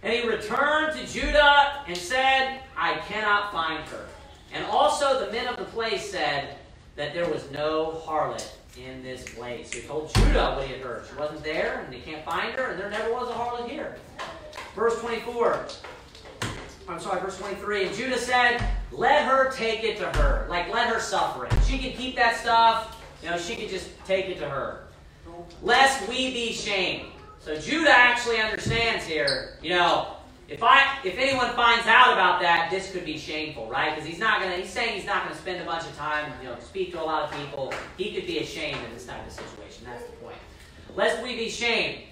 And 0.03 0.13
he 0.13 0.27
returned 0.27 0.97
to 0.97 1.05
Judah 1.07 1.83
and 1.87 1.97
said, 1.97 2.61
I 2.75 2.97
cannot 3.07 3.51
find 3.51 3.83
her. 3.89 4.05
And 4.53 4.65
also 4.65 5.25
the 5.25 5.31
men 5.31 5.47
of 5.47 5.57
the 5.57 5.65
place 5.65 6.09
said 6.09 6.55
that 6.95 7.13
there 7.13 7.29
was 7.29 7.49
no 7.51 8.01
harlot 8.05 8.49
in 8.77 9.03
this 9.03 9.23
place. 9.35 9.71
He 9.71 9.81
told 9.81 10.13
Judah 10.15 10.55
what 10.55 10.65
he 10.65 10.73
had 10.73 10.81
heard. 10.81 11.05
She 11.09 11.17
wasn't 11.17 11.43
there, 11.43 11.81
and 11.83 11.93
they 11.93 11.99
can't 11.99 12.23
find 12.25 12.53
her, 12.53 12.71
and 12.71 12.79
there 12.79 12.89
never 12.89 13.11
was 13.13 13.29
a 13.29 13.33
harlot 13.33 13.69
here. 13.69 13.95
Verse 14.75 14.99
24. 15.01 15.67
I'm 16.89 16.99
sorry, 16.99 17.21
verse 17.21 17.37
23. 17.37 17.87
And 17.87 17.95
Judah 17.95 18.17
said, 18.17 18.63
Let 18.91 19.25
her 19.25 19.51
take 19.51 19.83
it 19.83 19.97
to 19.97 20.05
her. 20.19 20.47
Like, 20.49 20.73
let 20.73 20.87
her 20.89 20.99
suffer 20.99 21.45
it. 21.45 21.53
She 21.65 21.77
could 21.77 21.95
keep 21.95 22.15
that 22.15 22.35
stuff. 22.35 22.99
You 23.21 23.29
know, 23.29 23.37
she 23.37 23.55
could 23.55 23.69
just 23.69 23.89
take 24.05 24.25
it 24.25 24.39
to 24.39 24.49
her. 24.49 24.85
Lest 25.61 26.07
we 26.09 26.31
be 26.33 26.51
shamed. 26.51 27.09
So 27.39 27.57
Judah 27.57 27.91
actually 27.91 28.41
understands 28.41 29.05
here, 29.05 29.57
you 29.61 29.69
know, 29.69 30.15
if 30.49 30.63
I 30.63 30.97
if 31.03 31.17
anyone 31.17 31.53
finds 31.53 31.85
out 31.85 32.11
about 32.11 32.41
that, 32.41 32.69
this 32.71 32.91
could 32.91 33.05
be 33.05 33.17
shameful, 33.17 33.69
right? 33.69 33.93
Because 33.93 34.09
he's 34.09 34.19
not 34.19 34.41
gonna 34.41 34.55
he's 34.55 34.69
saying 34.69 34.95
he's 34.95 35.05
not 35.05 35.23
gonna 35.23 35.35
spend 35.35 35.61
a 35.61 35.65
bunch 35.65 35.83
of 35.83 35.95
time, 35.95 36.33
you 36.41 36.49
know, 36.49 36.57
speak 36.59 36.91
to 36.93 37.01
a 37.01 37.03
lot 37.03 37.23
of 37.23 37.39
people. 37.39 37.71
He 37.97 38.13
could 38.13 38.25
be 38.25 38.39
ashamed 38.39 38.79
in 38.87 38.93
this 38.93 39.05
type 39.05 39.25
of 39.25 39.31
situation. 39.31 39.85
That's 39.85 40.03
the 40.05 40.11
point. 40.17 40.37
Lest 40.95 41.21
we 41.23 41.35
be 41.35 41.49
shamed. 41.49 42.03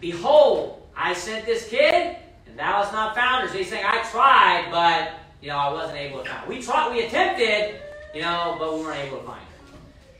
Behold, 0.00 0.82
I 0.96 1.12
sent 1.12 1.44
this 1.44 1.68
kid 1.68 2.16
and 2.54 2.60
thou 2.60 2.82
hast 2.82 2.92
not 2.92 3.16
found 3.16 3.42
her. 3.42 3.48
So 3.48 3.58
he's 3.58 3.68
saying, 3.68 3.84
I 3.84 4.03
tried, 4.14 4.68
but 4.70 5.12
you 5.42 5.48
know, 5.48 5.58
I 5.58 5.72
wasn't 5.72 5.98
able 5.98 6.22
to 6.22 6.30
find. 6.30 6.48
We 6.48 6.62
tried, 6.62 6.92
we 6.92 7.04
attempted, 7.04 7.80
you 8.14 8.22
know, 8.22 8.56
but 8.60 8.78
we 8.78 8.84
weren't 8.84 9.00
able 9.00 9.18
to 9.18 9.24
find. 9.24 9.42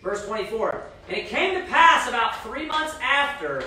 Verse 0.03 0.27
24. 0.27 0.83
And 1.09 1.17
it 1.17 1.29
came 1.29 1.55
to 1.55 1.67
pass 1.71 2.09
about 2.09 2.43
three 2.43 2.67
months 2.67 2.97
after 3.01 3.63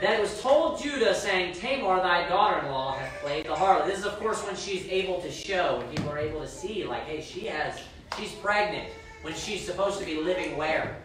that 0.00 0.18
it 0.18 0.20
was 0.20 0.40
told 0.40 0.80
Judah, 0.80 1.14
saying, 1.14 1.54
Tamar, 1.54 1.96
thy 1.96 2.28
daughter-in-law, 2.28 2.96
hath 2.96 3.22
played 3.22 3.46
the 3.46 3.54
harlot. 3.54 3.86
This 3.86 3.98
is, 3.98 4.04
of 4.04 4.18
course, 4.20 4.40
when 4.44 4.54
she's 4.54 4.86
able 4.88 5.20
to 5.22 5.32
show, 5.32 5.78
when 5.78 5.88
people 5.88 6.10
are 6.10 6.18
able 6.18 6.40
to 6.40 6.48
see, 6.48 6.84
like, 6.84 7.04
hey, 7.04 7.20
she 7.20 7.46
has, 7.46 7.80
she's 8.16 8.32
pregnant. 8.32 8.88
When 9.22 9.34
she's 9.34 9.64
supposed 9.64 9.98
to 9.98 10.04
be 10.04 10.20
living 10.20 10.56
where? 10.56 10.96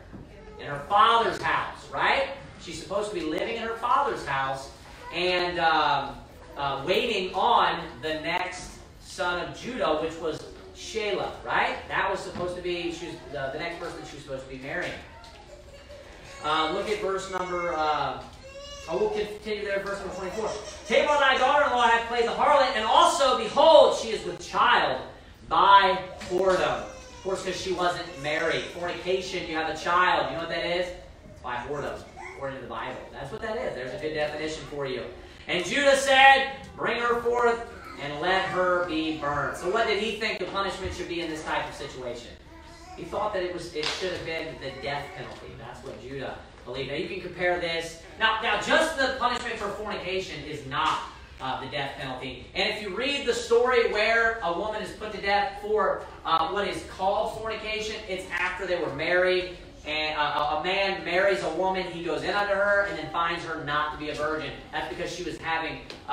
In 0.59 0.67
her 0.67 0.83
father's 0.87 1.41
house, 1.41 1.89
right? 1.91 2.27
She's 2.61 2.81
supposed 2.81 3.09
to 3.09 3.15
be 3.15 3.25
living 3.25 3.55
in 3.55 3.63
her 3.63 3.77
father's 3.77 4.25
house. 4.25 4.69
And 5.13 5.59
um, 5.59 6.17
uh, 6.57 6.83
waiting 6.85 7.33
on 7.33 7.79
the 8.01 8.15
next 8.21 8.77
son 8.99 9.47
of 9.47 9.59
Judah, 9.59 9.99
which 10.01 10.17
was 10.19 10.43
Shelah, 10.75 11.31
right? 11.45 11.77
That 11.87 12.09
was 12.09 12.19
supposed 12.19 12.55
to 12.55 12.61
be 12.61 12.91
she 12.91 13.07
was, 13.07 13.15
uh, 13.35 13.51
the 13.51 13.59
next 13.59 13.79
person 13.79 13.99
she 14.09 14.15
was 14.15 14.23
supposed 14.23 14.43
to 14.43 14.49
be 14.49 14.61
marrying. 14.61 14.91
Uh, 16.43 16.71
look 16.73 16.89
at 16.89 16.99
verse 17.01 17.29
number. 17.31 17.73
Uh, 17.75 18.23
oh, 18.89 18.97
we'll 18.97 19.09
continue 19.09 19.63
there. 19.63 19.79
Verse 19.79 19.99
number 19.99 20.15
twenty-four. 20.15 20.49
Tamar, 20.87 21.19
thy 21.19 21.37
daughter-in-law, 21.37 21.87
hath 21.87 22.07
played 22.07 22.25
the 22.25 22.31
harlot, 22.31 22.75
and 22.75 22.83
also, 22.83 23.37
behold, 23.37 23.97
she 23.99 24.09
is 24.09 24.25
with 24.25 24.39
child 24.39 25.01
by 25.47 25.99
whoredom. 26.29 26.81
Of 26.81 27.21
course, 27.23 27.43
because 27.43 27.61
she 27.61 27.73
wasn't 27.73 28.07
married. 28.23 28.63
Fornication, 28.63 29.47
you 29.47 29.55
have 29.55 29.69
a 29.69 29.77
child. 29.77 30.31
You 30.31 30.37
know 30.37 30.45
what 30.45 30.49
that 30.49 30.65
is? 30.65 30.87
By 31.43 31.57
whoredom, 31.57 32.01
according 32.33 32.57
to 32.57 32.63
the 32.63 32.69
Bible. 32.69 32.97
That's 33.11 33.31
what 33.31 33.41
that 33.43 33.57
is. 33.57 33.75
There's 33.75 33.93
a 33.93 34.01
good 34.01 34.15
definition 34.15 34.63
for 34.71 34.87
you. 34.87 35.03
And 35.47 35.65
Judah 35.65 35.97
said, 35.97 36.53
Bring 36.75 36.99
her 36.99 37.21
forth 37.21 37.67
and 38.01 38.19
let 38.21 38.45
her 38.45 38.87
be 38.87 39.17
burned. 39.17 39.57
So 39.57 39.69
what 39.69 39.87
did 39.87 40.01
he 40.01 40.19
think 40.19 40.39
the 40.39 40.45
punishment 40.45 40.93
should 40.93 41.07
be 41.07 41.21
in 41.21 41.29
this 41.29 41.43
type 41.43 41.67
of 41.67 41.75
situation? 41.75 42.31
He 42.97 43.03
thought 43.03 43.33
that 43.33 43.43
it 43.43 43.53
was 43.53 43.73
it 43.75 43.85
should 43.85 44.11
have 44.11 44.25
been 44.25 44.55
the 44.61 44.71
death 44.81 45.05
penalty. 45.15 45.53
That's 45.59 45.83
what 45.83 46.01
Judah 46.01 46.37
believed. 46.65 46.89
Now 46.89 46.95
you 46.95 47.07
can 47.07 47.21
compare 47.21 47.59
this. 47.59 48.01
Now, 48.19 48.39
now 48.41 48.59
just 48.59 48.97
the 48.97 49.15
punishment 49.19 49.55
for 49.55 49.69
fornication 49.69 50.43
is 50.43 50.65
not 50.67 50.99
uh, 51.39 51.63
the 51.63 51.67
death 51.67 51.95
penalty. 51.97 52.47
And 52.53 52.69
if 52.69 52.81
you 52.81 52.95
read 52.95 53.25
the 53.25 53.33
story 53.33 53.91
where 53.91 54.39
a 54.43 54.57
woman 54.57 54.81
is 54.81 54.91
put 54.91 55.11
to 55.13 55.21
death 55.21 55.59
for 55.61 56.03
uh, 56.25 56.49
what 56.49 56.67
is 56.67 56.83
called 56.95 57.39
fornication, 57.39 57.95
it's 58.07 58.29
after 58.31 58.67
they 58.67 58.79
were 58.79 58.93
married 58.95 59.57
and 59.85 60.15
a, 60.15 60.57
a, 60.57 60.63
man 60.63 61.03
marries 61.03 61.41
a 61.43 61.49
woman, 61.55 61.87
he 61.87 62.03
goes 62.03 62.21
in 62.21 62.35
under 62.35 62.55
her, 62.55 62.85
and 62.85 62.97
then 62.99 63.09
finds 63.11 63.43
her 63.45 63.63
not 63.63 63.93
to 63.93 63.97
be 63.97 64.09
a 64.09 64.15
virgin. 64.15 64.51
That's 64.71 64.87
because 64.89 65.13
she 65.13 65.23
was 65.23 65.37
having, 65.37 65.79
uh, 66.07 66.11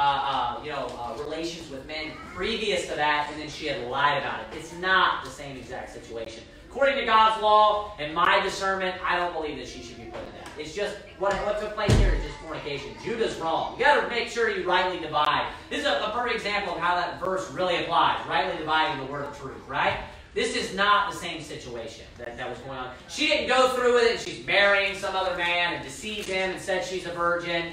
uh, 0.59 0.63
you 0.65 0.71
know, 0.71 0.87
uh, 0.99 1.23
relations 1.23 1.71
with 1.71 1.87
men 1.87 2.13
previous 2.35 2.87
to 2.89 2.95
that, 2.95 3.29
and 3.31 3.41
then 3.41 3.49
she 3.49 3.67
had 3.67 3.87
lied 3.89 4.19
about 4.19 4.41
it. 4.41 4.47
It's 4.57 4.73
not 4.75 5.23
the 5.23 5.31
same 5.31 5.57
exact 5.59 5.93
situation. 5.93 6.43
According 6.71 6.97
to 6.99 7.05
God's 7.05 7.43
law 7.43 7.95
and 7.99 8.15
my 8.15 8.41
discernment, 8.41 8.97
I 9.05 9.17
don't 9.17 9.35
believe 9.35 9.59
that 9.59 9.69
she 9.69 9.83
should 9.83 9.97
be 9.97 10.05
put 10.05 10.25
to 10.25 10.33
death. 10.33 10.53
It's 10.59 10.75
just 10.75 10.97
what, 11.19 11.35
what 11.45 11.61
took 11.61 11.75
place 11.75 11.93
here 11.99 12.13
is 12.13 12.23
just 12.23 12.37
fornication. 12.39 12.91
Judah's 13.05 13.37
wrong. 13.37 13.79
You 13.79 13.85
got 13.85 14.03
to 14.03 14.09
make 14.09 14.29
sure 14.29 14.51
you 14.51 14.67
rightly 14.69 15.01
divide. 15.01 15.51
This 15.71 15.81
is 15.81 15.87
a, 15.87 15.93
a 16.05 16.11
perfect 16.13 16.37
example 16.37 16.75
of 16.75 16.81
how 16.81 16.95
that 16.95 17.21
verse 17.21 17.51
really 17.53 17.83
applies. 17.83 18.19
Rightly 18.27 18.59
dividing 18.59 19.05
the 19.05 19.11
word 19.11 19.25
of 19.25 19.39
truth, 19.39 19.67
right? 19.67 19.99
This 20.35 20.57
is 20.57 20.75
not 20.75 21.11
the 21.11 21.17
same 21.17 21.43
situation 21.43 22.05
that, 22.19 22.37
that 22.37 22.49
was 22.49 22.59
going 22.61 22.79
on. 22.79 22.91
She 23.09 23.29
didn't 23.29 23.49
go 23.49 23.71
through 23.71 23.95
with 23.95 24.05
it. 24.05 24.21
She's 24.21 24.47
marrying 24.47 24.95
some 24.97 25.17
other 25.17 25.37
man 25.37 25.75
and 25.75 25.85
deceived 25.85 26.29
him 26.29 26.51
and 26.51 26.61
said 26.61 26.85
she's 26.85 27.07
a 27.07 27.13
virgin, 27.13 27.73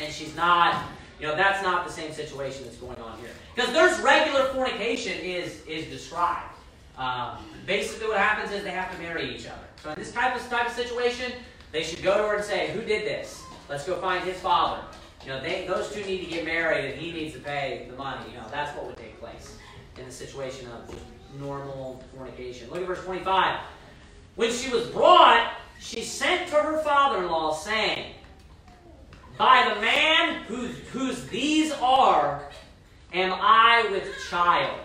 and 0.00 0.12
she's 0.12 0.34
not. 0.36 0.84
You 1.20 1.26
know, 1.26 1.34
that's 1.34 1.62
not 1.64 1.84
the 1.84 1.92
same 1.92 2.12
situation 2.12 2.62
that's 2.62 2.76
going 2.76 2.98
on 2.98 3.18
here. 3.18 3.30
Because 3.54 3.72
there's 3.72 3.98
regular 4.00 4.44
fornication 4.54 5.14
is, 5.14 5.64
is 5.66 5.86
described. 5.86 6.54
Um, 6.96 7.38
basically, 7.66 8.08
what 8.08 8.18
happens 8.18 8.52
is 8.52 8.62
they 8.62 8.70
have 8.70 8.92
to 8.92 8.98
marry 9.02 9.34
each 9.34 9.46
other. 9.46 9.66
So 9.82 9.90
in 9.90 9.98
this 9.98 10.12
type 10.12 10.36
of 10.36 10.48
type 10.48 10.68
of 10.68 10.72
situation, 10.72 11.32
they 11.72 11.82
should 11.82 12.02
go 12.02 12.16
to 12.16 12.22
her 12.22 12.36
and 12.36 12.44
say, 12.44 12.70
"Who 12.70 12.80
did 12.80 13.04
this? 13.04 13.42
Let's 13.68 13.84
go 13.84 14.00
find 14.00 14.24
his 14.24 14.38
father." 14.38 14.82
You 15.24 15.30
know, 15.30 15.40
they, 15.40 15.66
those 15.66 15.92
two 15.92 16.04
need 16.04 16.24
to 16.24 16.30
get 16.30 16.44
married, 16.44 16.92
and 16.92 17.00
he 17.00 17.12
needs 17.12 17.34
to 17.34 17.40
pay 17.40 17.86
the 17.90 17.96
money. 17.96 18.30
You 18.30 18.38
know, 18.38 18.46
that's 18.50 18.76
what 18.76 18.86
would 18.86 18.96
take 18.96 19.20
place 19.20 19.56
in 19.98 20.06
the 20.06 20.12
situation 20.12 20.68
of 20.68 20.88
normal 21.38 22.02
fornication. 22.14 22.70
Look 22.70 22.80
at 22.80 22.86
verse 22.86 23.04
25. 23.04 23.60
When 24.36 24.52
she 24.52 24.70
was 24.70 24.86
brought, 24.86 25.52
she 25.80 26.02
sent 26.02 26.48
to 26.48 26.56
her 26.56 26.82
father-in-law, 26.82 27.54
saying, 27.54 28.14
"By 29.36 29.72
the 29.74 29.80
man 29.80 30.42
whose 30.44 30.76
whose 30.92 31.26
these 31.28 31.72
are, 31.72 32.48
am 33.12 33.32
I 33.32 33.88
with 33.90 34.04
child?" 34.30 34.80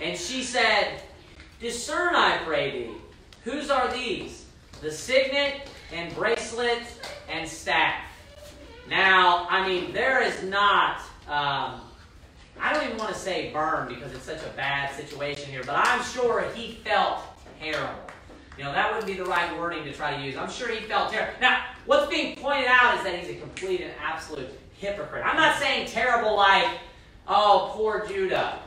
And 0.00 0.16
she 0.16 0.42
said, 0.42 1.02
Discern, 1.60 2.14
I 2.14 2.38
pray 2.44 2.70
thee, 2.70 2.90
whose 3.42 3.68
are 3.68 3.92
these? 3.92 4.46
The 4.80 4.92
signet 4.92 5.68
and 5.92 6.14
bracelet 6.14 6.82
and 7.28 7.48
staff. 7.48 8.00
Now, 8.88 9.48
I 9.50 9.66
mean, 9.66 9.92
there 9.92 10.22
is 10.22 10.44
not, 10.44 11.00
um, 11.26 11.80
I 12.60 12.72
don't 12.72 12.84
even 12.84 12.96
want 12.96 13.12
to 13.12 13.18
say 13.18 13.52
burn 13.52 13.88
because 13.88 14.12
it's 14.12 14.24
such 14.24 14.42
a 14.42 14.56
bad 14.56 14.94
situation 14.94 15.50
here, 15.50 15.62
but 15.64 15.74
I'm 15.76 16.02
sure 16.02 16.44
he 16.54 16.80
felt 16.84 17.20
terrible. 17.60 17.94
You 18.56 18.64
know, 18.64 18.72
that 18.72 18.90
wouldn't 18.90 19.06
be 19.06 19.14
the 19.14 19.24
right 19.24 19.56
wording 19.56 19.84
to 19.84 19.92
try 19.92 20.16
to 20.16 20.22
use. 20.22 20.36
I'm 20.36 20.50
sure 20.50 20.68
he 20.68 20.84
felt 20.86 21.12
terrible. 21.12 21.34
Now, 21.40 21.64
what's 21.86 22.08
being 22.08 22.34
pointed 22.36 22.66
out 22.66 22.98
is 22.98 23.04
that 23.04 23.16
he's 23.16 23.36
a 23.36 23.40
complete 23.40 23.80
and 23.80 23.92
absolute 24.02 24.48
hypocrite. 24.76 25.24
I'm 25.24 25.36
not 25.36 25.60
saying 25.60 25.86
terrible 25.86 26.36
like, 26.36 26.66
oh, 27.28 27.70
poor 27.74 28.04
Judah. 28.06 28.58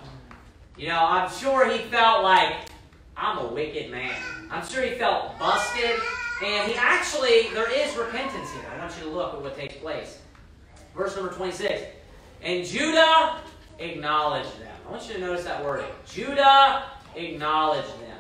You 0.78 0.88
know, 0.88 1.06
I'm 1.06 1.30
sure 1.30 1.70
he 1.70 1.80
felt 1.90 2.24
like, 2.24 2.56
I'm 3.18 3.38
a 3.40 3.48
wicked 3.48 3.92
man. 3.92 4.16
I'm 4.50 4.66
sure 4.66 4.82
he 4.84 4.92
felt 4.92 5.38
busted. 5.38 6.00
And 6.44 6.72
he 6.72 6.78
actually, 6.78 7.50
there 7.54 7.70
is 7.70 7.96
repentance 7.96 8.52
here. 8.52 8.64
I 8.74 8.80
want 8.80 8.98
you 8.98 9.04
to 9.04 9.10
look 9.10 9.34
at 9.34 9.42
what 9.42 9.58
takes 9.58 9.76
place. 9.76 10.20
Verse 10.96 11.16
number 11.16 11.32
26. 11.32 11.84
And 12.42 12.66
Judah 12.66 13.42
acknowledged 13.82 14.60
them. 14.60 14.76
I 14.88 14.92
want 14.92 15.08
you 15.08 15.16
to 15.16 15.20
notice 15.20 15.44
that 15.46 15.64
wording. 15.64 15.92
Judah 16.06 16.84
acknowledged 17.16 17.90
them 18.02 18.18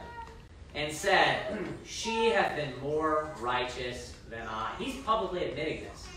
and 0.75 0.91
said, 0.91 1.57
She 1.85 2.29
hath 2.29 2.55
been 2.55 2.73
more 2.81 3.29
righteous 3.39 4.13
than 4.29 4.47
I. 4.47 4.73
He's 4.79 4.95
publicly 5.03 5.45
admitting 5.45 5.83
this. 5.83 6.07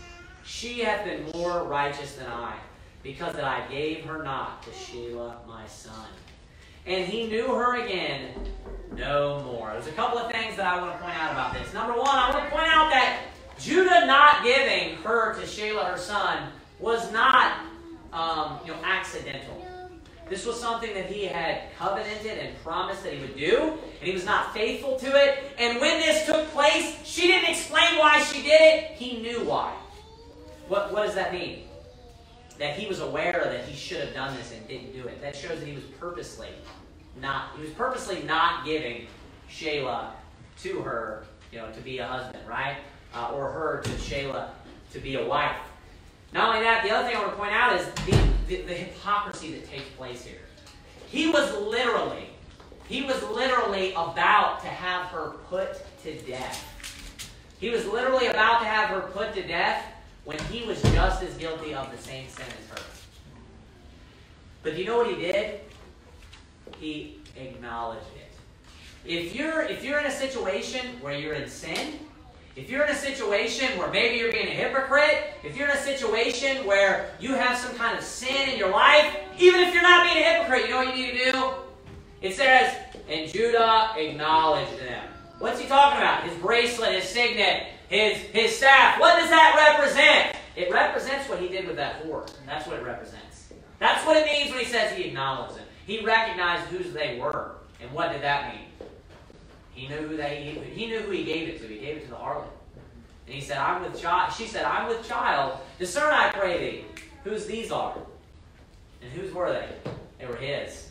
She 0.45 0.79
hath 0.79 1.05
been 1.05 1.25
more 1.33 1.63
righteous 1.63 2.15
than 2.15 2.27
I, 2.27 2.55
because 3.03 3.35
that 3.35 3.43
I 3.43 3.65
gave 3.67 4.05
her 4.05 4.23
not 4.23 4.63
to 4.63 4.69
Shelah 4.69 5.45
my 5.47 5.65
son. 5.67 6.07
And 6.85 7.05
he 7.05 7.27
knew 7.27 7.47
her 7.47 7.83
again 7.83 8.31
no 8.95 9.41
more. 9.43 9.71
There's 9.73 9.87
a 9.87 9.91
couple 9.91 10.19
of 10.19 10.31
things 10.31 10.55
that 10.57 10.67
I 10.67 10.79
want 10.79 10.93
to 10.93 10.99
point 10.99 11.17
out 11.17 11.31
about 11.31 11.53
this. 11.53 11.73
Number 11.73 11.93
one, 11.93 12.07
I 12.07 12.29
want 12.29 12.45
to 12.45 12.51
point 12.51 12.67
out 12.67 12.91
that 12.91 13.23
Judah 13.59 14.05
not 14.05 14.43
giving 14.43 14.95
her 14.97 15.33
to 15.33 15.41
Shelah, 15.41 15.91
her 15.91 15.97
son, 15.97 16.49
was 16.79 17.11
not 17.11 17.61
um, 18.15 18.59
you 18.65 18.71
know, 18.71 18.79
accidental. 18.83 19.61
This 20.29 20.45
was 20.45 20.59
something 20.59 20.91
that 20.95 21.05
he 21.05 21.25
had 21.25 21.75
covenanted 21.77 22.39
and 22.39 22.57
promised 22.63 23.03
that 23.03 23.13
he 23.13 23.19
would 23.19 23.37
do, 23.37 23.77
and 23.99 24.07
he 24.07 24.13
was 24.13 24.25
not 24.25 24.53
faithful 24.53 24.97
to 24.97 25.05
it. 25.05 25.43
And 25.59 25.79
when 25.79 25.99
this 25.99 26.25
took 26.25 26.49
place, 26.49 26.97
she 27.03 27.27
didn't 27.27 27.49
explain 27.51 27.99
why 27.99 28.23
she 28.23 28.41
did 28.41 28.59
it. 28.59 28.91
He 28.91 29.21
knew 29.21 29.43
why. 29.43 29.71
What, 30.67 30.91
what 30.91 31.05
does 31.05 31.13
that 31.13 31.31
mean? 31.31 31.67
That 32.57 32.75
he 32.75 32.87
was 32.87 33.01
aware 33.01 33.43
that 33.51 33.65
he 33.65 33.75
should 33.75 33.99
have 33.99 34.13
done 34.15 34.35
this 34.35 34.51
and 34.51 34.67
didn't 34.67 34.93
do 34.93 35.07
it. 35.07 35.21
That 35.21 35.35
shows 35.35 35.59
that 35.59 35.67
he 35.67 35.75
was 35.75 35.83
purposely 35.99 36.49
not, 37.21 37.49
he 37.57 37.61
was 37.61 37.71
purposely 37.71 38.23
not 38.23 38.65
giving 38.65 39.05
Shelah 39.51 40.11
to 40.63 40.81
her, 40.81 41.25
you 41.51 41.59
know, 41.59 41.71
to 41.71 41.81
be 41.81 41.99
a 41.99 42.07
husband, 42.07 42.47
right? 42.47 42.77
Uh, 43.13 43.31
or 43.31 43.51
her 43.51 43.81
to 43.83 43.89
Shelah 43.91 44.49
to 44.91 44.99
be 44.99 45.15
a 45.15 45.25
wife. 45.25 45.57
Not 46.35 46.49
only 46.49 46.65
that, 46.65 46.83
the 46.83 46.91
other 46.91 47.07
thing 47.07 47.15
I 47.15 47.19
want 47.21 47.31
to 47.31 47.37
point 47.37 47.53
out 47.53 47.79
is 47.79 47.85
the, 48.05 48.17
the, 48.47 48.61
the 48.63 48.73
hypocrisy 48.73 49.53
that 49.53 49.69
takes 49.69 49.87
place 49.91 50.25
here. 50.25 50.41
He 51.07 51.29
was 51.29 51.49
literally, 51.55 52.27
he 52.89 53.03
was 53.03 53.23
literally 53.23 53.91
about 53.91 54.59
to 54.59 54.67
have 54.67 55.05
her 55.11 55.29
put 55.49 55.81
to 56.03 56.19
death. 56.23 56.69
He 57.57 57.69
was 57.69 57.85
literally 57.85 58.27
about 58.27 58.59
to 58.59 58.65
have 58.65 58.89
her 58.89 58.99
put 59.13 59.33
to 59.35 59.43
death 59.47 59.85
when 60.25 60.37
he 60.51 60.65
was 60.65 60.81
just 60.81 61.23
as 61.23 61.33
guilty 61.35 61.73
of 61.73 61.89
the 61.89 61.97
same 61.97 62.27
sin 62.27 62.45
as 62.47 62.77
her. 62.77 62.85
But 64.61 64.75
do 64.75 64.81
you 64.81 64.87
know 64.87 64.97
what 64.97 65.07
he 65.07 65.15
did? 65.15 65.61
He 66.79 67.21
acknowledged 67.37 68.07
it. 68.17 69.09
If 69.09 69.33
you're 69.33 69.61
if 69.61 69.85
you're 69.85 69.99
in 69.99 70.07
a 70.07 70.11
situation 70.11 70.97
where 70.99 71.17
you're 71.17 71.35
in 71.35 71.47
sin, 71.47 71.99
if 72.55 72.69
you're 72.69 72.85
in 72.85 72.91
a 72.91 72.97
situation 72.97 73.77
where 73.77 73.89
maybe 73.91 74.17
you're 74.17 74.31
being 74.31 74.47
a 74.47 74.51
hypocrite, 74.51 75.33
if 75.43 75.57
you're 75.57 75.69
in 75.69 75.75
a 75.75 75.81
situation 75.81 76.65
where 76.65 77.11
you 77.19 77.33
have 77.33 77.57
some 77.57 77.75
kind 77.75 77.97
of 77.97 78.03
sin 78.03 78.49
in 78.49 78.57
your 78.57 78.71
life, 78.71 79.13
even 79.37 79.59
if 79.61 79.73
you're 79.73 79.83
not 79.83 80.05
being 80.05 80.23
a 80.23 80.27
hypocrite, 80.27 80.63
you 80.63 80.69
know 80.69 80.77
what 80.77 80.95
you 80.95 81.05
need 81.05 81.17
to 81.19 81.31
do? 81.31 81.51
It 82.21 82.33
says, 82.33 82.73
and 83.09 83.31
Judah 83.31 83.91
acknowledged 83.97 84.79
them. 84.79 85.05
What's 85.39 85.59
he 85.59 85.67
talking 85.67 85.99
about? 85.99 86.23
His 86.23 86.37
bracelet, 86.37 86.93
his 86.93 87.03
signet, 87.03 87.67
his, 87.89 88.17
his 88.17 88.55
staff. 88.55 89.01
What 89.01 89.19
does 89.19 89.29
that 89.29 89.75
represent? 89.77 90.37
It 90.55 90.71
represents 90.71 91.27
what 91.27 91.39
he 91.39 91.49
did 91.49 91.67
with 91.67 91.75
that 91.75 92.05
whore. 92.05 92.31
That's 92.45 92.65
what 92.65 92.79
it 92.79 92.85
represents. 92.85 93.53
That's 93.79 94.05
what 94.05 94.15
it 94.15 94.25
means 94.25 94.51
when 94.51 94.63
he 94.63 94.65
says 94.65 94.97
he 94.97 95.03
acknowledged 95.03 95.57
them. 95.57 95.65
He 95.85 96.03
recognized 96.05 96.63
whose 96.69 96.93
they 96.93 97.19
were. 97.19 97.51
And 97.81 97.91
what 97.91 98.13
did 98.13 98.21
that 98.21 98.55
mean? 98.55 98.89
He 99.75 99.87
knew 99.89 99.97
who 99.97 100.17
they 100.17 100.57
he 100.73 100.87
knew 100.87 101.01
who 101.01 101.11
he 101.11 101.25
gave 101.25 101.49
it 101.49 101.61
to. 101.61 101.67
He 101.67 101.79
gave 101.79 101.97
it 101.97 102.05
to 102.05 102.09
the 102.11 102.15
harlot. 102.15 102.47
And 103.27 103.35
he 103.35 103.41
said, 103.41 103.57
I'm 103.57 103.83
with 103.83 104.01
child. 104.01 104.33
She 104.33 104.47
said, 104.47 104.63
I'm 104.63 104.87
with 104.87 105.07
child. 105.07 105.59
Discern, 105.79 106.13
I 106.13 106.31
pray 106.31 106.57
thee, 106.59 106.85
whose 107.23 107.45
these 107.45 107.71
are. 107.71 107.95
And 109.01 109.11
whose 109.11 109.33
were 109.33 109.51
they? 109.51 109.67
They 110.19 110.27
were 110.27 110.37
his. 110.37 110.89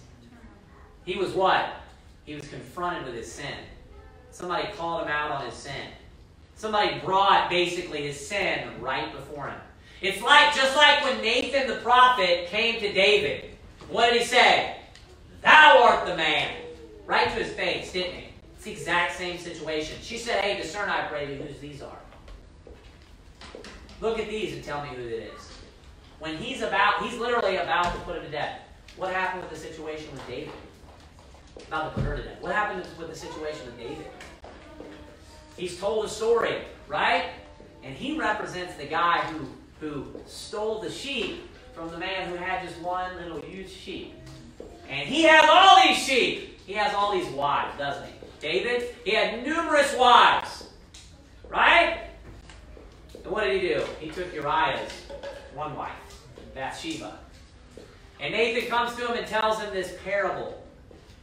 He 1.04 1.16
was 1.16 1.32
what? 1.32 1.66
He 2.26 2.34
was 2.34 2.46
confronted 2.48 3.06
with 3.06 3.14
his 3.14 3.30
sin. 3.30 3.54
Somebody 4.30 4.68
called 4.76 5.02
him 5.02 5.08
out 5.08 5.30
on 5.30 5.46
his 5.46 5.54
sin. 5.54 5.88
Somebody 6.56 6.98
brought 7.00 7.50
basically 7.50 8.02
his 8.02 8.26
sin 8.26 8.68
right 8.80 9.12
before 9.12 9.48
him. 9.48 9.60
It's 10.02 10.20
like 10.22 10.54
just 10.54 10.76
like 10.76 11.02
when 11.04 11.22
Nathan 11.22 11.68
the 11.68 11.76
prophet 11.76 12.48
came 12.48 12.80
to 12.80 12.92
David. 12.92 13.50
What 13.88 14.12
did 14.12 14.22
he 14.22 14.26
say? 14.26 14.76
Thou 15.42 15.82
art 15.82 16.06
the 16.06 16.16
man. 16.16 16.54
Right 17.06 17.28
to 17.28 17.44
his 17.44 17.52
face, 17.52 17.92
didn't 17.92 18.14
he? 18.14 18.23
It's 18.64 18.70
the 18.70 18.80
exact 18.80 19.18
same 19.18 19.36
situation. 19.36 19.98
She 20.00 20.16
said, 20.16 20.42
Hey, 20.42 20.56
discern, 20.56 20.88
I 20.88 21.02
pray 21.02 21.26
thee, 21.26 21.34
whose 21.34 21.58
these 21.58 21.82
are. 21.82 21.98
Look 24.00 24.18
at 24.18 24.30
these 24.30 24.54
and 24.54 24.64
tell 24.64 24.82
me 24.82 24.88
who 24.88 25.02
it 25.02 25.30
is. 25.34 25.50
When 26.18 26.38
he's 26.38 26.62
about, 26.62 27.02
he's 27.02 27.18
literally 27.18 27.56
about 27.56 27.92
to 27.92 28.00
put 28.00 28.16
him 28.16 28.24
to 28.24 28.30
death. 28.30 28.60
What 28.96 29.12
happened 29.12 29.42
with 29.42 29.50
the 29.50 29.58
situation 29.58 30.10
with 30.12 30.26
David? 30.26 30.54
About 31.68 31.94
to 31.94 32.00
put 32.00 32.08
her 32.08 32.16
to 32.16 32.22
death. 32.22 32.40
What 32.40 32.54
happened 32.54 32.86
with 32.98 33.10
the 33.10 33.14
situation 33.14 33.66
with 33.66 33.76
David? 33.76 34.06
He's 35.58 35.78
told 35.78 36.06
a 36.06 36.08
story, 36.08 36.62
right? 36.88 37.32
And 37.82 37.94
he 37.94 38.18
represents 38.18 38.76
the 38.76 38.86
guy 38.86 39.18
who, 39.26 39.46
who 39.78 40.06
stole 40.24 40.80
the 40.80 40.90
sheep 40.90 41.50
from 41.74 41.90
the 41.90 41.98
man 41.98 42.30
who 42.30 42.36
had 42.36 42.66
just 42.66 42.80
one 42.80 43.14
little 43.16 43.42
huge 43.42 43.68
sheep. 43.68 44.14
And 44.88 45.06
he 45.06 45.24
has 45.24 45.44
all 45.50 45.86
these 45.86 45.98
sheep. 45.98 46.60
He 46.66 46.72
has 46.72 46.94
all 46.94 47.12
these 47.12 47.28
wives, 47.28 47.76
doesn't 47.76 48.06
he? 48.06 48.23
David, 48.40 48.94
he 49.04 49.12
had 49.12 49.44
numerous 49.46 49.94
wives. 49.96 50.68
Right? 51.48 52.00
And 53.14 53.32
what 53.32 53.44
did 53.44 53.62
he 53.62 53.68
do? 53.68 53.84
He 54.00 54.10
took 54.10 54.32
Uriah's 54.34 54.90
one 55.54 55.76
wife, 55.76 55.92
Bathsheba. 56.54 57.18
And 58.20 58.32
Nathan 58.32 58.68
comes 58.68 58.96
to 58.96 59.06
him 59.06 59.16
and 59.16 59.26
tells 59.26 59.60
him 59.60 59.72
this 59.72 59.96
parable. 60.04 60.62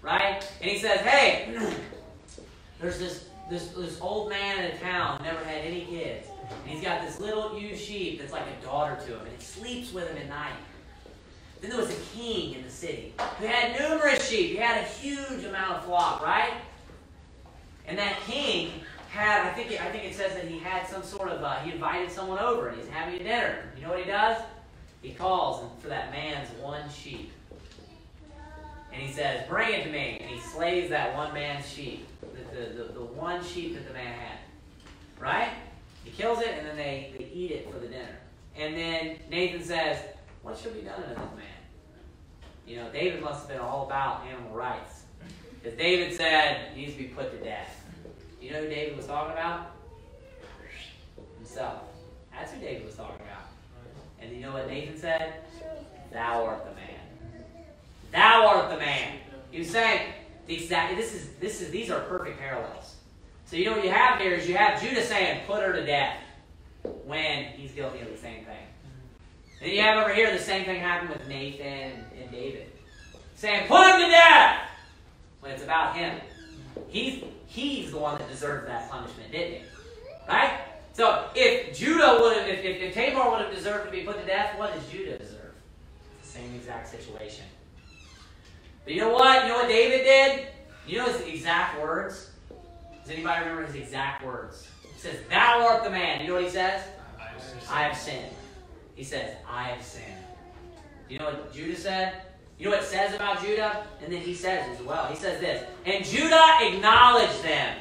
Right? 0.02 0.46
And 0.62 0.72
he 0.72 0.80
says, 0.80 1.00
Hey, 1.02 1.56
there's 2.80 3.00
this, 3.00 3.28
this, 3.50 3.70
this 3.70 4.00
old 4.02 4.30
man 4.30 4.64
in 4.64 4.72
a 4.72 4.78
town 4.80 5.22
never 5.24 5.44
had 5.44 5.64
any 5.64 5.86
kids. 5.86 6.28
And 6.64 6.72
he's 6.72 6.84
got 6.84 7.02
this 7.06 7.20
little 7.20 7.58
ewe 7.58 7.76
sheep 7.76 8.20
that's 8.20 8.34
like 8.34 8.44
a 8.46 8.66
daughter 8.66 8.96
to 9.06 9.14
him, 9.14 9.22
and 9.22 9.36
he 9.38 9.42
sleeps 9.42 9.94
with 9.94 10.10
him 10.10 10.18
at 10.18 10.28
night. 10.28 10.54
Then 11.62 11.70
there 11.70 11.80
was 11.80 11.92
a 11.92 12.18
king 12.18 12.56
in 12.56 12.64
the 12.64 12.70
city 12.70 13.14
who 13.40 13.46
had 13.46 13.80
numerous 13.80 14.28
sheep. 14.28 14.50
He 14.50 14.56
had 14.58 14.84
a 14.84 14.86
huge 14.86 15.46
amount 15.46 15.78
of 15.78 15.86
flock, 15.86 16.24
right? 16.24 16.54
And 17.88 17.98
that 17.98 18.20
king 18.22 18.72
had, 19.10 19.46
I 19.46 19.54
think, 19.54 19.72
it, 19.72 19.82
I 19.82 19.92
think 19.92 20.06
it 20.06 20.16
says 20.16 20.34
that 20.36 20.46
he 20.46 20.60
had 20.60 20.88
some 20.88 21.04
sort 21.04 21.30
of, 21.30 21.44
uh, 21.44 21.56
he 21.60 21.72
invited 21.72 22.12
someone 22.12 22.40
over 22.40 22.70
and 22.70 22.80
he's 22.80 22.90
having 22.90 23.16
a 23.16 23.24
dinner. 23.24 23.72
You 23.76 23.84
know 23.84 23.90
what 23.90 24.00
he 24.00 24.06
does? 24.06 24.42
He 25.02 25.12
calls 25.12 25.70
for 25.82 25.90
that 25.90 26.12
man's 26.12 26.50
one 26.62 26.90
sheep. 26.90 27.32
And 28.94 29.02
he 29.02 29.12
says, 29.12 29.48
Bring 29.48 29.74
it 29.74 29.84
to 29.86 29.92
me. 29.92 30.20
And 30.22 30.30
he 30.30 30.40
slays 30.40 30.90
that 30.90 31.16
one 31.16 31.34
man's 31.34 31.68
sheep, 31.68 32.08
the, 32.22 32.56
the, 32.56 32.84
the, 32.84 32.94
the 32.94 33.02
one 33.06 33.44
sheep 33.44 33.74
that 33.76 33.88
the 33.88 33.94
man 33.94 34.14
had. 34.14 34.38
Right? 35.20 35.50
He 36.04 36.12
kills 36.12 36.40
it 36.42 36.50
and 36.50 36.68
then 36.68 36.78
they, 36.78 37.14
they 37.18 37.26
eat 37.26 37.52
it 37.52 37.72
for 37.72 37.80
the 37.80 37.88
dinner. 37.88 38.18
And 38.58 38.76
then 38.76 39.18
Nathan 39.30 39.64
says, 39.64 39.98
What 40.44 40.58
should 40.58 40.74
be 40.74 40.82
done 40.82 41.02
to 41.02 41.10
this 41.10 41.18
man? 41.18 41.62
You 42.68 42.78
know, 42.78 42.90
David 42.92 43.22
must 43.22 43.42
have 43.42 43.50
been 43.50 43.60
all 43.60 43.86
about 43.86 44.26
animal 44.28 44.52
rights. 44.52 45.01
Because 45.62 45.78
David 45.78 46.16
said 46.16 46.72
he 46.74 46.82
needs 46.82 46.94
to 46.94 47.00
be 47.00 47.06
put 47.06 47.32
to 47.32 47.44
death. 47.44 47.86
You 48.42 48.52
know 48.52 48.62
who 48.64 48.70
David 48.70 48.98
was 48.98 49.06
talking 49.06 49.34
about? 49.34 49.76
Himself. 51.38 51.84
That's 52.32 52.52
who 52.52 52.60
David 52.60 52.86
was 52.86 52.96
talking 52.96 53.22
about. 53.22 53.50
And 54.22 54.32
you 54.36 54.42
know 54.42 54.54
what 54.54 54.68
Nathan 54.68 54.98
said? 54.98 55.34
Thou 56.12 56.46
art 56.46 56.66
the 56.66 56.76
man. 56.76 57.00
Thou 58.12 58.48
art 58.48 58.70
the 58.70 58.78
man. 58.78 59.20
He 59.52 59.60
was 59.60 59.70
saying. 59.70 60.14
This 60.48 61.14
is 61.14 61.30
this 61.40 61.62
is 61.62 61.70
these 61.72 61.90
are 61.90 62.02
perfect 62.02 62.38
parallels. 62.38 62.96
So 63.46 63.56
you 63.56 63.66
know 63.66 63.72
what 63.74 63.86
you 63.86 63.92
have 63.92 64.20
here 64.20 64.34
is 64.34 64.50
you 64.50 64.56
have 64.56 64.82
Judah 64.82 65.02
saying, 65.02 65.44
"Put 65.48 65.62
her 65.62 65.72
to 65.72 65.86
death," 65.86 66.18
when 67.06 67.46
he's 67.46 67.72
guilty 67.72 68.02
of 68.02 68.12
the 68.12 68.18
same 68.18 68.44
thing. 68.44 68.68
Then 69.62 69.70
you 69.70 69.82
have 69.82 70.04
over 70.04 70.14
here 70.14 70.30
the 70.34 70.44
same 70.44 70.66
thing 70.66 70.82
happened 70.82 71.12
with 71.12 71.26
Nathan 71.30 72.04
and 72.20 72.32
David, 72.32 72.70
saying, 73.36 73.68
"Put 73.70 73.96
him 73.96 74.02
to 74.02 74.08
death," 74.08 74.71
when 75.42 75.52
it's 75.52 75.64
about 75.64 75.96
him. 75.96 76.20
He's 76.88 77.24
he's 77.48 77.92
the 77.92 77.98
one 77.98 78.18
that 78.18 78.30
deserved 78.30 78.68
that 78.68 78.90
punishment, 78.90 79.32
didn't 79.32 79.60
he? 79.60 79.64
Right? 80.28 80.60
So 80.94 81.26
if 81.36 81.78
Judah 81.78 82.18
would 82.22 82.38
have, 82.38 82.48
if, 82.48 82.64
if, 82.64 82.82
if 82.82 82.94
Tamar 82.94 83.30
would 83.30 83.42
have 83.42 83.54
deserved 83.54 83.86
to 83.86 83.92
be 83.92 84.04
put 84.04 84.20
to 84.20 84.26
death, 84.26 84.58
what 84.58 84.74
does 84.74 84.88
Judah 84.90 85.18
deserve? 85.18 85.42
the 86.22 86.28
same 86.28 86.56
exact 86.56 86.88
situation. 86.88 87.46
But 88.84 88.94
you 88.94 89.02
know 89.02 89.10
what? 89.10 89.44
You 89.44 89.50
know 89.50 89.58
what 89.58 89.68
David 89.68 90.04
did? 90.04 90.48
You 90.88 90.98
know 90.98 91.06
his 91.06 91.22
exact 91.22 91.82
words? 91.82 92.32
Does 93.02 93.12
anybody 93.12 93.42
remember 93.42 93.66
his 93.66 93.76
exact 93.76 94.26
words? 94.26 94.68
He 94.82 95.00
says, 95.00 95.18
Thou 95.30 95.68
art 95.68 95.84
the 95.84 95.90
man. 95.90 96.22
You 96.22 96.28
know 96.28 96.34
what 96.36 96.44
he 96.44 96.50
says? 96.50 96.84
I 97.70 97.84
have 97.84 97.98
sinned. 97.98 98.34
He 98.96 99.04
says, 99.04 99.36
I 99.50 99.64
have 99.64 99.84
sinned. 99.84 100.06
You 101.10 101.20
know 101.20 101.26
what 101.26 101.54
Judah 101.54 101.76
said? 101.76 102.22
You 102.62 102.70
know 102.70 102.76
what 102.76 102.84
it 102.84 102.90
says 102.90 103.16
about 103.16 103.42
Judah? 103.42 103.88
And 104.04 104.14
then 104.14 104.22
he 104.22 104.36
says 104.36 104.64
as 104.72 104.86
well. 104.86 105.08
He 105.08 105.16
says 105.16 105.42
this 105.42 105.66
And 105.84 106.06
Judah 106.06 106.60
acknowledged 106.62 107.44
them 107.44 107.76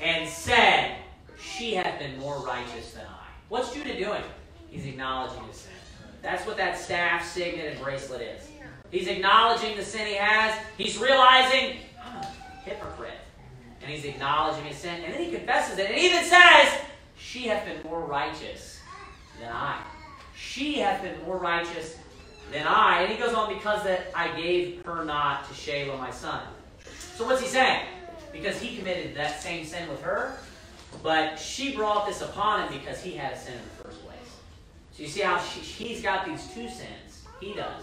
and 0.00 0.28
said, 0.28 0.96
She 1.40 1.74
hath 1.74 2.00
been 2.00 2.18
more 2.18 2.44
righteous 2.44 2.90
than 2.94 3.04
I. 3.06 3.28
What's 3.48 3.72
Judah 3.72 3.96
doing? 3.96 4.24
He's 4.68 4.84
acknowledging 4.84 5.46
his 5.46 5.58
sin. 5.58 5.72
That's 6.22 6.44
what 6.44 6.56
that 6.56 6.76
staff, 6.76 7.24
signet, 7.24 7.74
and 7.74 7.80
bracelet 7.80 8.20
is. 8.20 8.48
He's 8.90 9.06
acknowledging 9.06 9.76
the 9.76 9.84
sin 9.84 10.08
he 10.08 10.16
has. 10.16 10.58
He's 10.76 10.98
realizing, 10.98 11.76
I'm 12.04 12.16
a 12.16 12.26
hypocrite. 12.64 13.18
And 13.80 13.88
he's 13.92 14.06
acknowledging 14.06 14.64
his 14.64 14.76
sin. 14.76 15.04
And 15.04 15.14
then 15.14 15.22
he 15.22 15.30
confesses 15.30 15.78
it. 15.78 15.88
And 15.88 15.96
even 15.96 16.24
says, 16.24 16.80
She 17.16 17.46
hath 17.46 17.64
been 17.64 17.80
more 17.88 18.00
righteous 18.00 18.80
than 19.38 19.52
I. 19.52 19.80
She 20.36 20.80
hath 20.80 21.02
been 21.02 21.22
more 21.24 21.38
righteous 21.38 21.96
than 22.52 22.66
I. 22.66 23.02
And 23.02 23.12
he 23.12 23.18
goes 23.18 23.34
on, 23.34 23.52
because 23.52 23.82
that 23.84 24.10
I 24.14 24.28
gave 24.40 24.84
her 24.84 25.04
not 25.04 25.48
to 25.48 25.54
Shelah 25.54 25.98
my 25.98 26.10
son. 26.10 26.42
So 27.16 27.24
what's 27.24 27.40
he 27.40 27.48
saying? 27.48 27.86
Because 28.32 28.60
he 28.60 28.76
committed 28.76 29.16
that 29.16 29.40
same 29.40 29.64
sin 29.64 29.88
with 29.88 30.02
her, 30.02 30.36
but 31.02 31.38
she 31.38 31.74
brought 31.74 32.06
this 32.06 32.20
upon 32.20 32.62
him 32.62 32.78
because 32.78 33.02
he 33.02 33.12
had 33.12 33.32
a 33.32 33.38
sin 33.38 33.54
in 33.54 33.60
the 33.60 33.84
first 33.84 34.04
place. 34.04 34.16
So 34.92 35.02
you 35.02 35.08
see 35.08 35.22
how 35.22 35.38
she, 35.38 35.60
he's 35.60 36.02
got 36.02 36.26
these 36.26 36.46
two 36.48 36.68
sins. 36.68 37.24
He 37.40 37.54
does. 37.54 37.82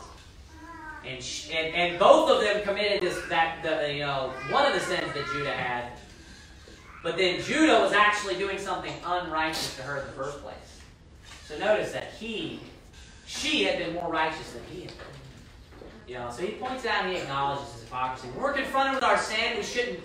And, 1.05 1.21
she, 1.21 1.51
and 1.53 1.75
and 1.75 1.99
both 1.99 2.29
of 2.29 2.41
them 2.41 2.63
committed 2.63 3.01
this 3.01 3.19
that 3.27 3.61
the 3.61 3.93
you 3.93 3.99
know 3.99 4.31
one 4.49 4.65
of 4.65 4.73
the 4.73 4.79
sins 4.79 5.13
that 5.13 5.25
Judah 5.33 5.51
had, 5.51 5.91
but 7.03 7.17
then 7.17 7.41
Judah 7.41 7.81
was 7.81 7.91
actually 7.91 8.35
doing 8.35 8.57
something 8.57 8.93
unrighteous 9.05 9.75
to 9.75 9.81
her 9.81 9.97
in 9.99 10.05
the 10.05 10.13
first 10.13 10.41
place. 10.41 10.55
So 11.45 11.57
notice 11.57 11.91
that 11.91 12.13
he 12.13 12.61
she 13.39 13.63
had 13.63 13.79
been 13.79 13.93
more 13.93 14.11
righteous 14.11 14.51
than 14.51 14.63
he 14.71 14.81
had 14.81 14.89
been. 14.89 15.07
You 16.07 16.15
know, 16.15 16.29
so 16.31 16.43
he 16.43 16.51
points 16.53 16.85
out 16.85 17.05
and 17.05 17.13
he 17.15 17.21
acknowledges 17.21 17.71
his 17.73 17.83
hypocrisy. 17.83 18.27
When 18.29 18.43
we're 18.43 18.53
confronted 18.53 18.95
with 18.95 19.03
our 19.03 19.17
sin, 19.17 19.57
we 19.57 19.63
shouldn't 19.63 19.99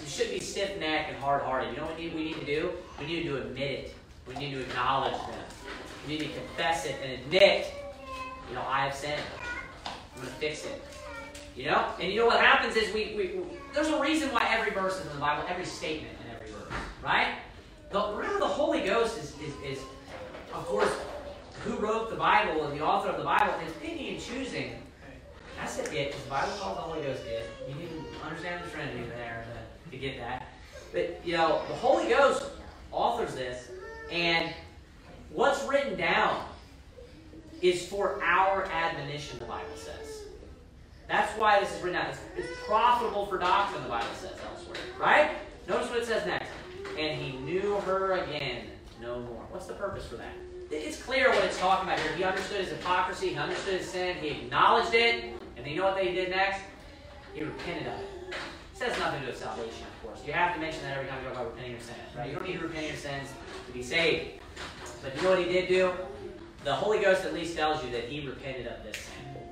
we 0.00 0.08
shouldn't 0.08 0.34
be 0.34 0.40
stiff 0.40 0.78
necked 0.78 1.10
and 1.10 1.18
hard 1.18 1.42
hearted. 1.42 1.70
You 1.70 1.78
know 1.78 1.86
what 1.86 1.96
we 1.96 2.04
need, 2.04 2.14
we 2.14 2.24
need 2.24 2.40
to 2.40 2.46
do? 2.46 2.70
We 3.00 3.06
need 3.06 3.24
to 3.24 3.36
admit 3.38 3.70
it. 3.70 3.94
We 4.28 4.34
need 4.34 4.52
to 4.52 4.60
acknowledge 4.60 5.12
them. 5.12 5.44
We 6.06 6.14
need 6.14 6.20
to 6.20 6.28
confess 6.28 6.84
it 6.86 6.96
and 7.02 7.12
admit, 7.12 7.72
you 8.48 8.54
know, 8.54 8.62
I 8.68 8.84
have 8.84 8.94
sinned. 8.94 9.20
I'm 9.86 10.22
going 10.22 10.28
to 10.28 10.34
fix 10.34 10.64
it. 10.64 10.82
You 11.56 11.66
know? 11.66 11.86
And 12.00 12.12
you 12.12 12.20
know 12.20 12.26
what 12.26 12.40
happens 12.40 12.76
is 12.76 12.92
we, 12.94 13.14
we, 13.16 13.38
we 13.38 13.44
there's 13.74 13.88
a 13.88 14.00
reason 14.00 14.30
why 14.30 14.46
every 14.50 14.72
verse 14.72 14.98
is 14.98 15.06
in 15.06 15.12
the 15.14 15.20
Bible, 15.20 15.44
every 15.48 15.64
statement 15.64 16.14
in 16.24 16.34
every 16.34 16.50
verse, 16.50 16.72
right? 17.02 17.28
The, 17.90 18.12
remember, 18.14 18.38
the 18.38 18.46
Holy 18.46 18.80
Ghost 18.82 19.18
is, 19.18 19.34
is, 19.40 19.78
is, 19.78 19.84
of 20.54 20.64
course, 20.66 20.90
who 21.64 21.76
wrote 21.76 22.10
the 22.10 22.16
Bible 22.16 22.64
and 22.64 22.78
the 22.78 22.84
author 22.84 23.08
of 23.08 23.18
the 23.18 23.24
Bible 23.24 23.54
is 23.66 23.72
picking 23.80 24.14
and 24.14 24.20
choosing. 24.20 24.72
That's 25.58 25.78
it, 25.78 25.90
because 25.90 26.22
the 26.22 26.30
Bible 26.30 26.52
calls 26.58 26.76
the 26.76 26.82
Holy 26.82 27.02
Ghost 27.02 27.24
it. 27.24 27.48
You 27.68 27.74
need 27.74 27.88
to 27.88 28.26
understand 28.26 28.64
the 28.64 28.70
Trinity 28.70 29.04
there 29.16 29.44
to, 29.84 29.90
to 29.90 29.96
get 29.96 30.18
that. 30.18 30.48
But, 30.92 31.20
you 31.24 31.36
know, 31.36 31.62
the 31.68 31.74
Holy 31.74 32.08
Ghost 32.08 32.46
authors 32.90 33.34
this, 33.34 33.68
and 34.10 34.52
what's 35.32 35.64
written 35.66 35.96
down 35.96 36.44
is 37.60 37.86
for 37.86 38.20
our 38.22 38.64
admonition, 38.64 39.38
the 39.38 39.44
Bible 39.44 39.76
says. 39.76 40.22
That's 41.08 41.38
why 41.38 41.60
this 41.60 41.72
is 41.76 41.82
written 41.82 42.00
down. 42.00 42.10
It's, 42.10 42.18
it's 42.36 42.58
profitable 42.66 43.26
for 43.26 43.38
doctrine, 43.38 43.84
the 43.84 43.88
Bible 43.88 44.08
says 44.20 44.32
elsewhere. 44.50 44.78
Right? 44.98 45.30
Notice 45.68 45.90
what 45.90 46.00
it 46.00 46.06
says 46.06 46.26
next. 46.26 46.48
And 46.98 47.20
he 47.20 47.38
knew 47.38 47.76
her 47.86 48.14
again 48.14 48.64
no 49.00 49.20
more. 49.20 49.44
What's 49.50 49.66
the 49.66 49.74
purpose 49.74 50.06
for 50.06 50.16
that? 50.16 50.34
It's 50.72 51.02
clear 51.02 51.28
what 51.28 51.44
it's 51.44 51.58
talking 51.58 51.86
about 51.86 52.00
here. 52.00 52.12
He 52.12 52.24
understood 52.24 52.60
his 52.62 52.70
hypocrisy, 52.70 53.28
he 53.28 53.36
understood 53.36 53.80
his 53.80 53.90
sin, 53.90 54.16
he 54.16 54.28
acknowledged 54.28 54.94
it, 54.94 55.34
and 55.58 55.66
you 55.66 55.76
know 55.76 55.84
what 55.84 55.96
they 55.96 56.14
did 56.14 56.30
next? 56.30 56.62
He 57.34 57.42
repented 57.42 57.88
of 57.88 58.00
it. 58.00 58.08
It 58.30 58.36
says 58.72 58.98
nothing 58.98 59.20
to 59.20 59.26
do 59.26 59.32
with 59.32 59.38
salvation, 59.38 59.84
of 59.84 60.02
course. 60.02 60.26
You 60.26 60.32
have 60.32 60.54
to 60.54 60.60
mention 60.60 60.82
that 60.84 60.96
every 60.96 61.10
time 61.10 61.18
you 61.22 61.28
talk 61.28 61.34
about 61.34 61.50
repenting 61.50 61.72
your 61.72 61.80
sins, 61.80 61.98
right? 62.16 62.30
You 62.30 62.36
don't 62.36 62.48
need 62.48 62.58
to 62.58 62.66
repent 62.66 62.86
your 62.86 62.96
sins 62.96 63.28
to 63.66 63.72
be 63.72 63.82
saved. 63.82 64.40
But 65.02 65.14
you 65.14 65.22
know 65.22 65.30
what 65.30 65.40
he 65.40 65.44
did 65.44 65.68
do? 65.68 65.92
The 66.64 66.74
Holy 66.74 67.00
Ghost 67.00 67.26
at 67.26 67.34
least 67.34 67.54
tells 67.54 67.84
you 67.84 67.90
that 67.90 68.04
he 68.04 68.26
repented 68.26 68.66
of 68.66 68.82
this 68.82 68.96
sin. 68.96 69.42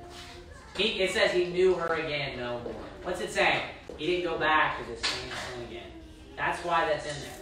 He, 0.75 1.01
it 1.01 1.11
says 1.11 1.31
he 1.31 1.45
knew 1.45 1.75
her 1.75 1.93
again 1.95 2.39
no 2.39 2.61
more. 2.61 2.73
What's 3.03 3.21
it 3.21 3.29
saying? 3.29 3.61
He 3.97 4.07
didn't 4.07 4.23
go 4.23 4.39
back 4.39 4.79
to 4.79 4.89
this 4.89 5.01
same 5.01 5.29
sin 5.29 5.67
again. 5.69 5.91
That's 6.35 6.65
why 6.65 6.85
that's 6.85 7.05
in 7.05 7.21
there. 7.21 7.37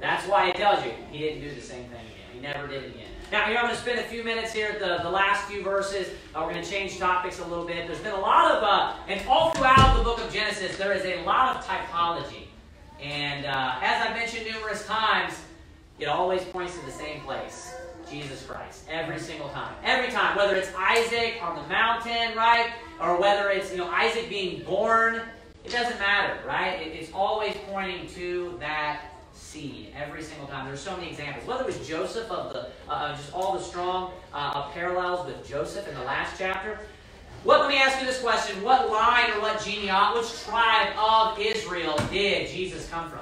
That's 0.00 0.28
why 0.28 0.50
it 0.50 0.56
tells 0.56 0.84
you 0.84 0.92
he 1.10 1.18
didn't 1.18 1.40
do 1.40 1.52
the 1.52 1.60
same 1.60 1.84
thing 1.86 2.06
never 2.46 2.68
did 2.68 2.84
again. 2.84 3.08
Now, 3.32 3.46
here 3.46 3.56
I'm 3.56 3.64
going 3.64 3.74
to 3.74 3.80
spend 3.80 3.98
a 3.98 4.04
few 4.04 4.22
minutes 4.22 4.52
here 4.52 4.68
at 4.68 4.78
the, 4.78 5.02
the 5.02 5.10
last 5.10 5.48
few 5.48 5.62
verses. 5.62 6.08
Uh, 6.34 6.42
we're 6.44 6.52
going 6.52 6.64
to 6.64 6.70
change 6.70 6.96
topics 6.98 7.40
a 7.40 7.46
little 7.46 7.64
bit. 7.64 7.86
There's 7.86 8.00
been 8.00 8.12
a 8.12 8.20
lot 8.20 8.52
of, 8.52 8.62
uh, 8.62 8.94
and 9.08 9.26
all 9.28 9.50
throughout 9.50 9.96
the 9.96 10.04
book 10.04 10.20
of 10.20 10.32
Genesis, 10.32 10.76
there 10.76 10.92
is 10.92 11.04
a 11.04 11.24
lot 11.24 11.56
of 11.56 11.64
typology. 11.64 12.46
And 13.02 13.44
uh, 13.46 13.78
as 13.82 14.06
I've 14.06 14.14
mentioned 14.14 14.46
numerous 14.46 14.86
times, 14.86 15.34
it 15.98 16.06
always 16.06 16.42
points 16.44 16.78
to 16.78 16.86
the 16.86 16.92
same 16.92 17.20
place 17.22 17.74
Jesus 18.08 18.44
Christ. 18.44 18.84
Every 18.88 19.18
single 19.18 19.48
time. 19.48 19.74
Every 19.82 20.12
time. 20.12 20.36
Whether 20.36 20.54
it's 20.54 20.70
Isaac 20.78 21.42
on 21.42 21.60
the 21.60 21.68
mountain, 21.68 22.36
right? 22.36 22.70
Or 23.00 23.20
whether 23.20 23.50
it's, 23.50 23.72
you 23.72 23.78
know, 23.78 23.88
Isaac 23.90 24.28
being 24.28 24.62
born. 24.62 25.22
It 25.64 25.72
doesn't 25.72 25.98
matter, 25.98 26.38
right? 26.46 26.80
It, 26.80 26.92
it's 26.92 27.10
always 27.12 27.56
pointing 27.68 28.06
to 28.10 28.56
that 28.60 29.15
every 29.96 30.22
single 30.22 30.46
time. 30.46 30.66
There's 30.66 30.80
so 30.80 30.96
many 30.96 31.10
examples. 31.10 31.46
Whether 31.46 31.62
it 31.62 31.66
was 31.66 31.88
Joseph 31.88 32.30
of 32.30 32.52
the 32.52 32.68
uh, 32.88 33.16
just 33.16 33.32
all 33.32 33.54
the 33.54 33.62
strong 33.62 34.12
uh, 34.32 34.68
parallels 34.70 35.26
with 35.26 35.46
Joseph 35.48 35.88
in 35.88 35.94
the 35.94 36.04
last 36.04 36.36
chapter. 36.38 36.78
What? 37.44 37.60
Let 37.60 37.68
me 37.68 37.76
ask 37.76 38.00
you 38.00 38.06
this 38.06 38.20
question: 38.20 38.62
What 38.62 38.90
line 38.90 39.30
or 39.32 39.40
what 39.40 39.62
genealogy, 39.62 40.20
which 40.20 40.42
tribe 40.44 40.94
of 40.98 41.38
Israel 41.38 41.98
did 42.10 42.48
Jesus 42.48 42.88
come 42.88 43.10
from? 43.10 43.20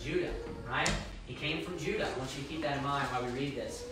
Judah, 0.00 0.30
right? 0.68 0.90
He 1.26 1.34
came 1.34 1.64
from 1.64 1.78
Judah. 1.78 2.06
I 2.06 2.18
want 2.18 2.30
you 2.36 2.42
to 2.42 2.48
keep 2.48 2.62
that 2.62 2.76
in 2.76 2.82
mind 2.82 3.06
while 3.06 3.24
we 3.24 3.30
read 3.38 3.56
this. 3.56 3.84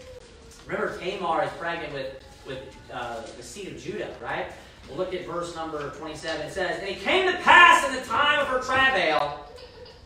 Remember, 0.66 0.98
Tamar 0.98 1.44
is 1.44 1.50
pregnant 1.52 1.92
with 1.92 2.22
with 2.46 2.58
uh, 2.92 3.22
the 3.36 3.42
seed 3.42 3.68
of 3.68 3.78
Judah, 3.78 4.14
right? 4.22 4.46
We'll 4.88 4.98
look 4.98 5.14
at 5.14 5.26
verse 5.26 5.54
number 5.54 5.90
27. 5.90 6.46
It 6.46 6.52
says, 6.52 6.80
And 6.80 6.88
it 6.88 7.00
came 7.00 7.30
to 7.30 7.38
pass 7.38 7.88
in 7.88 7.94
the 7.94 8.02
time 8.02 8.40
of 8.40 8.48
her 8.48 8.60
travail 8.60 9.46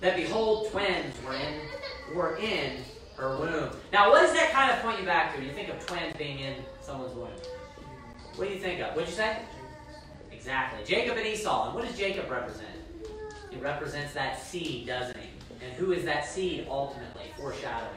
that 0.01 0.17
behold, 0.17 0.71
twins 0.71 1.15
were 1.25 1.35
in, 1.35 2.15
were 2.15 2.37
in 2.37 2.79
her 3.17 3.37
womb. 3.37 3.71
Now, 3.93 4.11
what 4.11 4.23
does 4.23 4.35
that 4.35 4.53
kind 4.53 4.71
of 4.71 4.81
point 4.81 5.01
you 5.01 5.07
back 5.07 5.35
to? 5.35 5.43
You 5.43 5.53
think 5.53 5.69
of 5.69 5.85
twins 5.87 6.15
being 6.17 6.39
in 6.41 6.55
someone's 6.83 7.15
womb? 7.15 7.29
What 8.37 8.49
do 8.49 8.55
you 8.55 8.61
think 8.61 8.81
of? 8.81 8.95
What'd 8.95 9.09
you 9.09 9.15
say? 9.15 9.39
Exactly. 10.31 10.85
Jacob 10.85 11.17
and 11.17 11.27
Esau. 11.27 11.67
And 11.67 11.75
what 11.75 11.87
does 11.87 11.97
Jacob 11.97 12.31
represent? 12.31 12.69
He 13.51 13.57
represents 13.57 14.13
that 14.15 14.41
seed, 14.41 14.87
doesn't 14.87 15.17
he? 15.17 15.31
And 15.65 15.73
who 15.75 15.93
is 15.93 16.05
that 16.05 16.27
seed 16.27 16.67
ultimately 16.69 17.33
foreshadowing? 17.39 17.91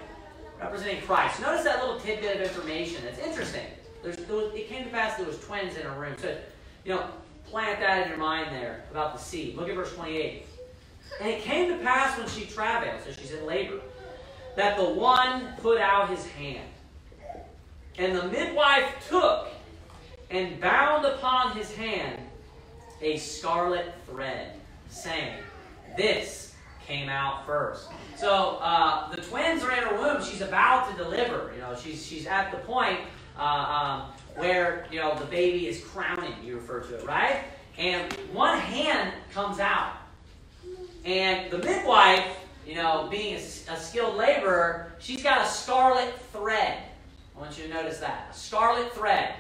Representing 0.59 1.01
Christ. 1.01 1.41
Notice 1.41 1.63
that 1.65 1.81
little 1.81 1.99
tidbit 1.99 2.37
of 2.37 2.41
information. 2.41 3.03
It's 3.05 3.19
interesting. 3.19 3.65
There's, 4.01 4.17
it 4.17 4.69
came 4.69 4.85
to 4.85 4.89
pass 4.89 5.17
that 5.17 5.23
there 5.23 5.27
was 5.27 5.39
twins 5.41 5.75
in 5.77 5.85
a 5.85 5.99
room. 5.99 6.15
So, 6.21 6.37
you 6.85 6.95
know, 6.95 7.05
plant 7.45 7.79
that 7.81 8.03
in 8.03 8.09
your 8.09 8.17
mind 8.17 8.55
there 8.55 8.85
about 8.91 9.17
the 9.17 9.21
seed. 9.21 9.55
Look 9.55 9.67
at 9.67 9.75
verse 9.75 9.93
28. 9.93 10.45
And 11.19 11.29
it 11.29 11.41
came 11.41 11.69
to 11.69 11.83
pass 11.83 12.17
when 12.17 12.27
she 12.27 12.45
travailed, 12.45 13.01
so 13.05 13.11
she's 13.11 13.31
in 13.31 13.45
labor, 13.45 13.79
that 14.55 14.77
the 14.77 14.83
one 14.83 15.53
put 15.61 15.79
out 15.79 16.09
his 16.09 16.25
hand. 16.27 16.67
And 17.97 18.15
the 18.15 18.27
midwife 18.27 19.07
took 19.07 19.49
and 20.29 20.59
bound 20.61 21.05
upon 21.05 21.55
his 21.55 21.73
hand 21.73 22.21
a 23.01 23.17
scarlet 23.17 23.93
thread, 24.05 24.59
saying, 24.89 25.37
This 25.97 26.49
came 26.85 27.09
out 27.09 27.45
first. 27.45 27.89
So 28.15 28.57
uh, 28.61 29.13
the 29.13 29.21
twins 29.21 29.63
are 29.63 29.71
in 29.71 29.83
her 29.83 29.97
womb. 29.97 30.23
She's 30.23 30.41
about 30.41 30.89
to 30.91 30.97
deliver. 30.97 31.51
You 31.53 31.61
know, 31.61 31.75
she's 31.75 32.05
she's 32.05 32.25
at 32.25 32.51
the 32.51 32.57
point 32.57 32.99
uh, 33.37 33.41
um, 33.41 34.01
where 34.35 34.87
you 34.91 34.99
know 34.99 35.17
the 35.17 35.25
baby 35.25 35.67
is 35.67 35.83
crowning. 35.83 36.33
You 36.43 36.55
refer 36.55 36.81
to 36.81 36.95
it, 36.95 37.05
right? 37.05 37.43
And 37.77 38.11
one 38.33 38.57
hand 38.57 39.13
comes 39.31 39.59
out, 39.59 39.93
and 41.09 41.49
the 41.49 41.57
midwife, 41.57 42.25
you 42.67 42.75
know, 42.75 43.07
being 43.09 43.33
a, 43.33 43.37
a 43.73 43.77
skilled 43.77 44.15
laborer, 44.15 44.93
she's 44.99 45.23
got 45.23 45.45
a 45.45 45.49
scarlet 45.49 46.13
thread. 46.31 46.77
I 47.35 47.39
want 47.39 47.57
you 47.57 47.67
to 47.67 47.73
notice 47.73 47.99
that 47.99 48.29
a 48.31 48.33
scarlet 48.33 48.93
thread. 48.93 49.33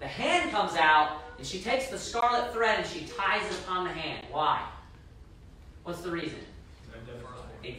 The 0.00 0.06
hand 0.08 0.50
comes 0.50 0.74
out, 0.76 1.22
and 1.38 1.46
she 1.46 1.60
takes 1.60 1.88
the 1.88 1.98
scarlet 1.98 2.52
thread 2.52 2.80
and 2.80 2.86
she 2.86 3.06
ties 3.06 3.46
it 3.46 3.58
upon 3.60 3.84
the 3.84 3.92
hand. 3.92 4.26
Why? 4.30 4.66
What's 5.84 6.00
the 6.00 6.10
reason? 6.10 6.38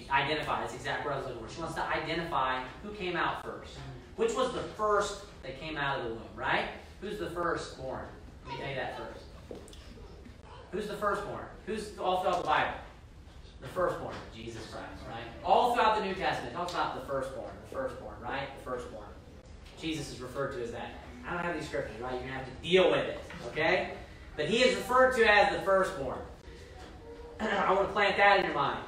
Identify. 0.09 0.61
That's 0.61 0.73
exactly 0.73 1.09
what 1.09 1.15
I 1.15 1.17
was 1.19 1.27
looking 1.27 1.45
for. 1.45 1.53
She 1.53 1.59
wants 1.59 1.75
to 1.75 1.83
identify 1.83 2.63
who 2.83 2.91
came 2.91 3.15
out 3.15 3.43
first. 3.43 3.73
Which 4.15 4.33
was 4.33 4.53
the 4.53 4.61
first 4.61 5.25
that 5.43 5.59
came 5.59 5.77
out 5.77 5.99
of 5.99 6.05
the 6.05 6.09
womb, 6.11 6.21
right? 6.35 6.65
Who's 7.01 7.19
the 7.19 7.29
firstborn? 7.29 8.05
Let 8.45 8.53
me 8.53 8.59
tell 8.59 8.69
you 8.69 8.75
that 8.75 8.97
first. 8.97 9.25
Who's 10.71 10.87
the 10.87 10.95
firstborn? 10.95 11.45
Who's 11.65 11.97
all 11.99 12.21
throughout 12.21 12.41
the 12.41 12.47
Bible? 12.47 12.73
The 13.65 13.71
firstborn, 13.71 14.13
Jesus 14.35 14.61
Christ, 14.67 14.85
right? 15.09 15.23
All 15.43 15.73
throughout 15.73 15.97
the 15.97 16.05
New 16.05 16.13
Testament, 16.13 16.53
it 16.53 16.55
talks 16.55 16.73
about 16.73 17.01
the 17.01 17.11
firstborn, 17.11 17.49
the 17.67 17.75
firstborn, 17.75 18.13
right? 18.21 18.47
The 18.59 18.71
firstborn. 18.71 19.07
Jesus 19.81 20.13
is 20.13 20.21
referred 20.21 20.53
to 20.53 20.63
as 20.63 20.71
that. 20.71 20.91
I 21.27 21.33
don't 21.33 21.43
have 21.43 21.59
these 21.59 21.67
scriptures, 21.67 21.99
right? 21.99 22.11
You're 22.11 22.21
going 22.21 22.33
to 22.33 22.37
have 22.37 22.45
to 22.45 22.61
deal 22.61 22.91
with 22.91 23.05
it, 23.05 23.19
okay? 23.47 23.93
But 24.35 24.49
he 24.49 24.57
is 24.57 24.75
referred 24.75 25.15
to 25.17 25.25
as 25.27 25.55
the 25.55 25.63
firstborn. 25.63 26.19
I 27.39 27.73
want 27.73 27.87
to 27.87 27.93
plant 27.93 28.17
that 28.17 28.39
in 28.39 28.45
your 28.45 28.53
mind. 28.53 28.83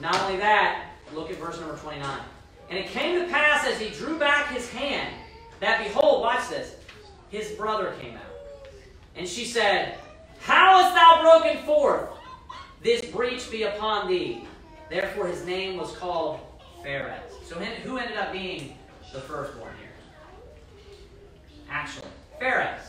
Not 0.00 0.18
only 0.22 0.38
that, 0.38 0.92
look 1.12 1.30
at 1.30 1.36
verse 1.36 1.60
number 1.60 1.76
29. 1.76 2.20
And 2.70 2.78
it 2.78 2.86
came 2.86 3.20
to 3.20 3.30
pass 3.30 3.66
as 3.66 3.78
he 3.78 3.90
drew 3.90 4.18
back 4.18 4.50
his 4.52 4.70
hand 4.70 5.14
that 5.60 5.84
behold, 5.84 6.22
watch 6.22 6.48
this, 6.48 6.76
his 7.28 7.50
brother 7.52 7.94
came 8.00 8.16
out. 8.16 8.22
And 9.16 9.28
she 9.28 9.44
said, 9.44 9.98
How 10.40 10.82
hast 10.82 10.94
thou 10.94 11.22
broken 11.22 11.62
forth? 11.64 12.08
This 12.84 13.02
breach 13.06 13.50
be 13.50 13.62
upon 13.62 14.08
thee. 14.08 14.46
Therefore 14.90 15.26
his 15.26 15.44
name 15.46 15.78
was 15.78 15.96
called 15.96 16.38
Phares. 16.82 17.18
So 17.46 17.54
who 17.56 17.96
ended 17.96 18.18
up 18.18 18.30
being 18.30 18.76
the 19.10 19.20
firstborn 19.20 19.72
here? 19.80 20.86
Actually, 21.70 22.10
Phares. 22.38 22.82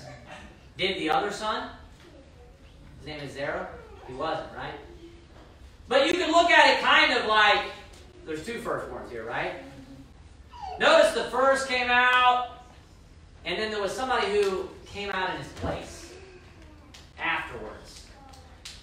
Did 0.78 0.98
the 0.98 1.10
other 1.10 1.32
son? 1.32 1.70
His 3.00 3.08
name 3.08 3.22
is 3.22 3.32
Zerah? 3.32 3.70
He 4.06 4.14
wasn't, 4.14 4.50
right? 4.58 4.74
But 5.88 6.08
you 6.08 6.14
can 6.14 6.30
look 6.30 6.52
at 6.52 6.78
it 6.78 6.84
kind 6.84 7.14
of 7.18 7.28
like 7.28 7.62
there's 8.26 8.46
two 8.46 8.60
firstborns 8.60 9.10
here, 9.10 9.24
right? 9.24 9.54
Notice 10.78 11.14
the 11.14 11.24
first 11.26 11.70
came 11.70 11.90
out, 11.90 12.66
and 13.46 13.58
then 13.58 13.72
there 13.72 13.82
was 13.82 13.94
somebody 13.94 14.28
who 14.28 14.68
came 14.86 15.10
out 15.12 15.30
in 15.30 15.38
his 15.38 15.48
place 15.54 16.14
afterwards. 17.18 17.75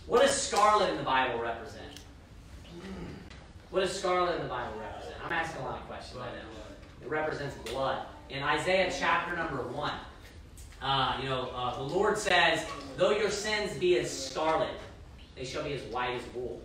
What 0.06 0.22
does 0.22 0.30
scarlet 0.30 0.90
in 0.90 0.96
the 0.96 1.02
Bible 1.02 1.40
represent? 1.40 1.82
What 3.70 3.80
does 3.80 3.98
scarlet 3.98 4.36
in 4.36 4.42
the 4.42 4.48
Bible 4.48 4.72
represent? 4.78 5.14
I'm 5.24 5.32
asking 5.32 5.62
a 5.62 5.64
lot 5.64 5.78
of 5.78 5.86
questions 5.86 6.20
I 6.20 6.26
know. 6.26 6.48
It 7.02 7.08
represents 7.08 7.56
blood. 7.70 8.04
In 8.28 8.42
Isaiah 8.42 8.92
chapter 8.96 9.36
number 9.36 9.62
1, 9.62 9.92
uh, 10.82 11.18
you 11.22 11.28
know, 11.28 11.50
uh, 11.54 11.76
the 11.76 11.82
Lord 11.82 12.18
says, 12.18 12.66
Though 12.96 13.12
your 13.12 13.30
sins 13.30 13.72
be 13.78 13.98
as 13.98 14.10
scarlet, 14.10 14.68
they 15.36 15.44
shall 15.44 15.62
be 15.62 15.72
as 15.72 15.82
white 15.84 16.10
as 16.10 16.22
wool. 16.34 16.60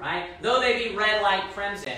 Right? 0.00 0.26
Though 0.42 0.60
they 0.60 0.88
be 0.88 0.94
red 0.94 1.22
like 1.22 1.52
crimson, 1.52 1.92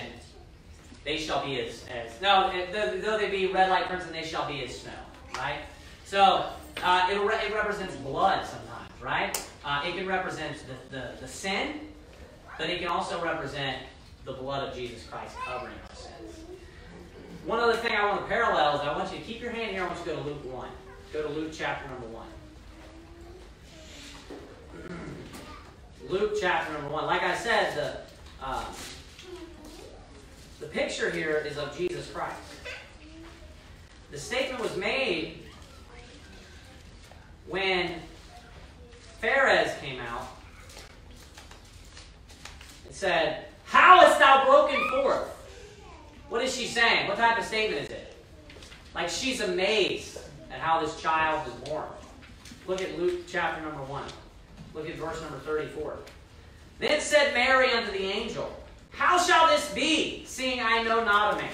they 1.03 1.17
shall 1.17 1.43
be 1.45 1.59
as, 1.59 1.83
as 1.89 2.19
no, 2.21 2.51
though 2.71 3.17
they 3.17 3.29
be 3.29 3.47
red 3.47 3.69
like 3.69 3.87
crimson, 3.87 4.11
they 4.11 4.23
shall 4.23 4.47
be 4.47 4.63
as 4.63 4.79
snow. 4.79 4.91
Right? 5.35 5.59
So 6.05 6.45
uh, 6.83 7.09
it, 7.11 7.19
re- 7.19 7.45
it 7.45 7.53
represents 7.53 7.95
blood 7.97 8.45
sometimes, 8.45 8.89
right? 9.01 9.49
Uh, 9.63 9.83
it 9.85 9.95
can 9.95 10.07
represent 10.07 10.57
the, 10.67 10.97
the, 10.97 11.11
the 11.21 11.27
sin, 11.27 11.81
but 12.57 12.69
it 12.69 12.79
can 12.79 12.87
also 12.87 13.23
represent 13.23 13.77
the 14.25 14.33
blood 14.33 14.67
of 14.67 14.75
Jesus 14.75 15.03
Christ 15.05 15.35
covering 15.45 15.73
our 15.89 15.95
sins. 15.95 16.39
One 17.45 17.59
other 17.59 17.75
thing 17.75 17.93
I 17.93 18.07
want 18.07 18.21
to 18.21 18.27
parallel 18.27 18.75
is 18.75 18.81
I 18.81 18.95
want 18.97 19.11
you 19.11 19.19
to 19.19 19.23
keep 19.23 19.41
your 19.41 19.51
hand 19.51 19.71
here. 19.71 19.83
I 19.83 19.87
want 19.87 19.99
you 19.99 20.05
to 20.05 20.17
go 20.17 20.23
to 20.23 20.29
Luke 20.29 20.53
1. 20.53 20.67
Go 21.13 21.21
to 21.23 21.29
Luke 21.29 21.51
chapter 21.53 21.87
number 21.89 22.07
1. 22.07 22.25
Luke 26.09 26.37
chapter 26.39 26.73
number 26.73 26.89
1. 26.89 27.05
Like 27.05 27.23
I 27.23 27.35
said, 27.35 27.75
the, 27.75 28.45
uh, 28.45 28.65
the 30.59 30.67
picture 30.67 31.09
here 31.09 31.43
is 31.47 31.57
of 31.57 31.75
Jesus 31.77 32.09
Christ. 32.11 32.35
The 34.11 34.19
statement 34.19 34.61
was 34.61 34.75
made 34.75 35.39
when 37.47 38.01
Phares 39.21 39.71
came 39.79 39.99
out. 39.99 40.27
and 42.87 42.95
said, 42.95 43.45
How 43.65 43.99
hast 43.99 44.17
thou 44.17 44.45
broken 44.45 44.79
forth? 44.89 45.29
What 46.29 46.43
is 46.43 46.55
she 46.55 46.65
saying? 46.65 47.07
What 47.07 47.17
type 47.17 47.37
of 47.37 47.45
statement 47.45 47.83
is 47.83 47.89
it? 47.89 48.17
Like 48.95 49.09
she's 49.09 49.41
amazed 49.41 50.17
at 50.51 50.59
how 50.59 50.81
this 50.81 50.99
child 50.99 51.45
was 51.45 51.69
born. 51.69 51.87
Look 52.65 52.81
at 52.81 52.97
Luke 52.97 53.27
chapter 53.27 53.61
number 53.61 53.83
1. 53.83 54.03
Look 54.73 54.89
at 54.89 54.95
verse 54.95 55.21
number 55.21 55.37
34. 55.39 55.99
Then 56.79 56.99
said 56.99 57.35
Mary 57.35 57.71
unto 57.71 57.91
the 57.91 58.03
angel, 58.03 58.51
How 58.89 59.19
shall 59.19 59.47
this 59.47 59.71
be, 59.71 60.25
seeing 60.25 60.61
I 60.61 60.81
know 60.81 61.03
not 61.03 61.35
a 61.35 61.37
man? 61.37 61.51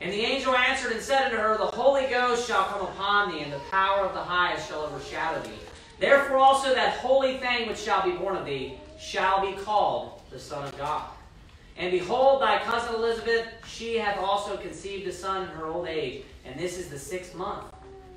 And 0.00 0.10
the 0.10 0.20
angel 0.20 0.54
answered 0.56 0.92
and 0.92 1.02
said 1.02 1.26
unto 1.26 1.36
her, 1.36 1.58
The 1.58 1.66
Holy 1.66 2.06
Ghost 2.06 2.48
shall 2.48 2.64
come 2.64 2.80
upon 2.80 3.32
thee, 3.32 3.40
and 3.40 3.52
the 3.52 3.60
power 3.70 4.06
of 4.06 4.14
the 4.14 4.22
highest 4.22 4.68
shall 4.68 4.82
overshadow 4.84 5.42
thee. 5.42 5.50
Therefore 6.04 6.36
also 6.36 6.74
that 6.74 6.98
holy 6.98 7.38
thing 7.38 7.66
which 7.66 7.78
shall 7.78 8.02
be 8.02 8.14
born 8.14 8.36
of 8.36 8.44
thee 8.44 8.74
shall 9.00 9.40
be 9.40 9.56
called 9.62 10.20
the 10.30 10.38
Son 10.38 10.68
of 10.68 10.76
God. 10.76 11.08
And 11.78 11.90
behold, 11.90 12.42
thy 12.42 12.58
cousin 12.58 12.94
Elizabeth, 12.94 13.46
she 13.66 13.96
hath 13.96 14.18
also 14.18 14.58
conceived 14.58 15.08
a 15.08 15.12
son 15.12 15.44
in 15.44 15.48
her 15.48 15.66
old 15.66 15.88
age, 15.88 16.22
and 16.44 16.60
this 16.60 16.76
is 16.76 16.90
the 16.90 16.98
sixth 16.98 17.34
month 17.34 17.64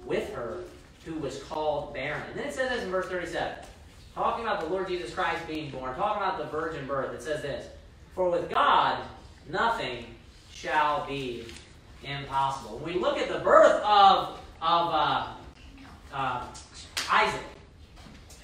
with 0.05 0.33
her, 0.33 0.57
who 1.05 1.13
was 1.13 1.41
called 1.43 1.93
barren. 1.93 2.21
And 2.29 2.37
then 2.37 2.47
it 2.47 2.53
says 2.53 2.69
this 2.71 2.83
in 2.83 2.91
verse 2.91 3.07
37. 3.07 3.53
Talking 4.13 4.45
about 4.45 4.59
the 4.59 4.67
Lord 4.67 4.89
Jesus 4.89 5.13
Christ 5.13 5.47
being 5.47 5.71
born, 5.71 5.95
talking 5.95 6.21
about 6.21 6.37
the 6.37 6.45
virgin 6.45 6.85
birth, 6.87 7.13
it 7.13 7.23
says 7.23 7.41
this 7.41 7.67
For 8.15 8.29
with 8.29 8.49
God 8.49 9.01
nothing 9.49 10.03
shall 10.51 11.07
be 11.07 11.45
impossible. 12.03 12.79
When 12.79 12.95
we 12.95 12.99
look 12.99 13.17
at 13.17 13.29
the 13.29 13.39
birth 13.39 13.81
of, 13.81 14.39
of 14.61 14.93
uh, 14.93 15.27
uh, 16.13 16.43
Isaac, 17.09 17.41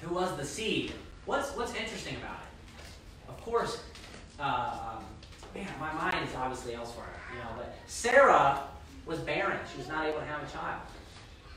who 0.04 0.14
was 0.14 0.36
the 0.36 0.44
seed, 0.44 0.92
what's, 1.26 1.50
what's 1.56 1.74
interesting 1.74 2.16
about 2.16 2.38
it? 2.42 3.28
Of 3.28 3.40
course, 3.44 3.82
uh, 4.38 4.96
man, 5.54 5.68
my 5.80 5.92
mind 5.92 6.28
is 6.28 6.34
obviously 6.36 6.74
elsewhere, 6.74 7.06
you 7.32 7.38
know, 7.38 7.50
but 7.56 7.74
Sarah 7.86 8.62
was 9.06 9.18
barren. 9.20 9.58
She 9.72 9.78
was 9.78 9.88
not 9.88 10.06
able 10.06 10.20
to 10.20 10.26
have 10.26 10.42
a 10.42 10.52
child 10.52 10.80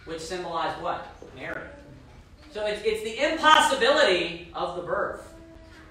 which 0.08 0.22
symbolized 0.22 0.82
what? 0.82 1.06
Mary. 1.36 1.62
So 2.52 2.66
it's, 2.66 2.82
it's 2.84 3.04
the 3.04 3.32
impossibility 3.32 4.50
of 4.56 4.78
the 4.78 4.82
birth. 4.82 5.34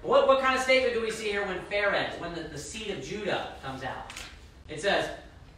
What, 0.01 0.27
what 0.27 0.41
kind 0.41 0.55
of 0.55 0.61
statement 0.61 0.93
do 0.93 1.01
we 1.01 1.11
see 1.11 1.29
here 1.29 1.45
when 1.45 1.59
Phares, 1.69 2.19
when 2.19 2.33
the, 2.33 2.41
the 2.41 2.57
seed 2.57 2.89
of 2.89 3.03
Judah 3.03 3.53
comes 3.63 3.83
out? 3.83 4.11
It 4.67 4.81
says, 4.81 5.09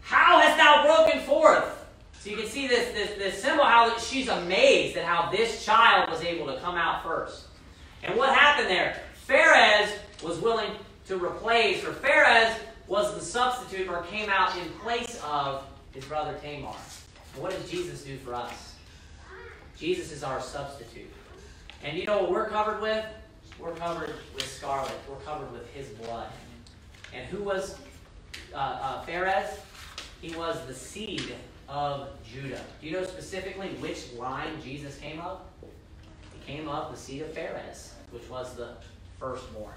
How 0.01 0.39
hast 0.39 0.57
thou 0.57 0.83
broken 0.83 1.21
forth? 1.21 1.78
So 2.19 2.29
you 2.29 2.35
can 2.35 2.47
see 2.47 2.67
this, 2.67 2.91
this, 2.93 3.17
this 3.17 3.41
symbol, 3.41 3.63
how 3.63 3.97
she's 3.97 4.27
amazed 4.27 4.97
at 4.97 5.05
how 5.05 5.31
this 5.31 5.63
child 5.63 6.09
was 6.09 6.21
able 6.21 6.47
to 6.47 6.59
come 6.59 6.75
out 6.75 7.01
first. 7.01 7.45
And 8.03 8.17
what 8.17 8.37
happened 8.37 8.69
there? 8.69 9.01
Phares 9.13 9.89
was 10.21 10.37
willing 10.39 10.71
to 11.07 11.17
replace, 11.17 11.83
or 11.85 11.93
Phares 11.93 12.53
was 12.87 13.13
the 13.15 13.21
substitute 13.21 13.87
or 13.87 14.03
came 14.03 14.29
out 14.29 14.57
in 14.57 14.67
place 14.81 15.21
of 15.23 15.63
his 15.93 16.03
brother 16.05 16.35
Tamar. 16.41 16.75
And 17.33 17.43
what 17.43 17.51
does 17.51 17.69
Jesus 17.69 18.03
do 18.03 18.17
for 18.17 18.33
us? 18.33 18.75
Jesus 19.77 20.11
is 20.11 20.21
our 20.21 20.41
substitute. 20.41 21.09
And 21.83 21.97
you 21.97 22.05
know 22.05 22.23
what 22.23 22.31
we're 22.31 22.49
covered 22.49 22.81
with? 22.81 23.05
We're 23.59 23.75
covered 23.75 24.13
with 24.33 24.45
scarlet. 24.45 24.91
We're 25.09 25.15
covered 25.17 25.51
with 25.53 25.71
his 25.73 25.87
blood. 25.87 26.27
And 27.13 27.25
who 27.27 27.43
was 27.43 27.77
uh, 28.53 28.57
uh? 29.07 29.45
He 30.21 30.35
was 30.35 30.65
the 30.67 30.73
seed 30.73 31.33
of 31.69 32.09
Judah. 32.29 32.61
Do 32.81 32.87
you 32.87 32.93
know 32.93 33.05
specifically 33.05 33.69
which 33.79 34.11
line 34.13 34.61
Jesus 34.63 34.97
came 34.97 35.19
of? 35.19 35.39
He 36.33 36.51
came 36.51 36.67
of 36.67 36.91
the 36.91 36.97
seed 36.97 37.21
of 37.21 37.33
Phares, 37.33 37.93
which 38.11 38.27
was 38.29 38.55
the 38.55 38.73
firstborn. 39.19 39.73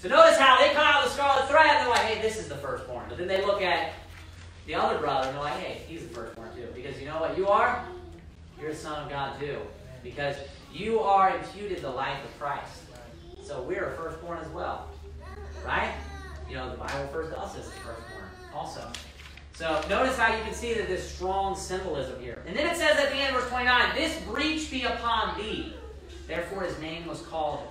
So 0.00 0.08
notice 0.08 0.38
how 0.38 0.58
they 0.58 0.72
come 0.74 0.86
out 0.86 1.04
the 1.04 1.10
scarlet 1.10 1.48
thread 1.48 1.66
and 1.66 1.80
they're 1.80 1.88
like, 1.88 2.00
hey, 2.00 2.22
this 2.22 2.38
is 2.38 2.48
the 2.48 2.56
firstborn. 2.56 3.06
But 3.08 3.18
then 3.18 3.28
they 3.28 3.44
look 3.44 3.62
at 3.62 3.92
the 4.66 4.74
other 4.74 4.98
brother 4.98 5.28
and 5.28 5.36
they're 5.36 5.44
like, 5.44 5.58
hey, 5.58 5.82
he's 5.88 6.02
the 6.02 6.14
firstborn 6.14 6.48
too. 6.54 6.68
Because 6.74 7.00
you 7.00 7.06
know 7.06 7.20
what 7.20 7.36
you 7.36 7.48
are? 7.48 7.84
You're 8.60 8.70
a 8.70 8.74
son 8.74 9.02
of 9.02 9.10
God 9.10 9.38
too. 9.40 9.58
Because 10.02 10.36
you 10.72 11.00
are 11.00 11.36
imputed 11.36 11.80
the 11.80 11.90
life 11.90 12.24
of 12.24 12.38
Christ. 12.38 12.82
So 13.42 13.62
we're 13.62 13.92
a 13.92 13.96
firstborn 13.96 14.38
as 14.38 14.48
well. 14.50 14.88
Right? 15.64 15.92
You 16.48 16.56
know, 16.56 16.70
the 16.70 16.76
Bible 16.76 17.02
refers 17.02 17.30
to 17.30 17.38
us 17.40 17.56
as 17.56 17.64
the 17.64 17.72
firstborn 17.72 18.24
also. 18.54 18.88
So 19.58 19.80
notice 19.88 20.16
how 20.16 20.32
you 20.32 20.40
can 20.44 20.54
see 20.54 20.72
that 20.74 20.86
there's 20.86 21.02
strong 21.02 21.56
symbolism 21.56 22.20
here. 22.20 22.44
And 22.46 22.56
then 22.56 22.64
it 22.64 22.76
says 22.76 22.96
at 22.96 23.10
the 23.10 23.16
end, 23.16 23.34
verse 23.34 23.48
29, 23.48 23.92
this 23.96 24.16
breach 24.20 24.70
be 24.70 24.84
upon 24.84 25.36
thee. 25.36 25.74
Therefore 26.28 26.62
his 26.62 26.78
name 26.78 27.08
was 27.08 27.22
called 27.22 27.66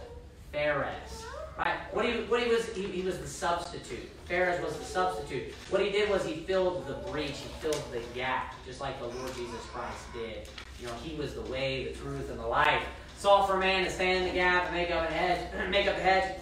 Phares. 0.51 1.23
Right? 1.57 1.77
What 1.93 2.03
he, 2.03 2.11
what 2.23 2.43
he 2.43 2.49
was, 2.49 2.67
he, 2.73 2.83
he 2.87 3.03
was 3.03 3.19
the 3.19 3.27
substitute. 3.27 4.09
Phares 4.25 4.61
was 4.61 4.77
the 4.77 4.83
substitute. 4.83 5.53
What 5.69 5.81
he 5.81 5.89
did 5.89 6.09
was 6.09 6.25
he 6.25 6.33
filled 6.41 6.85
the 6.87 6.95
breach, 7.09 7.37
he 7.37 7.47
filled 7.61 7.81
the 7.93 8.01
gap, 8.13 8.53
just 8.65 8.81
like 8.81 8.99
the 8.99 9.07
Lord 9.07 9.33
Jesus 9.33 9.61
Christ 9.71 10.11
did. 10.13 10.49
You 10.81 10.87
know, 10.87 10.93
he 11.01 11.15
was 11.15 11.35
the 11.35 11.41
way, 11.43 11.85
the 11.85 11.97
truth, 11.97 12.29
and 12.29 12.37
the 12.37 12.47
life. 12.47 12.83
Sought 13.17 13.47
for 13.47 13.55
a 13.55 13.59
man 13.61 13.85
to 13.85 13.89
stand 13.89 14.25
in 14.25 14.33
the 14.33 14.35
gap 14.35 14.65
and 14.65 14.75
make 14.75 14.91
up 14.91 15.09
a 15.09 15.13
hedge, 15.13 15.69
make 15.69 15.87
up 15.87 15.95
the 15.95 16.01
hedge. 16.01 16.35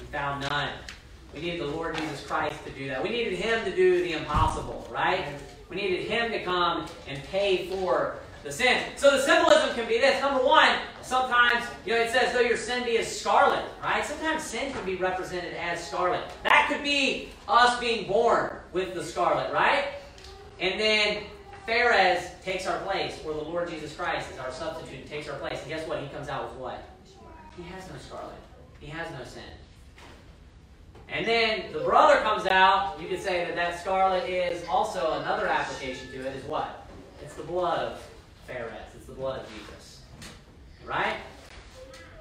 We 0.00 0.06
found 0.06 0.48
none. 0.48 0.70
We 1.34 1.40
needed 1.40 1.60
the 1.60 1.66
Lord 1.66 1.96
Jesus 1.96 2.26
Christ 2.26 2.62
to 2.64 2.70
do 2.72 2.88
that. 2.88 3.02
We 3.02 3.08
needed 3.08 3.38
him 3.38 3.64
to 3.64 3.74
do 3.74 4.02
the 4.02 4.12
impossible, 4.12 4.86
right? 4.90 5.24
We 5.68 5.76
needed 5.76 6.06
him 6.06 6.30
to 6.32 6.44
come 6.44 6.86
and 7.08 7.22
pay 7.24 7.68
for 7.68 8.16
the 8.44 8.52
sin. 8.52 8.82
So 8.96 9.10
the 9.10 9.22
symbolism 9.22 9.74
can 9.74 9.88
be 9.88 9.98
this. 9.98 10.20
Number 10.20 10.44
one, 10.44 10.76
sometimes, 11.00 11.64
you 11.86 11.94
know, 11.94 12.00
it 12.00 12.10
says, 12.10 12.32
though 12.32 12.40
your 12.40 12.56
sin 12.56 12.84
be 12.84 12.98
as 12.98 13.20
scarlet, 13.20 13.64
right? 13.82 14.04
Sometimes 14.04 14.42
sin 14.42 14.72
can 14.72 14.84
be 14.84 14.96
represented 14.96 15.54
as 15.54 15.86
scarlet. 15.86 16.22
That 16.42 16.66
could 16.68 16.82
be 16.82 17.30
us 17.48 17.78
being 17.80 18.08
born 18.08 18.56
with 18.72 18.94
the 18.94 19.02
scarlet, 19.02 19.52
right? 19.52 19.84
And 20.60 20.78
then 20.78 21.22
Phares 21.66 22.24
takes 22.44 22.66
our 22.66 22.80
place, 22.80 23.20
or 23.24 23.32
the 23.32 23.42
Lord 23.42 23.70
Jesus 23.70 23.94
Christ 23.94 24.30
is 24.32 24.38
our 24.38 24.50
substitute 24.50 25.00
and 25.00 25.08
takes 25.08 25.28
our 25.28 25.38
place. 25.38 25.60
And 25.60 25.68
guess 25.68 25.86
what? 25.86 26.00
He 26.00 26.08
comes 26.08 26.28
out 26.28 26.50
with 26.50 26.58
what? 26.58 26.88
He 27.56 27.62
has 27.62 27.88
no 27.88 27.96
scarlet. 27.98 28.34
He 28.80 28.88
has 28.88 29.08
no 29.12 29.24
sin. 29.24 29.42
And 31.12 31.26
then 31.26 31.72
the 31.72 31.80
brother 31.80 32.20
comes 32.22 32.46
out. 32.46 32.98
You 33.00 33.06
could 33.06 33.20
say 33.20 33.44
that 33.44 33.54
that 33.54 33.78
scarlet 33.80 34.28
is 34.28 34.66
also 34.66 35.20
another 35.20 35.46
application 35.46 36.10
to 36.12 36.26
it 36.26 36.34
is 36.34 36.44
what? 36.44 36.88
It's 37.22 37.34
the 37.34 37.42
blood 37.42 37.80
of 37.80 38.10
Phares. 38.46 38.72
It's 38.96 39.06
the 39.06 39.12
blood 39.12 39.40
of 39.40 39.46
Jesus. 39.52 40.00
Right? 40.86 41.16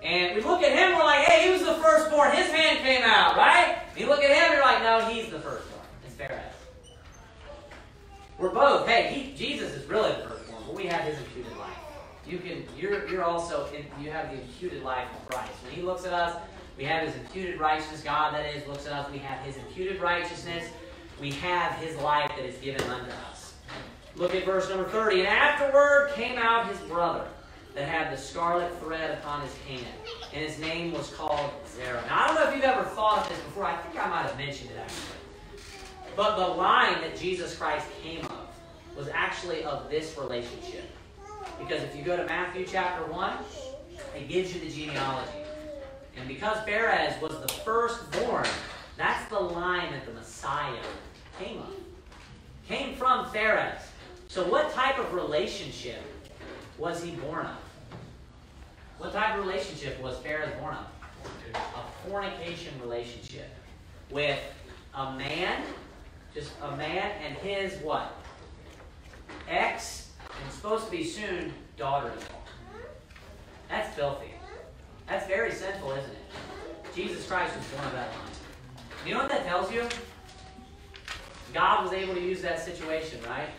And 0.03 0.35
we 0.35 0.41
look 0.41 0.61
at 0.61 0.71
him, 0.71 0.97
we're 0.97 1.05
like, 1.05 1.25
hey, 1.25 1.45
he 1.45 1.51
was 1.51 1.61
the 1.61 1.75
firstborn. 1.75 2.31
His 2.31 2.47
hand 2.47 2.79
came 2.79 3.03
out, 3.03 3.37
right? 3.37 3.77
You 3.95 4.07
look 4.07 4.23
at 4.23 4.29
him, 4.29 4.51
you're 4.51 4.61
like, 4.61 4.83
no, 4.83 5.05
he's 5.09 5.31
the 5.31 5.39
firstborn. 5.39 5.85
It's 6.05 6.15
Phares. 6.15 6.53
We're 8.37 8.49
both. 8.49 8.87
Hey, 8.87 9.13
he, 9.13 9.37
Jesus 9.37 9.73
is 9.73 9.87
really 9.87 10.11
the 10.11 10.27
firstborn, 10.27 10.63
but 10.65 10.75
we 10.75 10.87
have 10.87 11.01
his 11.01 11.17
imputed 11.19 11.55
life. 11.57 11.77
You 12.25 12.39
can. 12.39 12.63
You're. 12.77 13.07
You're 13.07 13.23
also. 13.23 13.67
In, 13.67 13.85
you 14.03 14.09
have 14.11 14.31
the 14.31 14.41
imputed 14.41 14.83
life 14.83 15.07
of 15.13 15.29
Christ. 15.29 15.51
When 15.63 15.73
He 15.73 15.81
looks 15.81 16.05
at 16.05 16.13
us, 16.13 16.41
we 16.81 16.87
have 16.87 17.05
His 17.05 17.15
imputed 17.15 17.59
righteousness. 17.59 18.01
God, 18.01 18.33
that 18.33 18.55
is, 18.55 18.65
looks 18.67 18.87
at 18.87 18.93
us. 18.93 19.11
We 19.11 19.19
have 19.19 19.45
His 19.45 19.55
imputed 19.57 20.01
righteousness. 20.01 20.65
We 21.19 21.29
have 21.33 21.73
His 21.73 21.95
life 21.97 22.31
that 22.35 22.43
is 22.43 22.57
given 22.57 22.81
unto 22.89 23.11
us. 23.29 23.53
Look 24.15 24.33
at 24.33 24.45
verse 24.45 24.67
number 24.67 24.89
thirty. 24.89 25.19
And 25.19 25.27
afterward 25.27 26.11
came 26.15 26.39
out 26.39 26.67
his 26.67 26.79
brother 26.79 27.27
that 27.75 27.87
had 27.87 28.11
the 28.11 28.17
scarlet 28.19 28.75
thread 28.79 29.19
upon 29.19 29.43
his 29.43 29.55
hand, 29.59 29.85
and 30.33 30.43
his 30.43 30.57
name 30.59 30.91
was 30.91 31.13
called 31.13 31.51
Zerah. 31.67 32.03
Now 32.07 32.23
I 32.23 32.27
don't 32.27 32.35
know 32.35 32.49
if 32.49 32.55
you've 32.55 32.63
ever 32.63 32.83
thought 32.83 33.19
of 33.19 33.29
this 33.29 33.39
before. 33.41 33.65
I 33.65 33.77
think 33.77 34.03
I 34.03 34.09
might 34.09 34.23
have 34.23 34.37
mentioned 34.37 34.71
it 34.71 34.79
actually. 34.79 35.61
But 36.15 36.35
the 36.35 36.47
line 36.47 36.99
that 37.01 37.15
Jesus 37.15 37.55
Christ 37.55 37.85
came 38.01 38.25
of 38.25 38.47
was 38.97 39.07
actually 39.13 39.63
of 39.63 39.87
this 39.89 40.17
relationship. 40.17 40.89
Because 41.59 41.83
if 41.83 41.95
you 41.95 42.01
go 42.01 42.17
to 42.17 42.25
Matthew 42.25 42.65
chapter 42.65 43.05
1, 43.05 43.33
it 44.17 44.27
gives 44.27 44.53
you 44.53 44.59
the 44.59 44.69
genealogy. 44.69 45.40
And 46.17 46.27
because 46.27 46.63
Phares 46.65 47.19
was 47.21 47.39
the 47.41 47.47
firstborn, 47.47 48.47
that's 48.97 49.29
the 49.29 49.39
line 49.39 49.91
that 49.91 50.05
the 50.05 50.13
Messiah 50.13 50.83
came 51.39 51.59
of. 51.59 51.73
Came 52.67 52.95
from 52.95 53.29
Phares. 53.31 53.81
So 54.27 54.47
what 54.47 54.71
type 54.73 54.99
of 54.99 55.13
relationship 55.13 56.01
was 56.77 57.03
he 57.03 57.11
born 57.11 57.45
of? 57.45 57.57
What 58.97 59.13
type 59.13 59.37
of 59.37 59.45
relationship 59.45 60.01
was 60.01 60.17
Phares 60.17 60.49
born 60.59 60.75
of? 60.75 60.85
A 61.55 62.09
fornication 62.09 62.73
relationship 62.81 63.49
with 64.09 64.39
a 64.93 65.13
man 65.13 65.63
just 66.33 66.51
a 66.61 66.75
man 66.77 67.11
and 67.25 67.35
his 67.37 67.73
what? 67.81 68.15
Ex, 69.49 70.11
and 70.43 70.51
supposed 70.53 70.85
to 70.85 70.91
be 70.91 71.03
soon 71.03 71.53
daughter-in-law. 71.77 72.41
That's 73.69 73.93
filthy. 73.95 74.33
That's 75.11 75.27
very 75.27 75.51
sinful, 75.51 75.91
isn't 75.91 76.09
it? 76.09 76.95
Jesus 76.95 77.27
Christ 77.27 77.53
was 77.57 77.65
born 77.67 77.85
of 77.85 77.91
that 77.91 78.11
line. 78.11 78.19
You 79.05 79.13
know 79.13 79.19
what 79.19 79.29
that 79.29 79.45
tells 79.45 79.69
you? 79.69 79.85
God 81.53 81.83
was 81.83 81.91
able 81.91 82.13
to 82.13 82.21
use 82.21 82.41
that 82.41 82.61
situation, 82.61 83.19
right? 83.27 83.49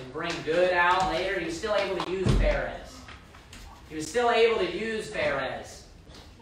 And 0.00 0.12
bring 0.14 0.32
good 0.46 0.72
out 0.72 1.12
later. 1.12 1.40
He 1.40 1.44
was 1.44 1.58
still 1.58 1.74
able 1.74 2.02
to 2.02 2.10
use 2.10 2.26
Phares. 2.38 2.96
He 3.90 3.96
was 3.96 4.08
still 4.08 4.30
able 4.30 4.60
to 4.60 4.78
use 4.78 5.10
Phares 5.10 5.84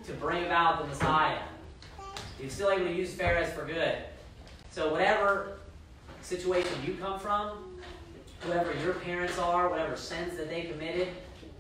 to 0.04 0.12
bring 0.12 0.44
about 0.44 0.80
the 0.80 0.86
Messiah. 0.86 1.42
He 2.38 2.44
was 2.44 2.52
still 2.52 2.70
able 2.70 2.84
to 2.84 2.94
use 2.94 3.12
Phares 3.14 3.52
for 3.52 3.64
good. 3.64 3.98
So 4.70 4.92
whatever 4.92 5.58
situation 6.22 6.72
you 6.86 6.94
come 6.94 7.18
from, 7.18 7.80
whoever 8.42 8.72
your 8.84 8.94
parents 8.94 9.40
are, 9.40 9.68
whatever 9.68 9.96
sins 9.96 10.36
that 10.36 10.48
they 10.48 10.62
committed, 10.62 11.08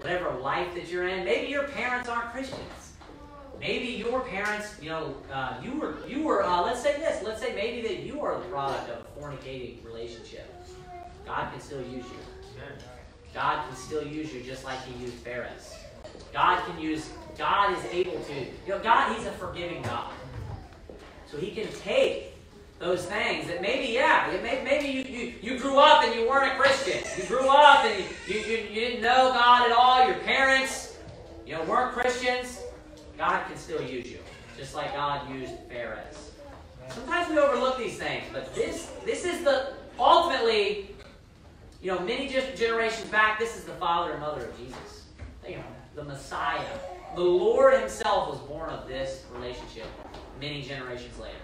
whatever 0.00 0.30
life 0.38 0.74
that 0.74 0.88
you're 0.88 1.08
in, 1.08 1.24
maybe 1.24 1.48
your 1.48 1.64
parents 1.68 2.08
aren't 2.08 2.30
Christians. 2.32 2.92
Maybe 3.58 3.86
your 3.86 4.20
parents, 4.20 4.76
you 4.82 4.90
know, 4.90 5.14
uh, 5.32 5.56
you 5.62 5.72
were, 5.80 5.96
you 6.06 6.22
were. 6.22 6.44
Uh, 6.44 6.62
let's 6.62 6.82
say 6.82 6.98
this. 6.98 7.22
Let's 7.22 7.40
say 7.40 7.54
maybe 7.54 7.86
that 7.88 8.00
you 8.00 8.20
are 8.20 8.38
the 8.38 8.44
product 8.46 8.90
of 8.90 9.06
a 9.06 9.20
fornicating 9.20 9.82
relationship. 9.84 10.52
God 11.24 11.50
can 11.50 11.60
still 11.60 11.80
use 11.80 12.04
you. 12.04 12.62
God 13.32 13.66
can 13.66 13.76
still 13.76 14.06
use 14.06 14.32
you 14.32 14.42
just 14.42 14.64
like 14.64 14.82
He 14.84 15.02
used 15.02 15.14
Phares. 15.14 15.74
God 16.32 16.64
can 16.66 16.78
use. 16.78 17.10
God 17.36 17.76
is 17.76 17.84
able 17.86 18.18
to. 18.20 18.34
You 18.34 18.68
know, 18.68 18.78
God. 18.78 19.16
He's 19.16 19.26
a 19.26 19.32
forgiving 19.32 19.82
God. 19.82 20.12
So 21.30 21.38
He 21.38 21.50
can 21.50 21.70
take 21.80 22.35
those 22.78 23.06
things 23.06 23.46
that 23.48 23.62
maybe, 23.62 23.92
yeah, 23.92 24.36
maybe 24.42 24.86
you, 24.86 25.02
you, 25.02 25.34
you 25.40 25.58
grew 25.58 25.78
up 25.78 26.04
and 26.04 26.14
you 26.14 26.28
weren't 26.28 26.52
a 26.52 26.56
Christian. 26.56 27.02
You 27.16 27.26
grew 27.26 27.48
up 27.48 27.84
and 27.84 28.04
you, 28.28 28.34
you, 28.34 28.56
you, 28.68 28.74
didn't 28.74 29.02
know 29.02 29.32
God 29.32 29.70
at 29.70 29.76
all. 29.76 30.06
Your 30.06 30.18
parents, 30.20 30.96
you 31.46 31.54
know, 31.54 31.64
weren't 31.64 31.92
Christians. 31.92 32.60
God 33.16 33.46
can 33.46 33.56
still 33.56 33.80
use 33.80 34.10
you, 34.10 34.18
just 34.58 34.74
like 34.74 34.92
God 34.92 35.30
used 35.30 35.54
Phares. 35.70 36.32
Sometimes 36.90 37.30
we 37.30 37.38
overlook 37.38 37.78
these 37.78 37.98
things, 37.98 38.24
but 38.32 38.54
this 38.54 38.92
this 39.04 39.24
is 39.24 39.42
the 39.42 39.72
ultimately, 39.98 40.94
you 41.82 41.90
know, 41.90 41.98
many 42.00 42.28
generations 42.28 43.08
back, 43.08 43.38
this 43.38 43.56
is 43.56 43.64
the 43.64 43.72
father 43.72 44.12
and 44.12 44.20
mother 44.20 44.46
of 44.46 44.58
Jesus. 44.58 45.06
Think 45.42 45.56
about 45.56 45.70
that. 45.70 45.96
The 45.96 46.04
Messiah. 46.04 46.78
The 47.16 47.22
Lord 47.22 47.80
Himself 47.80 48.28
was 48.28 48.38
born 48.40 48.68
of 48.70 48.86
this 48.86 49.24
relationship 49.34 49.86
many 50.38 50.62
generations 50.62 51.18
later. 51.18 51.38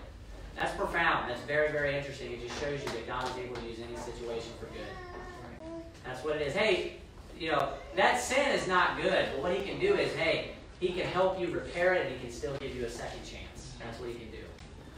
That's 0.56 0.74
profound. 0.76 1.30
That's 1.30 1.40
very, 1.42 1.72
very 1.72 1.96
interesting. 1.96 2.32
It 2.32 2.46
just 2.46 2.60
shows 2.60 2.80
you 2.82 2.88
that 2.90 3.06
God 3.06 3.28
is 3.30 3.36
able 3.36 3.56
to 3.56 3.66
use 3.66 3.78
any 3.78 3.96
situation 3.96 4.52
for 4.60 4.66
good. 4.66 5.82
That's 6.04 6.24
what 6.24 6.36
it 6.36 6.42
is. 6.42 6.54
Hey, 6.54 6.96
you 7.38 7.50
know, 7.50 7.70
that 7.96 8.20
sin 8.20 8.50
is 8.52 8.66
not 8.68 9.00
good, 9.00 9.28
but 9.32 9.42
what 9.42 9.56
He 9.56 9.64
can 9.64 9.80
do 9.80 9.94
is, 9.94 10.12
hey, 10.14 10.52
He 10.80 10.88
can 10.88 11.06
help 11.06 11.40
you 11.40 11.48
repair 11.48 11.94
it 11.94 12.06
and 12.06 12.14
He 12.14 12.20
can 12.20 12.30
still 12.30 12.56
give 12.58 12.74
you 12.74 12.84
a 12.84 12.90
second 12.90 13.20
chance. 13.24 13.72
That's 13.78 13.98
what 13.98 14.10
He 14.10 14.14
can 14.14 14.30
do. 14.30 14.38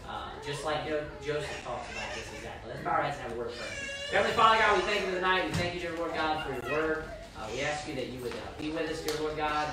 Uh, 0.09 0.28
just 0.46 0.64
like 0.64 0.86
Joseph 0.86 1.62
talks 1.64 1.90
about 1.92 2.14
this 2.14 2.28
exactly. 2.36 2.72
Let's 2.72 2.84
bow 2.84 2.90
our 2.90 3.02
heads 3.02 3.16
and 3.16 3.28
have 3.28 3.36
a 3.36 3.38
word 3.38 3.48
of 3.48 3.57
prayer. 3.57 3.70
Heavenly 4.12 4.36
Father 4.36 4.59
God, 4.61 4.76
we 4.76 4.82
thank 4.82 5.00
you 5.00 5.07
for 5.07 5.14
the 5.14 5.20
night. 5.20 5.46
We 5.46 5.52
thank 5.52 5.74
you, 5.74 5.80
dear 5.80 5.96
Lord 5.96 6.14
God, 6.14 6.44
for 6.46 6.52
your 6.52 6.78
word. 6.78 7.05
Uh, 7.38 7.48
we 7.52 7.62
ask 7.62 7.88
you 7.88 7.94
that 7.94 8.09
you 8.09 8.20
would 8.20 8.32
uh, 8.32 8.61
be 8.61 8.70
with 8.70 8.90
us, 8.90 9.00
dear 9.00 9.16
Lord 9.20 9.36
God. 9.36 9.66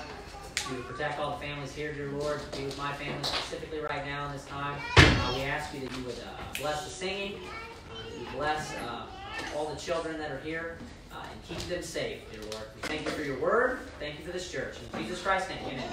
Would 0.70 0.86
protect 0.86 1.20
all 1.20 1.32
the 1.32 1.45
families 1.45 1.74
here, 1.74 1.91
dear 1.91 2.09
Lord. 2.12 2.39
To 2.39 2.57
be 2.57 2.66
with 2.66 2.78
my 2.78 2.93
family 2.93 3.24
specifically 3.24 3.80
right 3.80 4.05
now 4.05 4.28
in 4.28 4.32
this 4.32 4.45
time. 4.45 4.80
Uh, 4.97 5.34
we 5.36 5.41
ask 5.41 5.74
you 5.74 5.82
that 5.82 5.97
you 5.97 6.03
would 6.05 6.16
uh, 6.20 6.62
bless 6.62 6.86
the 6.86 6.89
singing. 6.89 7.34
Uh, 7.91 8.20
you 8.20 8.26
bless 8.38 8.74
uh, 8.76 9.05
all 9.57 9.66
the 9.66 9.76
children 9.76 10.18
that 10.18 10.32
are 10.32 10.39
here. 10.39 10.78
Uh, 11.12 11.24
and 11.30 11.43
keep 11.43 11.57
them 11.68 11.82
safe, 11.82 12.20
dear 12.32 12.41
Lord. 12.51 12.64
We 12.76 12.82
thank 12.84 13.03
you 13.03 13.09
for 13.09 13.24
your 13.24 13.38
word. 13.39 13.80
Thank 13.99 14.20
you 14.20 14.26
for 14.26 14.32
this 14.32 14.49
church. 14.49 14.78
In 14.93 15.03
Jesus 15.03 15.22
Christ's 15.22 15.49
name, 15.49 15.59
amen. 15.68 15.89